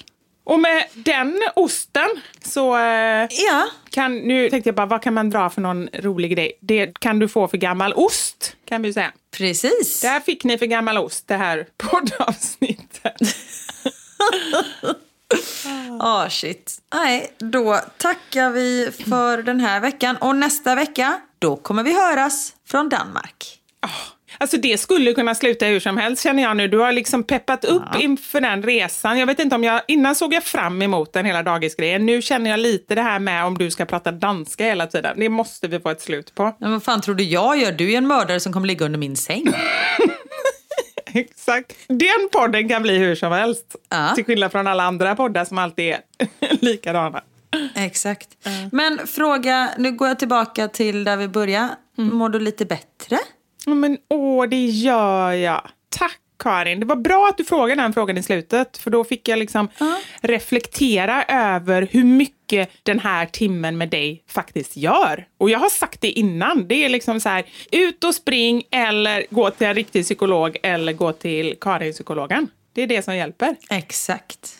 Och 0.49 0.61
med 0.61 0.85
den 0.95 1.43
osten 1.57 2.09
så 2.45 2.77
eh, 2.77 3.27
Ja, 3.31 3.67
kan, 3.91 4.17
nu 4.17 4.51
tänkte 4.51 4.69
jag 4.69 4.75
bara, 4.75 4.87
vad 4.87 5.03
kan 5.03 5.15
man 5.15 5.31
dra 5.31 5.51
för 5.51 5.61
någon 5.61 5.89
rolig 5.93 6.31
grej? 6.31 6.53
Det 6.61 6.99
kan 7.01 7.19
du 7.19 7.29
få 7.29 7.49
för 7.49 7.57
gammal 7.59 7.93
ost, 7.93 8.57
kan 8.65 8.83
vi 8.83 8.93
säga. 8.93 9.13
precis. 9.31 10.01
Där 10.01 10.21
fick 10.21 10.45
ni 10.45 10.59
för 10.59 10.67
gammal 10.67 10.99
ost, 10.99 11.29
det 11.29 11.37
här 11.37 11.67
poddavsnittet. 11.77 13.15
Ah 16.01 16.29
shit. 16.31 16.79
Nej, 16.95 17.33
då 17.39 17.81
tackar 17.99 18.51
vi 18.51 18.91
för 19.11 19.43
den 19.43 19.61
här 19.61 19.81
veckan. 19.81 20.17
Och 20.17 20.37
nästa 20.37 20.75
vecka, 20.75 21.21
då 21.39 21.57
kommer 21.57 21.83
vi 21.83 21.95
höras 21.95 22.55
från 22.69 22.89
Danmark. 22.89 23.59
Alltså 24.39 24.57
det 24.57 24.81
skulle 24.81 25.13
kunna 25.13 25.35
sluta 25.35 25.67
hur 25.67 25.81
som 25.81 25.97
helst 25.97 26.23
känner 26.23 26.43
jag 26.43 26.57
nu. 26.57 26.69
Du 26.69 26.79
har 26.79 26.93
liksom 26.93 27.25
peppat 27.25 27.65
upp 27.65 27.83
inför 27.99 28.41
den 28.41 28.63
resan. 28.63 29.19
Jag 29.19 29.27
vet 29.27 29.39
inte 29.39 29.57
om 29.57 29.65
jag, 29.65 29.81
innan 29.89 30.15
såg 30.15 30.35
jag 30.35 30.45
fram 30.45 30.83
emot 30.83 31.13
den 31.13 31.25
hela 31.27 31.43
dagisgrejen. 31.43 32.07
Nu 32.07 32.23
känner 32.23 32.51
jag 32.51 32.61
lite 32.61 32.95
det 32.95 33.03
här 33.03 33.19
med 33.19 33.45
om 33.45 33.59
du 33.59 33.71
ska 33.71 33.85
prata 33.85 34.13
danska 34.13 34.65
hela 34.65 34.87
tiden. 34.87 35.15
Det 35.21 35.29
måste 35.29 35.69
vi 35.69 35.81
få 35.81 35.91
ett 35.91 36.01
slut 36.01 36.35
på. 36.35 36.57
Men 36.59 36.73
vad 36.73 36.83
fan 36.83 37.01
tror 37.01 37.15
du 37.15 37.25
jag 37.25 37.59
gör? 37.59 37.73
Du 37.73 37.93
är 37.93 37.99
en 37.99 38.07
mördare 38.07 38.41
som 38.41 38.53
kommer 38.53 38.67
ligga 38.67 38.87
under 38.87 38.99
min 38.99 39.17
säng. 39.17 39.45
Exakt. 41.15 41.73
Den 41.89 42.29
podden 42.33 42.69
kan 42.69 42.83
bli 42.83 42.99
hur 42.99 43.15
som 43.15 43.33
helst. 43.33 43.77
Ja. 43.89 44.13
Till 44.15 44.25
skillnad 44.25 44.53
från 44.53 44.67
alla 44.67 44.83
andra 44.85 45.17
poddar 45.17 45.45
som 45.45 45.59
alltid 45.59 45.85
är 45.95 46.01
likadana. 46.65 47.23
Exakt. 47.75 48.29
Men 48.73 49.07
fråga, 49.07 49.71
nu 49.79 49.93
går 49.93 50.09
jag 50.09 50.19
tillbaka 50.19 50.69
till 50.69 51.05
där 51.05 51.17
vi 51.17 51.29
började. 51.29 51.69
Mår 51.97 52.29
du 52.29 52.39
lite 52.41 52.65
bättre? 52.65 53.19
Ja, 53.67 53.75
Men 53.75 53.99
åh, 54.09 54.47
det 54.49 54.67
gör 54.67 55.33
jag. 55.33 55.63
Tack 55.89 56.19
Karin. 56.39 56.81
Det 56.81 56.87
var 56.87 56.97
bra 56.97 57.29
att 57.31 57.37
du 57.37 57.45
frågade 57.45 57.83
den 57.83 57.93
frågan 57.93 58.19
i 58.19 58.23
slutet. 58.23 58.77
För 58.79 58.91
då 58.91 59.05
fick 59.05 59.29
jag 59.29 59.39
liksom 59.39 59.69
reflektera 60.21 61.25
över 61.25 61.89
hur 61.91 62.05
mycket 62.05 62.71
den 62.83 62.99
här 62.99 63.27
timmen 63.27 63.79
med 63.79 63.89
dig 63.89 64.23
faktiskt 64.29 64.77
gör. 64.77 65.27
Och 65.39 65.51
jag 65.51 65.59
har 65.59 65.69
sagt 65.69 66.01
det 66.01 66.11
innan. 66.11 66.69
Det 66.69 66.85
är 66.85 66.89
liksom 66.89 67.21
så 67.21 67.29
här, 67.29 67.45
ut 67.73 68.05
och 68.05 68.15
spring 68.15 68.63
eller 68.71 69.27
gå 69.31 69.51
till 69.51 69.67
en 69.67 69.75
riktig 69.75 70.05
psykolog 70.05 70.57
eller 70.63 70.93
gå 70.93 71.13
till 71.13 71.55
Karin-psykologen. 71.61 72.49
Det 72.73 72.83
är 72.83 72.87
det 72.87 73.03
som 73.03 73.17
hjälper. 73.17 73.57
Exakt. 73.71 74.55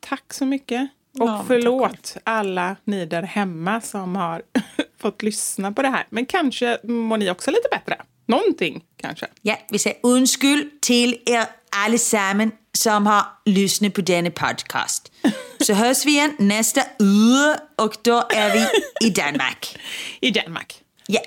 Tack 0.00 0.32
så 0.32 0.46
mycket. 0.46 0.88
Och 1.18 1.28
Ja, 1.28 1.44
förlåt 1.46 2.16
alla 2.24 2.76
ni 2.84 3.06
där 3.06 3.22
hemma 3.22 3.80
som 3.80 4.16
har 4.16 4.42
fått 5.00 5.22
lyssna 5.22 5.72
på 5.72 5.82
det 5.82 5.88
här. 5.88 6.06
Men 6.10 6.26
kanske 6.26 6.78
mår 6.82 7.16
ni 7.16 7.30
också 7.30 7.50
lite 7.50 7.68
bättre. 7.70 7.96
Någonting 8.30 8.82
kanske. 8.96 9.26
Ja, 9.42 9.58
vi 9.70 9.78
säger 9.78 9.98
undskyld 10.02 10.80
till 10.80 11.18
er 11.26 11.46
allesammen 11.76 12.52
som 12.72 13.06
har 13.06 13.26
lyssnat 13.44 13.94
på 13.94 14.00
denna 14.00 14.30
podcast. 14.30 15.12
Så 15.60 15.74
hörs 15.74 16.06
vi 16.06 16.10
igen 16.10 16.36
nästa 16.38 16.82
uge 16.98 17.56
och 17.76 17.96
då 18.02 18.26
är 18.30 18.52
vi 18.52 18.66
i 19.06 19.10
Danmark. 19.10 19.78
I 20.20 20.30
Danmark. 20.30 20.82
Ja, 21.06 21.20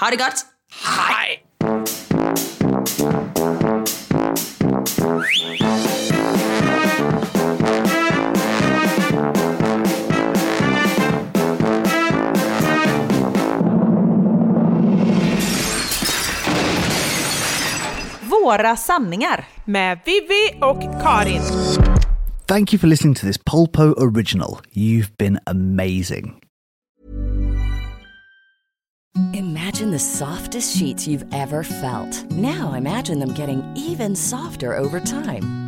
ha 0.00 0.10
det 0.10 0.16
gott! 0.16 0.46
Hej! 0.70 1.47
Våra 18.48 18.76
sanningar. 18.76 19.44
Med 19.64 19.98
Vivi 20.04 20.58
och 20.60 21.02
Karin. 21.02 21.42
Thank 22.46 22.72
you 22.72 22.80
for 22.80 22.86
listening 22.86 23.14
to 23.14 23.26
this 23.26 23.38
Polpo 23.38 23.94
original. 23.98 24.60
You've 24.72 25.16
been 25.18 25.38
amazing. 25.46 26.34
Imagine 29.34 29.90
the 29.90 29.98
softest 29.98 30.76
sheets 30.76 31.06
you've 31.08 31.26
ever 31.32 31.62
felt. 31.62 32.24
Now 32.30 32.74
imagine 32.78 33.20
them 33.20 33.34
getting 33.34 33.62
even 33.76 34.16
softer 34.16 34.76
over 34.76 35.00
time. 35.00 35.67